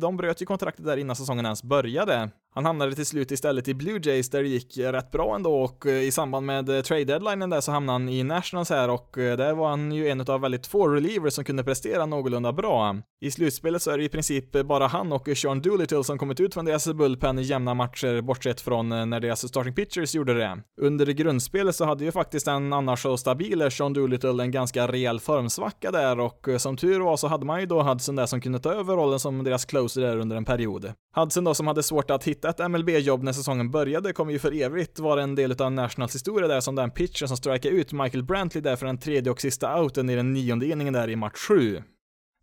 de 0.00 0.16
bröt 0.16 0.42
ju 0.42 0.46
kontraktet 0.46 0.84
där 0.84 0.96
innan 0.96 1.16
säsongen 1.16 1.44
ens 1.44 1.62
började. 1.62 2.30
Han 2.56 2.64
hamnade 2.64 2.94
till 2.94 3.06
slut 3.06 3.30
istället 3.30 3.68
i 3.68 3.74
Blue 3.74 4.00
Jays 4.02 4.30
där 4.30 4.42
det 4.42 4.48
gick 4.48 4.78
rätt 4.78 5.10
bra 5.10 5.34
ändå 5.34 5.62
och 5.62 5.86
eh, 5.86 6.02
i 6.02 6.12
samband 6.12 6.46
med 6.46 6.68
eh, 6.68 6.80
trade 6.80 7.04
deadlinen 7.04 7.50
där 7.50 7.60
så 7.60 7.72
hamnade 7.72 7.94
han 7.94 8.08
i 8.08 8.22
Nationals 8.22 8.70
här 8.70 8.90
och 8.90 9.18
eh, 9.18 9.36
där 9.36 9.54
var 9.54 9.68
han 9.68 9.92
ju 9.92 10.08
en 10.08 10.20
av 10.20 10.40
väldigt 10.40 10.66
få 10.66 10.88
relievers 10.88 11.34
som 11.34 11.44
kunde 11.44 11.64
prestera 11.64 12.06
någorlunda 12.06 12.52
bra. 12.52 12.96
I 13.20 13.30
slutspelet 13.30 13.82
så 13.82 13.90
är 13.90 13.98
det 13.98 14.04
i 14.04 14.08
princip 14.08 14.64
bara 14.64 14.86
han 14.86 15.12
och 15.12 15.28
Sean 15.36 15.62
Doolittle 15.62 16.04
som 16.04 16.18
kommit 16.18 16.40
ut 16.40 16.54
från 16.54 16.64
deras 16.64 16.92
bullpen 16.92 17.38
i 17.38 17.42
jämna 17.42 17.74
matcher 17.74 18.20
bortsett 18.20 18.60
från 18.60 18.88
när 18.88 19.20
deras 19.20 19.48
starting 19.48 19.74
pitchers 19.74 20.14
gjorde 20.14 20.34
det. 20.34 20.58
Under 20.80 21.06
grundspelet 21.06 21.74
så 21.74 21.84
hade 21.84 22.04
ju 22.04 22.12
faktiskt 22.12 22.48
en 22.48 22.72
annars 22.72 23.02
så 23.02 23.16
stabil 23.16 23.70
Sean 23.70 23.92
Doolittle 23.92 24.42
en 24.42 24.50
ganska 24.50 24.88
rejäl 24.88 25.20
formsvacka 25.20 25.90
där 25.90 26.20
och 26.20 26.46
som 26.58 26.76
tur 26.76 27.00
var 27.00 27.16
så 27.16 27.28
hade 27.28 27.46
man 27.46 27.60
ju 27.60 27.66
då 27.66 27.82
Hudson 27.82 28.16
där 28.16 28.26
som 28.26 28.40
kunde 28.40 28.58
ta 28.58 28.72
över 28.72 28.96
rollen 28.96 29.20
som 29.20 29.44
deras 29.44 29.64
closer 29.64 30.00
där 30.00 30.16
under 30.16 30.36
en 30.36 30.44
period. 30.44 30.92
Hudson 31.16 31.44
då 31.44 31.54
som 31.54 31.66
hade 31.66 31.82
svårt 31.82 32.10
att 32.10 32.24
hitta 32.24 32.43
ett 32.44 32.70
MLB-jobb 32.70 33.22
när 33.22 33.32
säsongen 33.32 33.70
började 33.70 34.12
kommer 34.12 34.32
ju 34.32 34.38
för 34.38 34.62
evigt 34.62 34.98
vara 34.98 35.22
en 35.22 35.34
del 35.34 35.62
av 35.62 35.72
Nationals 35.72 36.14
historia 36.14 36.48
där 36.48 36.60
som 36.60 36.74
den 36.74 36.90
pitchen 36.90 37.28
som 37.28 37.36
strikade 37.36 37.74
ut 37.74 37.92
Michael 37.92 38.24
Brantley 38.24 38.62
där 38.62 38.76
för 38.76 38.86
den 38.86 38.98
tredje 38.98 39.32
och 39.32 39.40
sista 39.40 39.80
outen 39.80 40.10
i 40.10 40.16
den 40.16 40.32
nionde 40.32 40.66
inningen 40.66 40.94
där 40.94 41.10
i 41.10 41.16
match 41.16 41.38
7. 41.48 41.82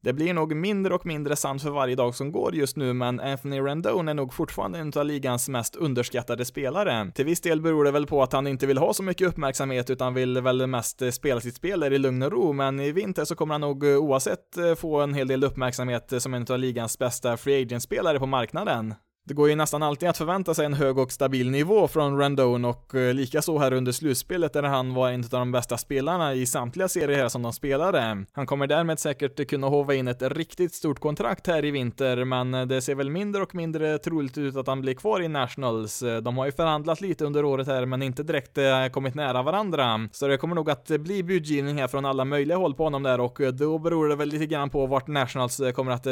Det 0.03 0.13
blir 0.13 0.33
nog 0.33 0.55
mindre 0.55 0.93
och 0.93 1.05
mindre 1.05 1.35
sant 1.35 1.61
för 1.61 1.69
varje 1.69 1.95
dag 1.95 2.15
som 2.15 2.31
går 2.31 2.55
just 2.55 2.77
nu, 2.77 2.93
men 2.93 3.19
Anthony 3.19 3.61
Rendon 3.61 4.07
är 4.07 4.13
nog 4.13 4.33
fortfarande 4.33 4.79
en 4.79 4.91
av 4.95 5.05
ligans 5.05 5.49
mest 5.49 5.75
underskattade 5.75 6.45
spelare. 6.45 7.11
Till 7.15 7.25
viss 7.25 7.41
del 7.41 7.61
beror 7.61 7.83
det 7.83 7.91
väl 7.91 8.07
på 8.07 8.23
att 8.23 8.33
han 8.33 8.47
inte 8.47 8.67
vill 8.67 8.77
ha 8.77 8.93
så 8.93 9.03
mycket 9.03 9.27
uppmärksamhet, 9.27 9.89
utan 9.89 10.13
vill 10.13 10.41
väl 10.41 10.67
mest 10.67 11.01
eh, 11.01 11.09
spela 11.09 11.41
sitt 11.41 11.55
spel 11.55 11.79
där 11.79 11.93
i 11.93 11.97
lugn 11.97 12.23
och 12.23 12.31
ro, 12.31 12.53
men 12.53 12.79
i 12.79 12.91
vinter 12.91 13.25
så 13.25 13.35
kommer 13.35 13.53
han 13.53 13.61
nog 13.61 13.83
eh, 13.83 13.97
oavsett 13.97 14.57
eh, 14.57 14.75
få 14.75 15.01
en 15.01 15.13
hel 15.13 15.27
del 15.27 15.43
uppmärksamhet 15.43 16.13
som 16.17 16.33
en 16.33 16.45
av 16.49 16.59
ligans 16.59 16.99
bästa 16.99 17.37
free 17.37 17.61
agent-spelare 17.61 18.19
på 18.19 18.25
marknaden. 18.25 18.93
Det 19.23 19.33
går 19.33 19.49
ju 19.49 19.55
nästan 19.55 19.83
alltid 19.83 20.09
att 20.09 20.17
förvänta 20.17 20.53
sig 20.53 20.65
en 20.65 20.73
hög 20.73 20.97
och 20.97 21.11
stabil 21.11 21.49
nivå 21.49 21.87
från 21.87 22.17
Randone 22.17 22.67
och 22.67 22.95
eh, 22.95 23.13
likaså 23.13 23.57
här 23.57 23.73
under 23.73 23.91
slutspelet 23.91 24.53
där 24.53 24.63
han 24.63 24.93
var 24.93 25.09
en 25.09 25.23
av 25.23 25.29
de 25.29 25.51
bästa 25.51 25.77
spelarna 25.77 26.33
i 26.33 26.45
samtliga 26.45 26.87
serier 26.87 27.17
här 27.17 27.29
som 27.29 27.41
de 27.41 27.53
spelade. 27.53 28.25
Han 28.33 28.45
kommer 28.45 28.67
därmed 28.67 28.99
säkert 28.99 29.49
kunna 29.49 29.67
hova 29.67 29.95
in 29.95 30.07
ett 30.07 30.21
riktigt 30.21 30.73
stort 30.73 30.99
kontrakt 30.99 31.47
här 31.47 31.65
i 31.65 31.71
vinter, 31.71 32.25
men 32.25 32.53
eh, 32.53 32.65
det 32.65 32.81
ser 32.81 32.95
väl 32.95 33.09
mindre 33.09 33.41
och 33.41 33.55
mindre 33.55 33.97
troligt 33.97 34.37
ut 34.37 34.55
att 34.55 34.67
han 34.67 34.81
blir 34.81 34.93
kvar 34.93 35.21
i 35.21 35.27
Nationals. 35.27 36.03
Eh, 36.03 36.17
de 36.17 36.37
har 36.37 36.45
ju 36.45 36.51
förhandlat 36.51 37.01
lite 37.01 37.25
under 37.25 37.45
året 37.45 37.67
här, 37.67 37.85
men 37.85 38.01
inte 38.01 38.23
direkt 38.23 38.57
kommit 38.91 39.15
nära 39.15 39.43
varandra, 39.43 40.09
så 40.11 40.27
det 40.27 40.37
kommer 40.37 40.55
nog 40.55 40.69
att 40.69 40.87
bli 40.87 41.23
budgivning 41.23 41.77
här 41.77 41.87
från 41.87 42.05
alla 42.05 42.25
möjliga 42.25 42.57
håll 42.57 42.73
på 42.73 42.83
honom 42.83 43.03
där 43.03 43.19
och 43.19 43.39
då 43.53 43.79
beror 43.79 44.07
det 44.07 44.15
väl 44.15 44.29
lite 44.29 44.45
grann 44.45 44.69
på 44.69 44.85
vart 44.85 45.07
Nationals 45.07 45.61
kommer 45.75 45.91
att 45.91 46.03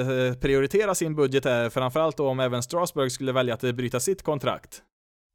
prioritera 0.42 0.96
sin 0.96 1.16
budget 1.16 1.46
här, 1.46 1.70
framförallt 1.70 2.18
då 2.18 2.28
om 2.28 2.40
även 2.40 2.64
Strasbourg 2.64 2.99
skulle 3.08 3.32
välja 3.32 3.54
att 3.54 3.62
bryta 3.76 4.00
sitt 4.00 4.24
kontrakt. 4.24 4.84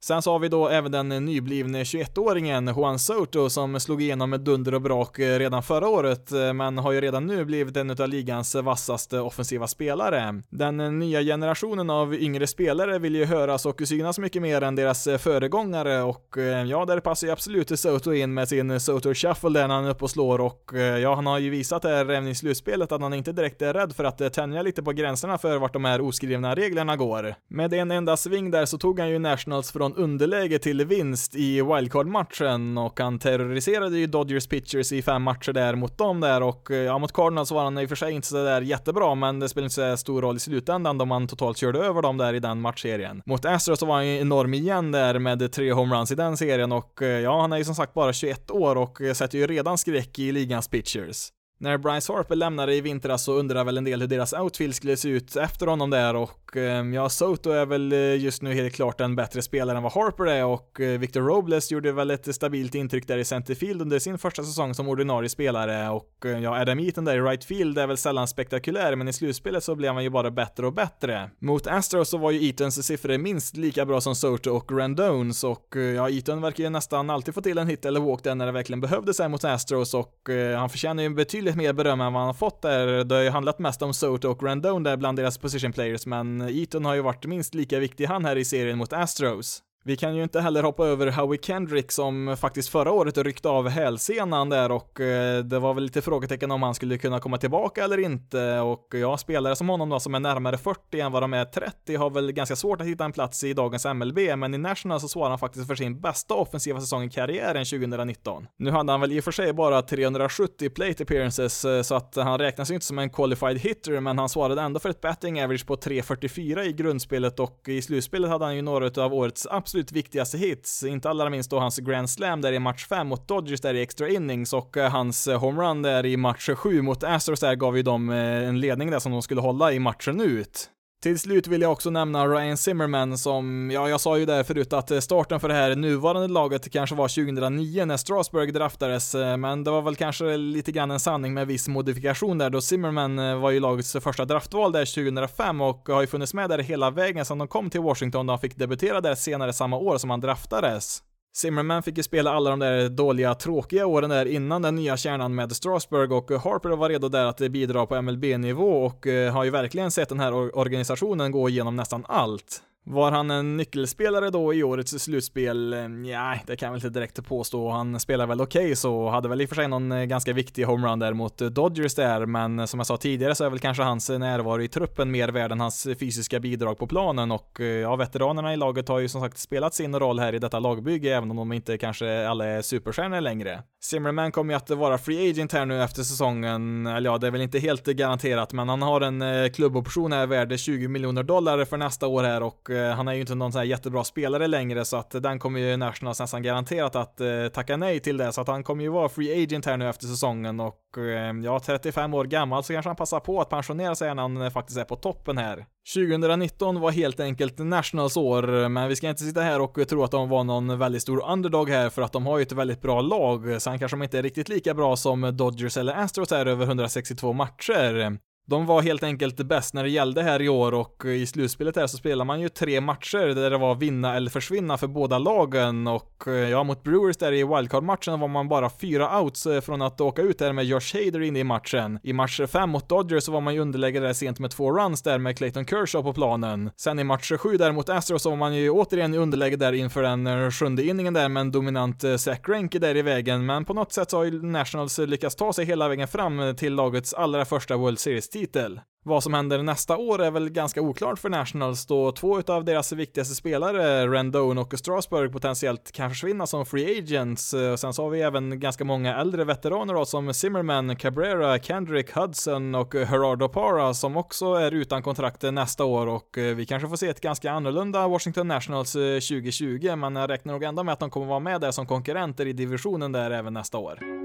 Sen 0.04 0.22
så 0.22 0.32
har 0.32 0.38
vi 0.38 0.48
då 0.48 0.68
även 0.68 0.92
den 0.92 1.08
nyblivne 1.08 1.82
21-åringen 1.82 2.74
Juan 2.76 2.98
Soto 2.98 3.50
som 3.50 3.80
slog 3.80 4.02
igenom 4.02 4.30
med 4.30 4.40
dunder 4.40 4.74
och 4.74 4.82
brak 4.82 5.18
eh, 5.18 5.38
redan 5.38 5.62
förra 5.62 5.88
året, 5.88 6.32
eh, 6.32 6.52
men 6.52 6.78
har 6.78 6.92
ju 6.92 7.00
redan 7.00 7.26
nu 7.26 7.44
blivit 7.44 7.76
en 7.76 7.90
av 7.90 8.08
ligans 8.08 8.54
vassaste 8.54 9.20
offensiva 9.20 9.66
spelare. 9.66 10.42
Den 10.50 10.80
eh, 10.80 10.92
nya 10.92 11.22
generationen 11.22 11.90
av 11.90 12.14
yngre 12.14 12.46
spelare 12.46 12.98
vill 12.98 13.14
ju 13.14 13.24
höras 13.24 13.66
och 13.66 13.82
synas 13.84 14.18
mycket 14.18 14.42
mer 14.42 14.62
än 14.62 14.76
deras 14.76 15.08
föregångare 15.18 16.02
och 16.02 16.36
ja, 16.66 16.84
där 16.84 17.00
passar 17.00 17.26
ju 17.26 17.32
absolut 17.32 17.80
Soto 17.80 18.12
in 18.12 18.34
med 18.34 18.48
sin 18.48 18.80
Soto 18.80 19.14
Shuffle 19.14 19.50
där 19.50 19.68
han 19.68 19.84
är 19.84 19.90
uppe 19.90 20.04
och 20.04 20.10
slår 20.10 20.40
och 20.40 20.70
ja, 21.02 21.14
han 21.14 21.26
har 21.26 21.38
ju 21.38 21.50
visat 21.50 21.84
här 21.84 21.92
även 21.92 22.28
i 22.28 22.34
slutspelet 22.34 22.92
att 22.92 23.00
han 23.00 23.14
inte 23.14 23.32
direkt 23.32 23.62
är 23.62 23.72
rädd 23.72 23.92
för 23.92 24.04
att 24.04 24.32
tänja 24.32 24.62
lite 24.62 24.82
på 24.82 24.92
gränserna 24.92 25.38
för 25.38 25.58
vart 25.58 25.72
de 25.72 25.84
här 25.84 26.00
oskrivna 26.00 26.54
reglerna 26.54 26.96
går. 26.96 27.34
Med 27.48 27.72
en 27.74 27.90
enda 27.90 28.16
sving 28.16 28.50
där 28.50 28.66
så 28.66 28.78
tog 28.78 29.00
han 29.00 29.10
ju 29.10 29.18
Nationals 29.18 29.72
från 29.72 29.93
underläge 29.96 30.58
till 30.58 30.84
vinst 30.84 31.34
i 31.34 31.62
wildcard-matchen 31.62 32.78
och 32.78 33.00
han 33.00 33.18
terroriserade 33.18 33.98
ju 33.98 34.06
Dodgers 34.06 34.46
pitchers 34.46 34.92
i 34.92 35.02
fem 35.02 35.22
matcher 35.22 35.52
där 35.52 35.74
mot 35.74 35.98
dem 35.98 36.20
där 36.20 36.42
och 36.42 36.70
eh, 36.70 36.76
ja, 36.76 36.98
mot 36.98 37.12
Cardinals 37.12 37.50
var 37.50 37.64
han 37.64 37.78
i 37.78 37.84
och 37.84 37.88
för 37.88 37.96
sig 37.96 38.12
inte 38.12 38.28
så 38.28 38.44
där 38.44 38.60
jättebra, 38.60 39.14
men 39.14 39.40
det 39.40 39.48
spelar 39.48 39.64
inte 39.64 39.74
så 39.74 39.96
stor 39.96 40.22
roll 40.22 40.36
i 40.36 40.40
slutändan 40.40 40.98
då 40.98 41.04
man 41.04 41.26
totalt 41.26 41.58
körde 41.58 41.78
över 41.78 42.02
dem 42.02 42.16
där 42.16 42.34
i 42.34 42.40
den 42.40 42.60
matchserien. 42.60 43.22
Mot 43.26 43.44
Astros 43.44 43.78
så 43.78 43.86
var 43.86 43.94
han 43.94 44.06
ju 44.06 44.20
enorm 44.20 44.54
igen 44.54 44.92
där 44.92 45.18
med 45.18 45.52
tre 45.52 45.72
homeruns 45.72 46.12
i 46.12 46.14
den 46.14 46.36
serien 46.36 46.72
och 46.72 47.02
eh, 47.02 47.20
ja, 47.20 47.40
han 47.40 47.52
är 47.52 47.58
ju 47.58 47.64
som 47.64 47.74
sagt 47.74 47.94
bara 47.94 48.12
21 48.12 48.50
år 48.50 48.76
och 48.76 49.00
eh, 49.00 49.12
sätter 49.12 49.38
ju 49.38 49.46
redan 49.46 49.78
skräck 49.78 50.18
i 50.18 50.32
ligans 50.32 50.68
pitchers. 50.68 51.33
När 51.58 51.78
Bryce 51.78 52.12
Harper 52.12 52.36
lämnade 52.36 52.74
i 52.74 52.80
vintras 52.80 53.24
så 53.24 53.32
undrar 53.32 53.64
väl 53.64 53.78
en 53.78 53.84
del 53.84 54.00
hur 54.00 54.08
deras 54.08 54.32
outfield 54.32 54.74
skulle 54.74 54.96
se 54.96 55.08
ut 55.08 55.36
efter 55.36 55.66
honom 55.66 55.90
där 55.90 56.16
och 56.16 56.56
ehm, 56.56 56.94
ja, 56.94 57.08
Soto 57.08 57.50
är 57.50 57.66
väl 57.66 57.92
eh, 57.92 57.98
just 57.98 58.42
nu 58.42 58.54
helt 58.54 58.74
klart 58.74 59.00
en 59.00 59.16
bättre 59.16 59.42
spelare 59.42 59.76
än 59.76 59.82
vad 59.82 59.92
Harper 59.92 60.26
är 60.26 60.44
och 60.44 60.80
eh, 60.80 60.98
Victor 60.98 61.20
Robles 61.20 61.72
gjorde 61.72 61.92
väl 61.92 62.10
ett 62.10 62.34
stabilt 62.34 62.74
intryck 62.74 63.06
där 63.06 63.18
i 63.18 63.24
centerfield 63.24 63.82
under 63.82 63.98
sin 63.98 64.18
första 64.18 64.42
säsong 64.42 64.74
som 64.74 64.88
ordinarie 64.88 65.28
spelare 65.28 65.90
och 65.90 66.26
eh, 66.26 66.38
ja, 66.38 66.60
Adam 66.60 66.78
Eaton 66.78 67.04
där 67.04 67.16
i 67.16 67.20
right 67.20 67.44
field 67.44 67.78
är 67.78 67.86
väl 67.86 67.96
sällan 67.96 68.28
spektakulär 68.28 68.96
men 68.96 69.08
i 69.08 69.12
slutspelet 69.12 69.64
så 69.64 69.74
blev 69.74 69.94
han 69.94 70.04
ju 70.04 70.10
bara 70.10 70.30
bättre 70.30 70.66
och 70.66 70.72
bättre. 70.72 71.30
Mot 71.38 71.66
Astros 71.66 72.08
så 72.08 72.18
var 72.18 72.30
ju 72.30 72.46
Eatons 72.48 72.86
siffror 72.86 73.18
minst 73.18 73.56
lika 73.56 73.86
bra 73.86 74.00
som 74.00 74.14
Soto 74.14 74.50
och 74.50 74.72
Randones 74.78 75.44
och 75.44 75.76
ja, 75.96 76.10
Eaton 76.10 76.40
verkar 76.40 76.64
ju 76.64 76.70
nästan 76.70 77.10
alltid 77.10 77.34
få 77.34 77.40
till 77.40 77.58
en 77.58 77.68
hit 77.68 77.84
eller 77.84 78.00
walk 78.00 78.24
där 78.24 78.34
när 78.34 78.46
det 78.46 78.52
verkligen 78.52 78.80
behövdes 78.80 79.18
här 79.18 79.28
mot 79.28 79.44
Astros 79.44 79.94
och 79.94 80.28
han 80.56 80.70
förtjänar 80.70 81.02
ju 81.02 81.06
en 81.06 81.14
betydligt 81.14 81.43
betydligt 81.44 81.66
mer 81.66 81.72
beröm 81.72 82.00
än 82.00 82.12
vad 82.12 82.22
han 82.22 82.26
har 82.26 82.34
fått 82.34 82.62
där. 82.62 83.04
Det 83.04 83.14
har 83.14 83.22
ju 83.22 83.30
handlat 83.30 83.58
mest 83.58 83.82
om 83.82 83.94
Soto 83.94 84.28
och 84.28 84.42
Randone 84.42 84.90
där 84.90 84.96
bland 84.96 85.18
deras 85.18 85.38
position 85.38 85.72
players, 85.72 86.06
men 86.06 86.40
Eaton 86.40 86.84
har 86.84 86.94
ju 86.94 87.00
varit 87.00 87.26
minst 87.26 87.54
lika 87.54 87.78
viktig 87.78 88.06
han 88.06 88.24
här 88.24 88.36
i 88.36 88.44
serien 88.44 88.78
mot 88.78 88.92
Astros. 88.92 89.62
Vi 89.86 89.96
kan 89.96 90.16
ju 90.16 90.22
inte 90.22 90.40
heller 90.40 90.62
hoppa 90.62 90.86
över 90.86 91.06
Howie 91.06 91.40
Kendrick 91.42 91.92
som 91.92 92.36
faktiskt 92.40 92.68
förra 92.68 92.92
året 92.92 93.18
ryckte 93.18 93.48
av 93.48 93.68
hälsenan 93.68 94.48
där 94.48 94.72
och 94.72 95.00
eh, 95.00 95.44
det 95.44 95.58
var 95.58 95.74
väl 95.74 95.84
lite 95.84 96.02
frågetecken 96.02 96.50
om 96.50 96.62
han 96.62 96.74
skulle 96.74 96.98
kunna 96.98 97.20
komma 97.20 97.38
tillbaka 97.38 97.84
eller 97.84 97.98
inte 97.98 98.58
och 98.58 98.88
ja, 98.94 99.16
spelare 99.16 99.56
som 99.56 99.68
honom 99.68 99.88
då 99.88 100.00
som 100.00 100.14
är 100.14 100.20
närmare 100.20 100.58
40 100.58 101.00
än 101.00 101.12
vad 101.12 101.22
de 101.22 101.34
är 101.34 101.44
30 101.44 101.96
har 101.96 102.10
väl 102.10 102.32
ganska 102.32 102.56
svårt 102.56 102.80
att 102.80 102.86
hitta 102.86 103.04
en 103.04 103.12
plats 103.12 103.44
i 103.44 103.52
dagens 103.52 103.84
MLB, 103.84 104.18
men 104.36 104.54
i 104.54 104.58
National 104.58 105.00
så 105.00 105.08
svarar 105.08 105.30
han 105.30 105.38
faktiskt 105.38 105.66
för 105.66 105.74
sin 105.74 106.00
bästa 106.00 106.34
offensiva 106.34 106.80
säsong 106.80 107.04
i 107.04 107.10
karriären 107.10 107.64
2019. 107.64 108.46
Nu 108.56 108.70
hade 108.70 108.92
han 108.92 109.00
väl 109.00 109.12
i 109.12 109.20
och 109.20 109.24
för 109.24 109.32
sig 109.32 109.52
bara 109.52 109.82
370 109.82 110.70
plate 110.70 111.02
appearances 111.02 111.64
eh, 111.64 111.82
så 111.82 111.94
att 111.94 112.16
han 112.16 112.38
räknas 112.38 112.70
ju 112.70 112.74
inte 112.74 112.86
som 112.86 112.98
en 112.98 113.10
qualified 113.10 113.58
hitter, 113.58 114.00
men 114.00 114.18
han 114.18 114.28
svarade 114.28 114.62
ändå 114.62 114.80
för 114.80 114.88
ett 114.88 115.00
betting 115.00 115.42
average 115.42 115.66
på 115.66 115.76
3.44 115.76 116.62
i 116.62 116.72
grundspelet 116.72 117.40
och 117.40 117.60
i 117.66 117.82
slutspelet 117.82 118.30
hade 118.30 118.44
han 118.44 118.56
ju 118.56 118.62
några 118.62 119.04
av 119.04 119.14
årets 119.14 119.46
absolut 119.50 119.73
absolut 119.74 119.92
viktigaste 119.92 120.38
hits, 120.38 120.82
inte 120.82 121.10
allra 121.10 121.30
minst 121.30 121.50
då 121.50 121.58
hans 121.58 121.78
Grand 121.78 122.10
Slam 122.10 122.40
där 122.40 122.52
i 122.52 122.58
match 122.58 122.86
5 122.86 123.06
mot 123.06 123.28
Dodgers 123.28 123.60
där 123.60 123.74
i 123.74 123.82
extra 123.82 124.08
innings 124.08 124.52
och 124.52 124.76
eh, 124.76 124.90
hans 124.90 125.28
eh, 125.28 125.40
homerun 125.40 125.82
där 125.82 126.06
i 126.06 126.16
match 126.16 126.50
7 126.56 126.82
mot 126.82 127.04
Astros 127.04 127.40
där 127.40 127.54
gav 127.54 127.76
ju 127.76 127.82
dem 127.82 128.10
eh, 128.10 128.48
en 128.48 128.60
ledning 128.60 128.90
där 128.90 128.98
som 128.98 129.12
de 129.12 129.22
skulle 129.22 129.40
hålla 129.40 129.72
i 129.72 129.78
matchen 129.78 130.20
ut. 130.20 130.70
Till 131.04 131.18
slut 131.18 131.46
vill 131.46 131.62
jag 131.62 131.72
också 131.72 131.90
nämna 131.90 132.26
Ryan 132.26 132.56
Zimmerman 132.56 133.18
som, 133.18 133.70
ja, 133.70 133.88
jag 133.88 134.00
sa 134.00 134.18
ju 134.18 134.26
där 134.26 134.42
förut 134.42 134.72
att 134.72 134.90
eh, 134.90 135.00
starten 135.00 135.40
för 135.40 135.48
det 135.48 135.54
här 135.54 135.76
nuvarande 135.76 136.28
laget 136.28 136.72
kanske 136.72 136.96
var 136.96 137.08
2009 137.08 137.84
när 137.84 137.96
Strasbourg 137.96 138.54
draftades, 138.54 139.14
eh, 139.14 139.36
men 139.36 139.64
det 139.64 139.70
var 139.70 139.82
väl 139.82 139.96
kanske 139.96 140.36
lite 140.36 140.72
grann 140.72 140.90
en 140.90 141.00
sanning 141.00 141.34
med 141.34 141.46
viss 141.46 141.68
modifikation 141.68 142.38
där 142.38 142.50
då 142.50 142.60
Zimmerman 142.60 143.18
eh, 143.18 143.40
var 143.40 143.50
ju 143.50 143.60
lagets 143.60 143.92
första 143.92 144.24
draftval 144.24 144.72
där 144.72 144.84
2005 144.94 145.60
och 145.60 145.88
har 145.88 146.00
ju 146.00 146.06
funnits 146.06 146.34
med 146.34 146.50
där 146.50 146.58
hela 146.58 146.90
vägen 146.90 147.24
sedan 147.24 147.38
de 147.38 147.48
kom 147.48 147.70
till 147.70 147.80
Washington 147.80 148.26
då 148.26 148.32
han 148.32 148.40
fick 148.40 148.56
debutera 148.56 149.00
där 149.00 149.14
senare 149.14 149.52
samma 149.52 149.76
år 149.76 149.98
som 149.98 150.10
han 150.10 150.20
draftades. 150.20 151.02
Zimmerman 151.36 151.82
fick 151.82 151.96
ju 151.96 152.02
spela 152.02 152.32
alla 152.32 152.50
de 152.50 152.58
där 152.58 152.88
dåliga, 152.88 153.34
tråkiga 153.34 153.86
åren 153.86 154.10
där 154.10 154.26
innan 154.26 154.62
den 154.62 154.74
nya 154.74 154.96
kärnan 154.96 155.34
med 155.34 155.52
Strasburg 155.52 156.12
och 156.12 156.30
Harper 156.30 156.68
var 156.68 156.88
redo 156.88 157.08
där 157.08 157.24
att 157.24 157.38
bidra 157.38 157.86
på 157.86 158.02
MLB-nivå 158.02 158.84
och 158.84 159.06
eh, 159.06 159.32
har 159.32 159.44
ju 159.44 159.50
verkligen 159.50 159.90
sett 159.90 160.08
den 160.08 160.20
här 160.20 160.58
organisationen 160.58 161.32
gå 161.32 161.48
igenom 161.48 161.76
nästan 161.76 162.04
allt. 162.08 162.62
Var 162.86 163.10
han 163.10 163.30
en 163.30 163.56
nyckelspelare 163.56 164.30
då 164.30 164.54
i 164.54 164.62
årets 164.62 165.02
slutspel? 165.02 165.72
Eh, 165.72 165.88
Nej, 165.88 166.42
det 166.46 166.56
kan 166.56 166.66
jag 166.66 166.72
väl 166.72 166.86
inte 166.86 166.98
direkt 166.98 167.26
påstå. 167.26 167.70
Han 167.70 168.00
spelar 168.00 168.26
väl 168.26 168.40
okej 168.40 168.64
okay, 168.64 168.76
så 168.76 169.08
hade 169.08 169.28
väl 169.28 169.40
i 169.40 169.44
och 169.44 169.48
för 169.48 169.56
sig 169.56 169.68
någon 169.68 169.92
eh, 169.92 170.04
ganska 170.04 170.32
viktig 170.32 170.64
homerun 170.64 170.98
där 170.98 171.12
mot 171.12 171.40
eh, 171.40 171.48
Dodgers 171.48 171.94
där, 171.94 172.26
men 172.26 172.68
som 172.68 172.80
jag 172.80 172.86
sa 172.86 172.96
tidigare 172.96 173.34
så 173.34 173.44
är 173.44 173.50
väl 173.50 173.58
kanske 173.58 173.82
hans 173.82 174.08
närvaro 174.08 174.62
i 174.62 174.68
truppen 174.68 175.10
mer 175.10 175.28
värd 175.28 175.52
än 175.52 175.60
hans 175.60 175.88
fysiska 176.00 176.40
bidrag 176.40 176.78
på 176.78 176.86
planen 176.86 177.30
och 177.30 177.60
ja, 177.82 177.96
veteranerna 177.96 178.52
i 178.52 178.56
laget 178.56 178.88
har 178.88 178.98
ju 178.98 179.08
som 179.08 179.20
sagt 179.20 179.38
spelat 179.38 179.74
sin 179.74 179.98
roll 179.98 180.18
här 180.18 180.34
i 180.34 180.38
detta 180.38 180.58
lagbygge, 180.58 181.16
även 181.16 181.30
om 181.30 181.36
de 181.36 181.52
inte 181.52 181.78
kanske 181.78 182.28
alla 182.28 182.46
är 182.46 182.62
superstjärnor 182.62 183.20
längre. 183.20 183.62
Zimmerman 183.84 184.32
kommer 184.32 184.54
ju 184.54 184.56
att 184.56 184.70
vara 184.70 184.98
free 184.98 185.30
agent 185.30 185.52
här 185.52 185.66
nu 185.66 185.82
efter 185.82 186.02
säsongen, 186.02 186.86
eller 186.86 187.10
ja, 187.10 187.18
det 187.18 187.26
är 187.26 187.30
väl 187.30 187.40
inte 187.40 187.58
helt 187.58 187.86
garanterat, 187.86 188.52
men 188.52 188.68
han 188.68 188.82
har 188.82 189.00
en 189.00 189.50
klubboption 189.50 190.12
här 190.12 190.26
värd 190.26 190.58
20 190.58 190.88
miljoner 190.88 191.22
dollar 191.22 191.64
för 191.64 191.76
nästa 191.76 192.06
år 192.06 192.22
här 192.22 192.42
och 192.42 192.70
Eh, 192.74 192.90
han 192.90 193.08
är 193.08 193.12
ju 193.12 193.20
inte 193.20 193.34
någon 193.34 193.52
sån 193.52 193.58
här 193.58 193.66
jättebra 193.66 194.04
spelare 194.04 194.46
längre 194.46 194.84
så 194.84 194.96
att 194.96 195.10
den 195.10 195.38
kommer 195.38 195.60
ju 195.60 195.76
Nationals 195.76 196.20
nästan 196.20 196.42
garanterat 196.42 196.96
att 196.96 197.20
eh, 197.20 197.48
tacka 197.52 197.76
nej 197.76 198.00
till 198.00 198.16
det 198.16 198.32
så 198.32 198.40
att 198.40 198.48
han 198.48 198.64
kommer 198.64 198.82
ju 198.82 198.90
vara 198.90 199.08
free 199.08 199.42
agent 199.42 199.66
här 199.66 199.76
nu 199.76 199.88
efter 199.88 200.06
säsongen 200.06 200.60
och 200.60 200.98
eh, 200.98 201.34
ja, 201.44 201.60
35 201.60 202.14
år 202.14 202.24
gammal 202.24 202.64
så 202.64 202.72
kanske 202.72 202.88
han 202.88 202.96
passar 202.96 203.20
på 203.20 203.40
att 203.40 203.50
pensionera 203.50 203.94
sig 203.94 204.14
när 204.14 204.22
han 204.22 204.50
faktiskt 204.50 204.78
är 204.78 204.84
på 204.84 204.96
toppen 204.96 205.38
här. 205.38 205.66
2019 205.94 206.80
var 206.80 206.90
helt 206.90 207.20
enkelt 207.20 207.58
Nationals 207.58 208.16
år, 208.16 208.68
men 208.68 208.88
vi 208.88 208.96
ska 208.96 209.08
inte 209.08 209.22
sitta 209.22 209.40
här 209.40 209.60
och 209.60 209.88
tro 209.88 210.04
att 210.04 210.10
de 210.10 210.28
var 210.28 210.44
någon 210.44 210.78
väldigt 210.78 211.02
stor 211.02 211.30
underdog 211.30 211.70
här 211.70 211.90
för 211.90 212.02
att 212.02 212.12
de 212.12 212.26
har 212.26 212.38
ju 212.38 212.42
ett 212.42 212.52
väldigt 212.52 212.82
bra 212.82 213.00
lag. 213.00 213.62
Sen 213.62 213.78
kanske 213.78 213.96
de 213.96 214.02
inte 214.02 214.18
är 214.18 214.22
riktigt 214.22 214.48
lika 214.48 214.74
bra 214.74 214.96
som 214.96 215.36
Dodgers 215.36 215.76
eller 215.76 215.94
Astros 215.94 216.32
är 216.32 216.46
över 216.46 216.66
162 216.66 217.32
matcher. 217.32 218.18
De 218.46 218.66
var 218.66 218.82
helt 218.82 219.02
enkelt 219.02 219.36
bäst 219.36 219.74
när 219.74 219.82
det 219.82 219.90
gällde 219.90 220.22
här 220.22 220.42
i 220.42 220.48
år 220.48 220.74
och 220.74 221.04
i 221.04 221.26
slutspelet 221.26 221.76
här 221.76 221.86
så 221.86 221.96
spelar 221.96 222.24
man 222.24 222.40
ju 222.40 222.48
tre 222.48 222.80
matcher 222.80 223.34
där 223.34 223.50
det 223.50 223.58
var 223.58 223.74
vinna 223.74 224.16
eller 224.16 224.30
försvinna 224.30 224.78
för 224.78 224.86
båda 224.86 225.18
lagen 225.18 225.86
och 225.86 226.24
eh, 226.26 226.32
ja, 226.32 226.64
mot 226.64 226.82
Brewers 226.82 227.16
där 227.16 227.32
i 227.32 227.44
wildcard-matchen 227.44 228.20
var 228.20 228.28
man 228.28 228.48
bara 228.48 228.70
fyra 228.70 229.20
outs 229.20 229.46
eh, 229.46 229.60
från 229.60 229.82
att 229.82 230.00
åka 230.00 230.22
ut 230.22 230.38
där 230.38 230.52
med 230.52 230.64
Josh 230.64 230.94
Hader 230.94 231.20
inne 231.20 231.38
i 231.38 231.44
matchen. 231.44 231.98
I 232.02 232.12
match 232.12 232.40
fem 232.48 232.70
mot 232.70 232.88
Dodgers 232.88 233.24
så 233.24 233.32
var 233.32 233.40
man 233.40 233.54
ju 233.54 233.60
underläge 233.60 234.00
där 234.00 234.12
sent 234.12 234.38
med 234.38 234.50
två 234.50 234.72
runs 234.72 235.02
där 235.02 235.18
med 235.18 235.38
Clayton 235.38 235.66
Kershaw 235.66 236.10
på 236.10 236.14
planen. 236.14 236.70
Sen 236.76 236.98
i 236.98 237.04
match 237.04 237.32
sju 237.38 237.56
där 237.56 237.72
mot 237.72 237.88
Astros 237.88 238.22
så 238.22 238.30
var 238.30 238.36
man 238.36 238.54
ju 238.54 238.70
återigen 238.70 239.14
i 239.14 239.18
underläge 239.18 239.56
där 239.56 239.72
inför 239.72 240.02
den 240.02 240.26
eh, 240.26 240.50
sjunde 240.50 240.84
inningen 240.84 241.14
där 241.14 241.28
med 241.28 241.40
en 241.40 241.52
dominant 241.52 242.00
Zack 242.00 242.20
Zach 242.20 242.42
Greinke 242.42 242.78
där 242.78 242.96
i 242.96 243.02
vägen, 243.02 243.46
men 243.46 243.64
på 243.64 243.74
något 243.74 243.92
sätt 243.92 244.10
så 244.10 244.16
har 244.16 244.24
ju 244.24 244.42
Nationals 244.42 244.98
lyckats 244.98 245.36
ta 245.36 245.52
sig 245.52 245.64
hela 245.64 245.88
vägen 245.88 246.08
fram 246.08 246.56
till 246.56 246.74
lagets 246.74 247.14
allra 247.14 247.44
första 247.44 247.76
World 247.76 247.98
Series 247.98 248.33
titel. 248.34 248.80
Vad 249.06 249.22
som 249.22 249.34
händer 249.34 249.62
nästa 249.62 249.96
år 249.96 250.22
är 250.22 250.30
väl 250.30 250.50
ganska 250.50 250.80
oklart 250.80 251.18
för 251.18 251.28
Nationals 251.28 251.86
då 251.86 252.12
två 252.12 252.42
av 252.46 252.64
deras 252.64 252.92
viktigaste 252.92 253.34
spelare, 253.34 254.06
Rendon 254.06 254.58
och 254.58 254.78
Strasburg, 254.78 255.32
potentiellt 255.32 255.92
kan 255.92 256.10
försvinna 256.10 256.46
som 256.46 256.66
free 256.66 256.98
agents. 256.98 257.54
Sen 257.78 257.92
så 257.92 258.02
har 258.02 258.10
vi 258.10 258.20
även 258.20 258.60
ganska 258.60 258.84
många 258.84 259.16
äldre 259.16 259.44
veteraner 259.44 259.94
då 259.94 260.04
som 260.04 260.34
Zimmerman, 260.34 260.96
Cabrera, 260.96 261.58
Kendrick, 261.58 262.10
Hudson 262.10 262.74
och 262.74 262.94
Gerardo 262.94 263.48
Parra 263.48 263.94
som 263.94 264.16
också 264.16 264.54
är 264.54 264.72
utan 264.72 265.02
kontrakt 265.02 265.42
nästa 265.42 265.84
år 265.84 266.06
och 266.06 266.38
eh, 266.38 266.54
vi 266.54 266.66
kanske 266.66 266.88
får 266.88 266.96
se 266.96 267.08
ett 267.08 267.20
ganska 267.20 267.50
annorlunda 267.50 268.08
Washington 268.08 268.48
Nationals 268.48 268.96
eh, 268.96 269.14
2020 269.14 269.96
men 269.96 270.16
jag 270.16 270.30
räknar 270.30 270.52
nog 270.52 270.62
ändå 270.62 270.82
med 270.82 270.92
att 270.92 271.00
de 271.00 271.10
kommer 271.10 271.26
vara 271.26 271.40
med 271.40 271.60
där 271.60 271.70
som 271.70 271.86
konkurrenter 271.86 272.46
i 272.46 272.52
divisionen 272.52 273.12
där 273.12 273.30
även 273.30 273.54
nästa 273.54 273.78
år. 273.78 274.23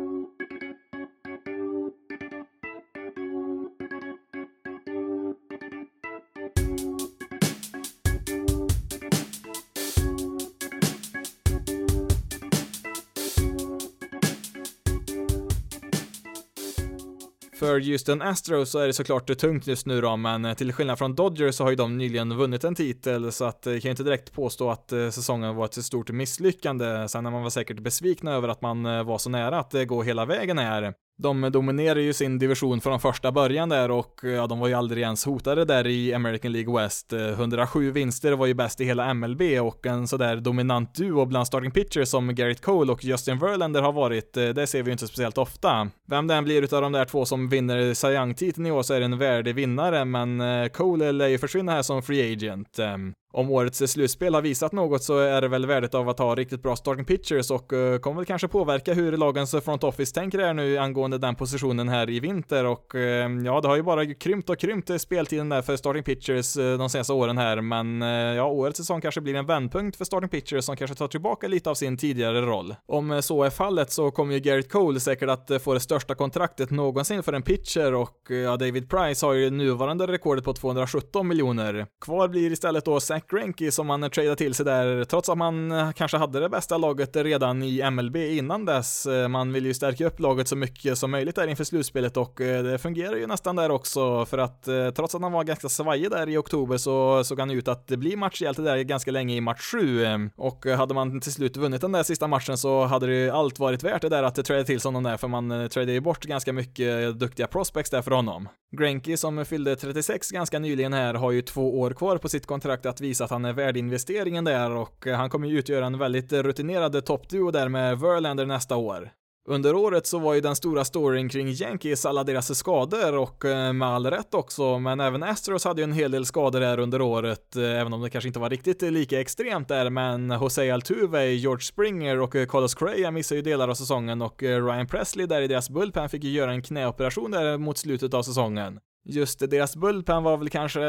För 17.69 17.79
Houston 17.79 18.21
Astros 18.21 18.69
så 18.69 18.79
är 18.79 18.87
det 18.87 18.93
såklart 18.93 19.37
tungt 19.37 19.67
just 19.67 19.85
nu 19.85 20.01
då, 20.01 20.17
men 20.17 20.45
eh, 20.45 20.53
till 20.53 20.73
skillnad 20.73 20.97
från 20.97 21.15
Dodgers 21.15 21.55
så 21.55 21.63
har 21.63 21.69
ju 21.69 21.75
de 21.75 21.97
nyligen 21.97 22.37
vunnit 22.37 22.63
en 22.63 22.75
titel, 22.75 23.31
så 23.31 23.45
att 23.45 23.67
eh, 23.67 23.73
jag 23.73 23.81
kan 23.81 23.89
kan 23.89 23.89
inte 23.89 24.03
direkt 24.03 24.33
påstå 24.33 24.69
att 24.69 24.91
eh, 24.91 25.09
säsongen 25.09 25.55
var 25.55 25.65
ett 25.65 25.85
stort 25.85 26.09
misslyckande. 26.09 27.07
Sen 27.07 27.25
är 27.25 27.31
man 27.31 27.43
var 27.43 27.49
säkert 27.49 27.79
besvikna 27.79 28.31
över 28.31 28.47
att 28.47 28.61
man 28.61 28.83
var 28.83 29.17
så 29.17 29.29
nära 29.29 29.59
att 29.59 29.87
gå 29.87 30.03
hela 30.03 30.25
vägen 30.25 30.57
här. 30.57 30.93
De 31.21 31.51
dominerar 31.51 31.99
ju 31.99 32.13
sin 32.13 32.39
division 32.39 32.81
från 32.81 32.99
första 32.99 33.31
början 33.31 33.69
där 33.69 33.91
och 33.91 34.23
eh, 34.23 34.29
ja, 34.29 34.47
de 34.47 34.59
var 34.59 34.67
ju 34.67 34.73
aldrig 34.73 35.03
ens 35.03 35.25
hotade 35.25 35.65
där 35.65 35.87
i 35.87 36.13
American 36.13 36.51
League 36.51 36.81
West. 36.81 37.13
Eh, 37.13 37.27
107 37.27 37.91
vinster 37.91 38.31
var 38.31 38.45
ju 38.45 38.53
bäst 38.53 38.81
i 38.81 38.85
hela 38.85 39.13
MLB 39.13 39.41
och 39.61 39.85
en 39.85 40.07
sådär 40.07 40.35
dominant 40.35 40.95
duo 40.95 41.25
bland 41.25 41.47
starting 41.47 41.71
pitchers 41.71 42.09
som 42.09 42.35
Garrett 42.35 42.61
Cole 42.61 42.91
och 42.91 43.03
Justin 43.03 43.39
Verlander 43.39 43.81
har 43.81 43.91
varit, 43.91 44.37
eh, 44.37 44.49
det 44.49 44.67
ser 44.67 44.83
vi 44.83 44.89
ju 44.89 44.91
inte 44.91 45.07
speciellt 45.07 45.37
ofta. 45.37 45.89
Vem 46.07 46.27
det 46.27 46.35
än 46.35 46.43
blir 46.43 46.61
utav 46.61 46.81
de 46.81 46.91
där 46.91 47.05
två 47.05 47.25
som 47.25 47.49
vinner 47.49 47.93
Cy 47.93 48.07
Young-titeln 48.07 48.65
i 48.65 48.71
år 48.71 48.83
så 48.83 48.93
är 48.93 48.99
det 48.99 49.05
en 49.05 49.17
värdig 49.17 49.55
vinnare, 49.55 50.05
men 50.05 50.69
Cole 50.69 51.11
lär 51.11 51.27
ju 51.27 51.37
försvinna 51.37 51.71
här 51.71 51.81
som 51.81 52.01
free 52.01 52.33
agent. 52.33 52.79
Ehm, 52.79 53.13
om 53.31 53.51
årets 53.51 53.91
slutspel 53.91 54.33
har 54.33 54.41
visat 54.41 54.71
något 54.71 55.03
så 55.03 55.19
är 55.19 55.41
det 55.41 55.47
väl 55.47 55.65
värdet 55.65 55.95
av 55.95 56.09
att 56.09 56.19
ha 56.19 56.35
riktigt 56.35 56.63
bra 56.63 56.75
starting 56.75 57.05
pitchers 57.05 57.51
och 57.51 57.73
eh, 57.73 57.99
kommer 57.99 58.15
väl 58.15 58.25
kanske 58.25 58.47
påverka 58.47 58.93
hur 58.93 59.17
lagens 59.17 59.55
front 59.63 59.83
office 59.83 60.13
tänker 60.13 60.39
är 60.39 60.53
nu 60.53 60.77
angående 60.77 61.17
den 61.17 61.35
positionen 61.35 61.89
här 61.89 62.09
i 62.09 62.19
vinter 62.19 62.65
och 62.65 62.95
eh, 62.95 63.29
ja, 63.45 63.61
det 63.61 63.67
har 63.67 63.75
ju 63.75 63.83
bara 63.83 64.13
krympt 64.13 64.49
och 64.49 64.59
krympt 64.59 65.01
speltiden 65.01 65.49
där 65.49 65.61
för 65.61 65.77
starting 65.77 66.03
pitchers 66.03 66.57
eh, 66.57 66.77
de 66.77 66.89
senaste 66.89 67.13
åren 67.13 67.37
här, 67.37 67.61
men 67.61 68.01
ja, 68.35 68.45
årets 68.45 68.77
säsong 68.77 69.01
kanske 69.01 69.21
blir 69.21 69.35
en 69.35 69.45
vändpunkt 69.45 69.97
för 69.97 70.05
starting 70.05 70.29
pitchers 70.29 70.65
som 70.65 70.75
kanske 70.75 70.95
tar 70.95 71.07
tillbaka 71.07 71.47
lite 71.47 71.69
av 71.69 71.75
sin 71.75 71.97
tidigare 71.97 72.41
roll. 72.41 72.75
Om 72.85 73.21
så 73.21 73.43
är 73.43 73.49
fallet 73.49 73.91
så 73.91 74.11
kommer 74.11 74.33
ju 74.33 74.39
Garrett 74.39 74.71
Cole 74.71 74.99
säkert 74.99 75.29
att 75.29 75.61
få 75.63 75.73
det 75.73 75.79
största 75.79 76.15
kontraktet 76.15 76.71
någonsin 76.71 77.23
för 77.23 77.33
en 77.33 77.41
pitcher 77.41 77.93
och 77.93 78.17
ja, 78.29 78.57
David 78.57 78.89
Price 78.89 79.25
har 79.25 79.33
ju 79.33 79.49
nuvarande 79.49 80.07
rekordet 80.07 80.45
på 80.45 80.53
217 80.53 81.27
miljoner. 81.27 81.85
Kvar 82.01 82.27
blir 82.27 82.51
istället 82.51 82.85
då 82.85 82.99
Zach 83.19 83.27
Greinke 83.27 83.71
som 83.71 83.87
man 83.87 84.09
tradar 84.09 84.35
till 84.35 84.53
sig 84.53 84.65
där, 84.65 85.03
trots 85.03 85.29
att 85.29 85.37
man 85.37 85.71
eh, 85.71 85.91
kanske 85.91 86.17
hade 86.17 86.39
det 86.39 86.49
bästa 86.49 86.77
laget 86.77 87.15
redan 87.15 87.63
i 87.63 87.91
MLB 87.91 88.15
innan 88.15 88.65
dess. 88.65 89.05
Eh, 89.05 89.27
man 89.27 89.53
vill 89.53 89.65
ju 89.65 89.73
stärka 89.73 90.07
upp 90.07 90.19
laget 90.19 90.47
så 90.47 90.55
mycket 90.55 90.97
som 90.97 91.11
möjligt 91.11 91.35
där 91.35 91.47
inför 91.47 91.63
slutspelet 91.63 92.17
och 92.17 92.41
eh, 92.41 92.63
det 92.63 92.77
fungerar 92.77 93.15
ju 93.15 93.27
nästan 93.27 93.55
där 93.55 93.71
också 93.71 94.25
för 94.25 94.37
att 94.37 94.67
trots 94.95 95.15
att 95.15 95.21
han 95.21 95.31
var 95.31 95.43
ganska 95.43 95.69
svajig 95.69 96.11
där 96.11 96.29
i 96.29 96.37
oktober 96.37 96.77
så 96.77 97.23
såg 97.23 97.39
han 97.39 97.51
ut 97.51 97.67
att 97.67 97.87
bli 97.87 98.15
matchhjälte 98.15 98.61
där 98.61 98.77
ganska 98.77 99.11
länge 99.11 99.35
i 99.35 99.41
match 99.41 99.61
7 99.61 100.29
och 100.35 100.65
hade 100.65 100.93
man 100.93 101.21
till 101.21 101.33
slut 101.33 101.57
vunnit 101.57 101.81
den 101.81 101.91
där 101.91 102.03
sista 102.03 102.27
matchen 102.27 102.57
så 102.57 102.85
hade 102.85 103.07
det 103.07 103.15
ju 103.15 103.29
allt 103.29 103.59
varit 103.59 103.83
värt 103.83 104.01
det 104.01 104.09
där 104.09 104.23
att 104.23 104.45
trada 104.45 104.63
till 104.63 104.79
sig 104.79 104.89
honom 104.89 105.03
där 105.03 105.17
för 105.17 105.27
man 105.27 105.69
tradade 105.69 105.91
ju 105.91 105.99
bort 105.99 106.25
ganska 106.25 106.53
mycket 106.53 107.19
duktiga 107.19 107.47
prospects 107.47 107.89
där 107.91 108.01
för 108.01 108.11
honom. 108.11 108.49
Greinke 108.71 109.17
som 109.17 109.45
fyllde 109.45 109.75
36 109.75 110.31
ganska 110.31 110.59
nyligen 110.59 110.93
här 110.93 111.13
har 111.13 111.31
ju 111.31 111.41
två 111.41 111.79
år 111.79 111.91
kvar 111.91 112.17
på 112.17 112.29
sitt 112.29 112.45
kontrakt 112.45 112.85
att 112.85 113.01
visa 113.09 113.23
att 113.23 113.31
han 113.31 113.45
är 113.45 113.53
värd 113.53 113.77
investeringen 113.77 114.43
där 114.43 114.71
och 114.71 115.07
eh, 115.07 115.15
han 115.15 115.29
kommer 115.29 115.47
ju 115.47 115.59
utgöra 115.59 115.85
en 115.85 115.97
väldigt 115.97 116.33
rutinerad 116.33 117.05
toppduo 117.05 117.51
där 117.51 117.69
med 117.69 117.99
Verlander 117.99 118.45
nästa 118.45 118.75
år. 118.75 119.11
Under 119.49 119.75
året 119.75 120.07
så 120.07 120.19
var 120.19 120.33
ju 120.33 120.41
den 120.41 120.55
stora 120.55 120.85
storyn 120.85 121.29
kring 121.29 121.47
Yankees 121.47 122.05
alla 122.05 122.23
deras 122.23 122.57
skador 122.57 123.17
och 123.17 123.45
eh, 123.45 123.73
med 123.73 123.87
all 123.87 124.05
rätt 124.05 124.33
också, 124.33 124.79
men 124.79 124.99
även 124.99 125.23
Astros 125.23 125.65
hade 125.65 125.81
ju 125.81 125.83
en 125.83 125.93
hel 125.93 126.11
del 126.11 126.25
skador 126.25 126.61
här 126.61 126.79
under 126.79 127.01
året, 127.01 127.55
eh, 127.55 127.81
även 127.81 127.93
om 127.93 128.01
det 128.01 128.09
kanske 128.09 128.27
inte 128.27 128.39
var 128.39 128.49
riktigt 128.49 128.81
lika 128.81 129.21
extremt 129.21 129.67
där, 129.67 129.89
men 129.89 130.29
Jose 130.29 130.73
Altuve, 130.73 131.25
George 131.25 131.63
Springer 131.63 132.19
och 132.19 132.31
Carlos 132.31 132.75
Correa 132.75 133.11
missade 133.11 133.35
ju 133.35 133.41
delar 133.41 133.67
av 133.67 133.73
säsongen 133.73 134.21
och 134.21 134.43
Ryan 134.43 134.87
Presley 134.87 135.25
där 135.25 135.41
i 135.41 135.47
deras 135.47 135.69
bullpen 135.69 136.09
fick 136.09 136.23
ju 136.23 136.31
göra 136.31 136.51
en 136.51 136.61
knäoperation 136.61 137.31
där 137.31 137.57
mot 137.57 137.77
slutet 137.77 138.13
av 138.13 138.23
säsongen. 138.23 138.79
Just 139.05 139.49
deras 139.49 139.75
bullpen 139.75 140.23
var 140.23 140.37
väl 140.37 140.49
kanske 140.49 140.79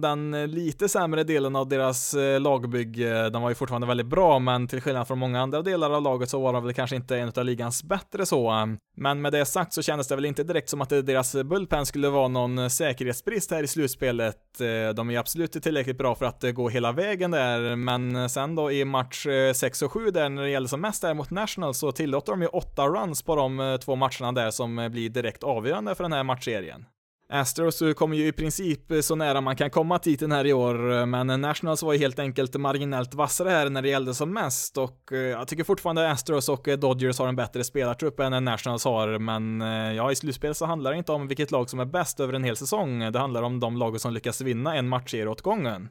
den 0.00 0.46
lite 0.46 0.88
sämre 0.88 1.24
delen 1.24 1.56
av 1.56 1.68
deras 1.68 2.14
eh, 2.14 2.40
lagbygg, 2.40 2.68
lagbygge. 2.68 3.30
Den 3.30 3.42
var 3.42 3.48
ju 3.48 3.54
fortfarande 3.54 3.86
väldigt 3.86 4.06
bra, 4.06 4.38
men 4.38 4.68
till 4.68 4.80
skillnad 4.80 5.06
från 5.06 5.18
många 5.18 5.40
andra 5.40 5.62
delar 5.62 5.90
av 5.90 6.02
laget 6.02 6.30
så 6.30 6.40
var 6.40 6.52
de 6.52 6.64
väl 6.64 6.74
kanske 6.74 6.96
inte 6.96 7.16
en 7.16 7.32
av 7.36 7.44
ligans 7.44 7.84
bättre 7.84 8.26
så. 8.26 8.76
Men 8.96 9.22
med 9.22 9.32
det 9.32 9.44
sagt 9.44 9.72
så 9.72 9.82
kändes 9.82 10.08
det 10.08 10.14
väl 10.14 10.24
inte 10.24 10.42
direkt 10.42 10.68
som 10.68 10.80
att 10.80 10.88
deras 10.88 11.34
bullpen 11.34 11.86
skulle 11.86 12.08
vara 12.08 12.28
någon 12.28 12.70
säkerhetsbrist 12.70 13.50
här 13.50 13.62
i 13.62 13.66
slutspelet. 13.66 14.60
Eh, 14.60 14.94
de 14.94 15.10
är 15.10 15.18
absolut 15.18 15.62
tillräckligt 15.62 15.98
bra 15.98 16.14
för 16.14 16.26
att 16.26 16.44
gå 16.54 16.68
hela 16.68 16.92
vägen 16.92 17.30
där, 17.30 17.76
men 17.76 18.30
sen 18.30 18.54
då 18.54 18.72
i 18.72 18.84
match 18.84 19.26
6 19.54 19.82
och 19.82 19.92
7 19.92 20.10
där 20.10 20.28
när 20.28 20.42
det 20.42 20.50
gäller 20.50 20.68
som 20.68 20.80
mest 20.80 21.02
där 21.02 21.14
mot 21.14 21.30
National 21.30 21.74
så 21.74 21.92
tillåter 21.92 22.32
de 22.32 22.42
ju 22.42 22.48
8 22.48 22.88
runs 22.88 23.22
på 23.22 23.36
de 23.36 23.78
två 23.84 23.96
matcherna 23.96 24.32
där 24.32 24.50
som 24.50 24.88
blir 24.92 25.10
direkt 25.10 25.42
avgörande 25.42 25.94
för 25.94 26.04
den 26.04 26.12
här 26.12 26.24
matchserien. 26.24 26.84
Astros 27.32 27.82
kommer 27.96 28.16
ju 28.16 28.26
i 28.26 28.32
princip 28.32 28.90
eh, 28.90 29.00
så 29.00 29.14
nära 29.14 29.40
man 29.40 29.56
kan 29.56 29.70
komma 29.70 29.98
titeln 29.98 30.32
här 30.32 30.46
i 30.46 30.52
år, 30.52 30.92
eh, 30.92 31.06
men 31.06 31.40
Nationals 31.40 31.82
var 31.82 31.92
ju 31.92 31.98
helt 31.98 32.18
enkelt 32.18 32.56
marginellt 32.56 33.14
vassare 33.14 33.48
här 33.50 33.70
när 33.70 33.82
det 33.82 33.88
gällde 33.88 34.14
som 34.14 34.34
mest 34.34 34.78
och 34.78 35.12
eh, 35.12 35.18
jag 35.18 35.48
tycker 35.48 35.64
fortfarande 35.64 36.10
Astros 36.10 36.48
och 36.48 36.68
Dodgers 36.78 37.18
har 37.18 37.28
en 37.28 37.36
bättre 37.36 37.64
spelartrupp 37.64 38.20
än 38.20 38.44
Nationals 38.44 38.84
har, 38.84 39.18
men 39.18 39.60
ja, 39.96 40.12
i 40.12 40.16
slutspel 40.16 40.54
så 40.54 40.66
handlar 40.66 40.90
det 40.90 40.98
inte 40.98 41.12
om 41.12 41.28
vilket 41.28 41.50
lag 41.50 41.70
som 41.70 41.80
är 41.80 41.84
bäst 41.84 42.20
över 42.20 42.32
en 42.32 42.44
hel 42.44 42.56
säsong, 42.56 43.12
det 43.12 43.18
handlar 43.18 43.42
om 43.42 43.60
de 43.60 43.76
lag 43.76 44.00
som 44.00 44.12
lyckas 44.12 44.40
vinna 44.40 44.76
en 44.76 44.88
matchserie 44.88 45.28
åt 45.28 45.42
gången. 45.42 45.88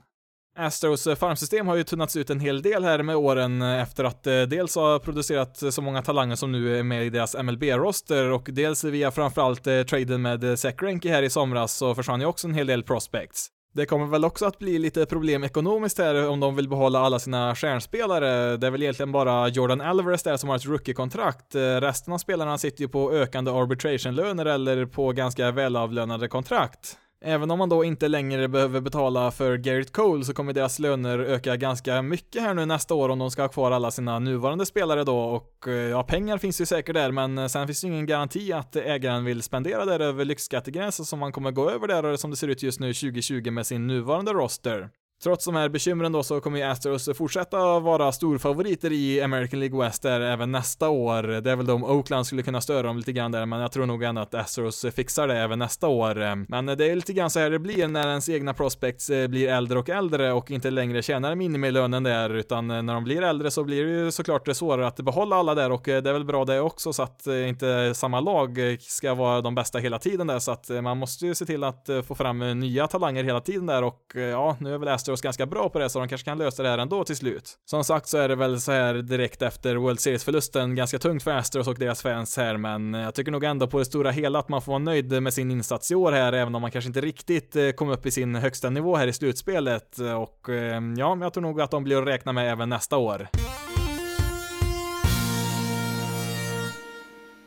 Astros 0.57 1.07
eh, 1.07 1.15
farmsystem 1.15 1.67
har 1.67 1.75
ju 1.75 1.83
tunnats 1.83 2.15
ut 2.15 2.29
en 2.29 2.39
hel 2.39 2.61
del 2.61 2.83
här 2.83 3.03
med 3.03 3.15
åren 3.15 3.61
eh, 3.61 3.81
efter 3.81 4.03
att 4.03 4.27
eh, 4.27 4.41
dels 4.41 4.75
ha 4.75 4.99
producerat 4.99 5.73
så 5.73 5.81
många 5.81 6.01
talanger 6.01 6.35
som 6.35 6.51
nu 6.51 6.79
är 6.79 6.83
med 6.83 7.05
i 7.05 7.09
deras 7.09 7.35
MLB-roster 7.35 8.31
och 8.31 8.49
dels 8.51 8.83
via 8.83 9.11
framförallt 9.11 9.63
traden 9.63 10.21
med 10.21 10.59
Zach 10.59 10.75
Greinke 10.75 11.09
här 11.09 11.23
i 11.23 11.29
somras 11.29 11.73
så 11.73 11.95
försvann 11.95 12.21
ju 12.21 12.25
också 12.25 12.47
en 12.47 12.53
hel 12.53 12.67
del 12.67 12.83
prospects. 12.83 13.47
Det 13.73 13.85
kommer 13.85 14.05
väl 14.05 14.25
också 14.25 14.45
att 14.45 14.59
bli 14.59 14.79
lite 14.79 15.05
problem 15.05 15.43
ekonomiskt 15.43 15.97
här 15.97 16.29
om 16.29 16.39
de 16.39 16.55
vill 16.55 16.69
behålla 16.69 16.99
alla 16.99 17.19
sina 17.19 17.55
stjärnspelare. 17.55 18.57
Det 18.57 18.67
är 18.67 18.71
väl 18.71 18.83
egentligen 18.83 19.11
bara 19.11 19.47
Jordan 19.47 19.81
Alvarez 19.81 20.23
där 20.23 20.37
som 20.37 20.49
har 20.49 20.55
ett 20.55 20.65
rookie-kontrakt. 20.65 21.55
Resten 21.55 22.13
av 22.13 22.17
spelarna 22.17 22.57
sitter 22.57 22.81
ju 22.81 22.87
på 22.87 23.11
ökande 23.11 23.51
arbitration-löner 23.51 24.45
eller 24.45 24.85
på 24.85 25.11
ganska 25.11 25.51
välavlönade 25.51 26.27
kontrakt. 26.27 26.97
Även 27.21 27.51
om 27.51 27.59
man 27.59 27.69
då 27.69 27.83
inte 27.83 28.07
längre 28.07 28.47
behöver 28.47 28.81
betala 28.81 29.31
för 29.31 29.57
Garrett 29.57 29.93
Cole 29.93 30.25
så 30.25 30.33
kommer 30.33 30.53
deras 30.53 30.79
löner 30.79 31.19
öka 31.19 31.55
ganska 31.55 32.01
mycket 32.01 32.41
här 32.41 32.53
nu 32.53 32.65
nästa 32.65 32.93
år 32.93 33.09
om 33.09 33.19
de 33.19 33.31
ska 33.31 33.41
ha 33.41 33.49
kvar 33.49 33.71
alla 33.71 33.91
sina 33.91 34.19
nuvarande 34.19 34.65
spelare 34.65 35.03
då 35.03 35.19
och 35.19 35.67
eh, 35.67 35.73
ja, 35.73 36.03
pengar 36.03 36.37
finns 36.37 36.61
ju 36.61 36.65
säkert 36.65 36.95
där 36.95 37.11
men 37.11 37.37
eh, 37.37 37.47
sen 37.47 37.67
finns 37.67 37.81
det 37.81 37.87
ju 37.87 37.93
ingen 37.93 38.05
garanti 38.05 38.53
att 38.53 38.75
ägaren 38.75 39.25
vill 39.25 39.43
spendera 39.43 39.85
där 39.85 39.99
över 39.99 40.25
lyxskattegränsen 40.25 41.05
som 41.05 41.19
man 41.19 41.31
kommer 41.31 41.51
gå 41.51 41.69
över 41.69 41.87
där 41.87 42.03
eh, 42.03 42.15
som 42.15 42.31
det 42.31 42.37
ser 42.37 42.47
ut 42.47 42.63
just 42.63 42.79
nu 42.79 42.93
2020 42.93 43.51
med 43.51 43.67
sin 43.67 43.87
nuvarande 43.87 44.33
roster. 44.33 44.89
Trots 45.23 45.45
de 45.45 45.55
här 45.55 45.69
bekymren 45.69 46.11
då 46.11 46.23
så 46.23 46.41
kommer 46.41 46.57
ju 46.57 46.63
Astros 46.63 47.09
fortsätta 47.17 47.79
vara 47.79 48.11
storfavoriter 48.11 48.91
i 48.91 49.21
American 49.21 49.59
League 49.59 49.79
West 49.79 50.01
där 50.01 50.21
även 50.21 50.51
nästa 50.51 50.89
år. 50.89 51.23
Det 51.23 51.51
är 51.51 51.55
väl 51.55 51.65
då 51.65 51.73
om 51.73 51.83
Oakland 51.83 52.27
skulle 52.27 52.43
kunna 52.43 52.61
störa 52.61 52.87
dem 52.87 52.97
lite 52.97 53.11
grann 53.11 53.31
där, 53.31 53.45
men 53.45 53.59
jag 53.59 53.71
tror 53.71 53.85
nog 53.85 54.03
ändå 54.03 54.21
att 54.21 54.33
Astros 54.33 54.85
fixar 54.95 55.27
det 55.27 55.37
även 55.37 55.59
nästa 55.59 55.87
år. 55.87 56.45
Men 56.51 56.65
det 56.65 56.85
är 56.85 56.95
lite 56.95 57.13
grann 57.13 57.29
så 57.29 57.39
här 57.39 57.49
det 57.49 57.59
blir 57.59 57.87
när 57.87 58.07
ens 58.07 58.29
egna 58.29 58.53
prospects 58.53 59.09
eh, 59.09 59.27
blir 59.27 59.49
äldre 59.49 59.79
och 59.79 59.89
äldre 59.89 60.31
och 60.31 60.51
inte 60.51 60.69
längre 60.69 61.01
tjänar 61.01 61.35
minimilönen 61.35 62.03
där, 62.03 62.29
utan 62.29 62.71
eh, 62.71 62.81
när 62.81 62.93
de 62.93 63.03
blir 63.03 63.21
äldre 63.21 63.51
så 63.51 63.63
blir 63.63 63.85
det 63.85 63.91
ju 63.91 64.11
såklart 64.11 64.55
svårare 64.55 64.87
att 64.87 64.99
behålla 64.99 65.35
alla 65.35 65.55
där 65.55 65.71
och 65.71 65.87
eh, 65.87 66.01
det 66.01 66.09
är 66.09 66.13
väl 66.13 66.25
bra 66.25 66.45
det 66.45 66.59
också 66.59 66.93
så 66.93 67.03
att 67.03 67.27
inte 67.27 67.93
samma 67.93 68.19
lag 68.19 68.77
ska 68.79 69.13
vara 69.13 69.41
de 69.41 69.55
bästa 69.55 69.79
hela 69.79 69.99
tiden 69.99 70.27
där, 70.27 70.39
så 70.39 70.51
att 70.51 70.69
man 70.69 70.97
måste 70.97 71.25
ju 71.25 71.35
se 71.35 71.45
till 71.45 71.63
att 71.63 71.89
få 72.07 72.15
fram 72.15 72.59
nya 72.59 72.87
talanger 72.87 73.23
hela 73.23 73.41
tiden 73.41 73.65
där 73.65 73.83
och 73.83 74.01
ja, 74.15 74.57
nu 74.59 74.73
är 74.73 74.77
väl 74.77 74.87
Astros 74.87 75.06
Astros 75.07 75.21
ganska 75.21 75.45
bra 75.45 75.69
på 75.69 75.79
det 75.79 75.89
så 75.89 75.99
de 75.99 76.07
kanske 76.07 76.25
kan 76.25 76.37
lösa 76.37 76.63
det 76.63 76.69
här 76.69 76.77
ändå 76.77 77.03
till 77.03 77.15
slut. 77.15 77.57
Som 77.65 77.83
sagt 77.83 78.07
så 78.07 78.17
är 78.17 78.29
det 78.29 78.35
väl 78.35 78.61
så 78.61 78.71
här 78.71 78.93
direkt 78.93 79.41
efter 79.41 79.75
World 79.75 79.99
Series-förlusten 79.99 80.75
ganska 80.75 80.99
tungt 80.99 81.23
för 81.23 81.31
Astros 81.31 81.67
och 81.67 81.79
deras 81.79 82.01
fans 82.01 82.37
här, 82.37 82.57
men 82.57 82.95
eh, 82.95 83.01
jag 83.01 83.15
tycker 83.15 83.31
nog 83.31 83.43
ändå 83.43 83.67
på 83.67 83.79
det 83.79 83.85
stora 83.85 84.11
hela 84.11 84.39
att 84.39 84.49
man 84.49 84.61
får 84.61 84.71
vara 84.71 84.79
nöjd 84.79 85.23
med 85.23 85.33
sin 85.33 85.51
insats 85.51 85.91
i 85.91 85.95
år 85.95 86.11
här, 86.11 86.33
även 86.33 86.55
om 86.55 86.61
man 86.61 86.71
kanske 86.71 86.87
inte 86.87 87.01
riktigt 87.01 87.55
eh, 87.55 87.69
kom 87.69 87.89
upp 87.89 88.05
i 88.05 88.11
sin 88.11 88.35
högsta 88.35 88.69
nivå 88.69 88.95
här 88.95 89.07
i 89.07 89.13
slutspelet 89.13 89.99
eh, 89.99 90.13
och 90.13 90.49
ja, 90.97 91.17
jag 91.21 91.33
tror 91.33 91.41
nog 91.41 91.61
att 91.61 91.71
de 91.71 91.83
blir 91.83 91.97
att 91.97 92.07
räkna 92.07 92.33
med 92.33 92.51
även 92.51 92.69
nästa 92.69 92.97
år. 92.97 93.27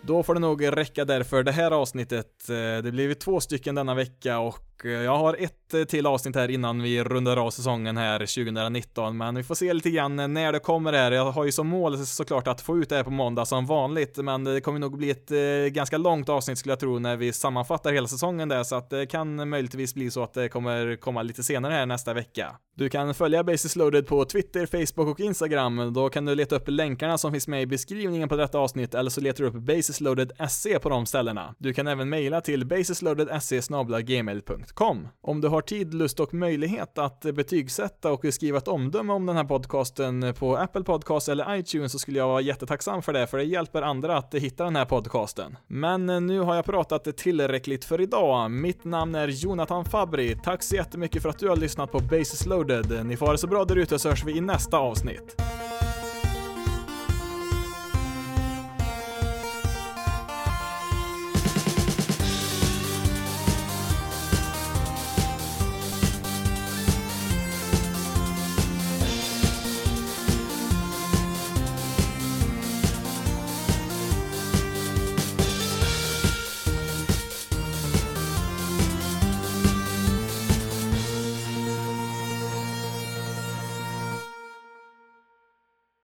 Då 0.03 0.23
får 0.23 0.35
det 0.35 0.41
nog 0.41 0.77
räcka 0.77 1.05
där 1.05 1.23
för 1.23 1.43
det 1.43 1.53
här 1.53 1.71
avsnittet. 1.71 2.47
Det 2.83 2.93
blir 2.93 3.15
två 3.15 3.41
stycken 3.41 3.75
denna 3.75 3.95
vecka 3.95 4.39
och 4.39 4.85
jag 4.85 5.19
har 5.19 5.37
ett 5.39 5.60
till 5.89 6.07
avsnitt 6.07 6.37
här 6.37 6.51
innan 6.51 6.83
vi 6.83 7.05
rundar 7.05 7.37
av 7.37 7.51
säsongen 7.51 7.97
här 7.97 8.19
2019, 8.19 9.17
men 9.17 9.35
vi 9.35 9.43
får 9.43 9.55
se 9.55 9.73
lite 9.73 9.91
grann 9.91 10.17
när 10.17 10.53
det 10.53 10.59
kommer 10.59 10.93
här. 10.93 11.13
Jag 11.13 11.31
har 11.31 11.45
ju 11.45 11.53
som 11.53 11.69
mål 11.69 12.07
såklart 12.07 12.49
att 12.49 12.61
få 12.61 12.79
ut 12.79 12.89
det 12.89 12.97
här 12.97 13.05
på 13.05 13.11
måndag 13.11 13.45
som 13.45 13.67
vanligt, 13.67 14.17
men 14.17 14.45
det 14.45 14.61
kommer 14.61 14.79
nog 14.79 14.99
bli 14.99 15.11
ett 15.11 15.31
eh, 15.31 15.73
ganska 15.73 15.99
långt 15.99 16.29
avsnitt 16.29 16.59
skulle 16.59 16.73
jag 16.73 16.81
tro 16.81 16.99
när 16.99 17.17
vi 17.17 17.33
sammanfattar 17.33 17.93
hela 17.93 18.09
säsongen 18.09 18.49
där, 18.49 18.63
så 18.63 18.77
att 18.77 18.91
det 18.91 19.07
kan 19.07 19.49
möjligtvis 19.49 19.95
bli 19.95 20.11
så 20.11 20.23
att 20.23 20.35
det 20.35 20.49
kommer 20.49 20.97
komma 20.97 21.23
lite 21.23 21.43
senare 21.43 21.73
här 21.73 21.87
nästa 21.87 22.15
vecka. 22.15 22.57
Du 22.77 22.89
kan 22.89 23.15
följa 23.15 23.45
Basis 23.45 23.77
loaded 23.77 24.07
på 24.07 24.25
Twitter, 24.25 24.67
Facebook 24.67 25.09
och 25.09 25.21
Instagram. 25.21 25.93
Då 25.95 26.09
kan 26.09 26.25
du 26.25 26.35
leta 26.35 26.57
upp 26.57 26.69
länkarna 26.69 27.19
som 27.19 27.33
finns 27.33 27.49
med 27.49 27.63
i 27.63 27.67
beskrivningen 27.67 28.29
på 28.29 28.37
detta 28.37 28.59
avsnitt 28.59 28.95
eller 28.95 29.11
så 29.11 29.21
letar 29.21 29.45
du 29.45 29.51
upp 29.51 29.55
basisloaded.se 29.55 30.79
på 30.79 30.89
de 30.89 31.07
ställena. 31.07 31.55
Du 31.59 31.75
kan 31.75 31.87
även 31.87 32.09
mejla 32.09 32.41
till 32.41 32.67
basisloaded.se 32.67 33.61
gmail.com 34.03 34.41
gmail.com. 34.41 35.09
Om 35.21 35.41
du 35.41 35.49
har 35.49 35.60
har 35.61 35.67
tid, 35.67 35.95
lust 35.95 36.21
och 36.21 36.35
möjlighet 36.35 36.99
att 36.99 37.21
betygsätta 37.21 38.13
och 38.13 38.25
skriva 38.31 38.59
ett 38.59 38.69
omdöme 38.69 39.13
om 39.13 39.27
den 39.27 39.37
här 39.37 39.45
podcasten 39.45 40.35
på 40.39 40.57
Apple 40.57 40.83
Podcast 40.83 41.29
eller 41.29 41.57
iTunes 41.57 41.93
så 41.93 41.99
skulle 41.99 42.19
jag 42.19 42.29
vara 42.29 42.41
jättetacksam 42.41 43.03
för 43.03 43.13
det, 43.13 43.27
för 43.27 43.39
det 43.39 43.45
hjälper 43.45 43.83
andra 43.83 44.17
att 44.17 44.35
hitta 44.35 44.65
den 44.65 44.77
här 44.77 44.85
podcasten. 44.85 45.57
Men 45.67 46.07
nu 46.07 46.41
har 46.41 46.55
jag 46.55 46.65
pratat 46.65 47.17
tillräckligt 47.17 47.85
för 47.85 48.01
idag. 48.01 48.51
Mitt 48.51 48.85
namn 48.85 49.15
är 49.15 49.29
Jonathan 49.29 49.85
Fabri. 49.85 50.37
Tack 50.45 50.63
så 50.63 50.75
jättemycket 50.77 51.23
för 51.23 51.29
att 51.29 51.39
du 51.39 51.49
har 51.49 51.57
lyssnat 51.57 51.93
på 51.93 51.99
Basis 52.01 52.47
loaded. 52.47 53.07
Ni 53.07 53.17
får 53.17 53.27
ha 53.27 53.33
det 53.33 53.39
så 53.39 53.47
bra 53.47 53.65
där 53.65 53.77
ute 53.77 53.99
så 53.99 54.09
hörs 54.09 54.25
vi 54.25 54.37
i 54.37 54.41
nästa 54.41 54.79
avsnitt. 54.79 55.37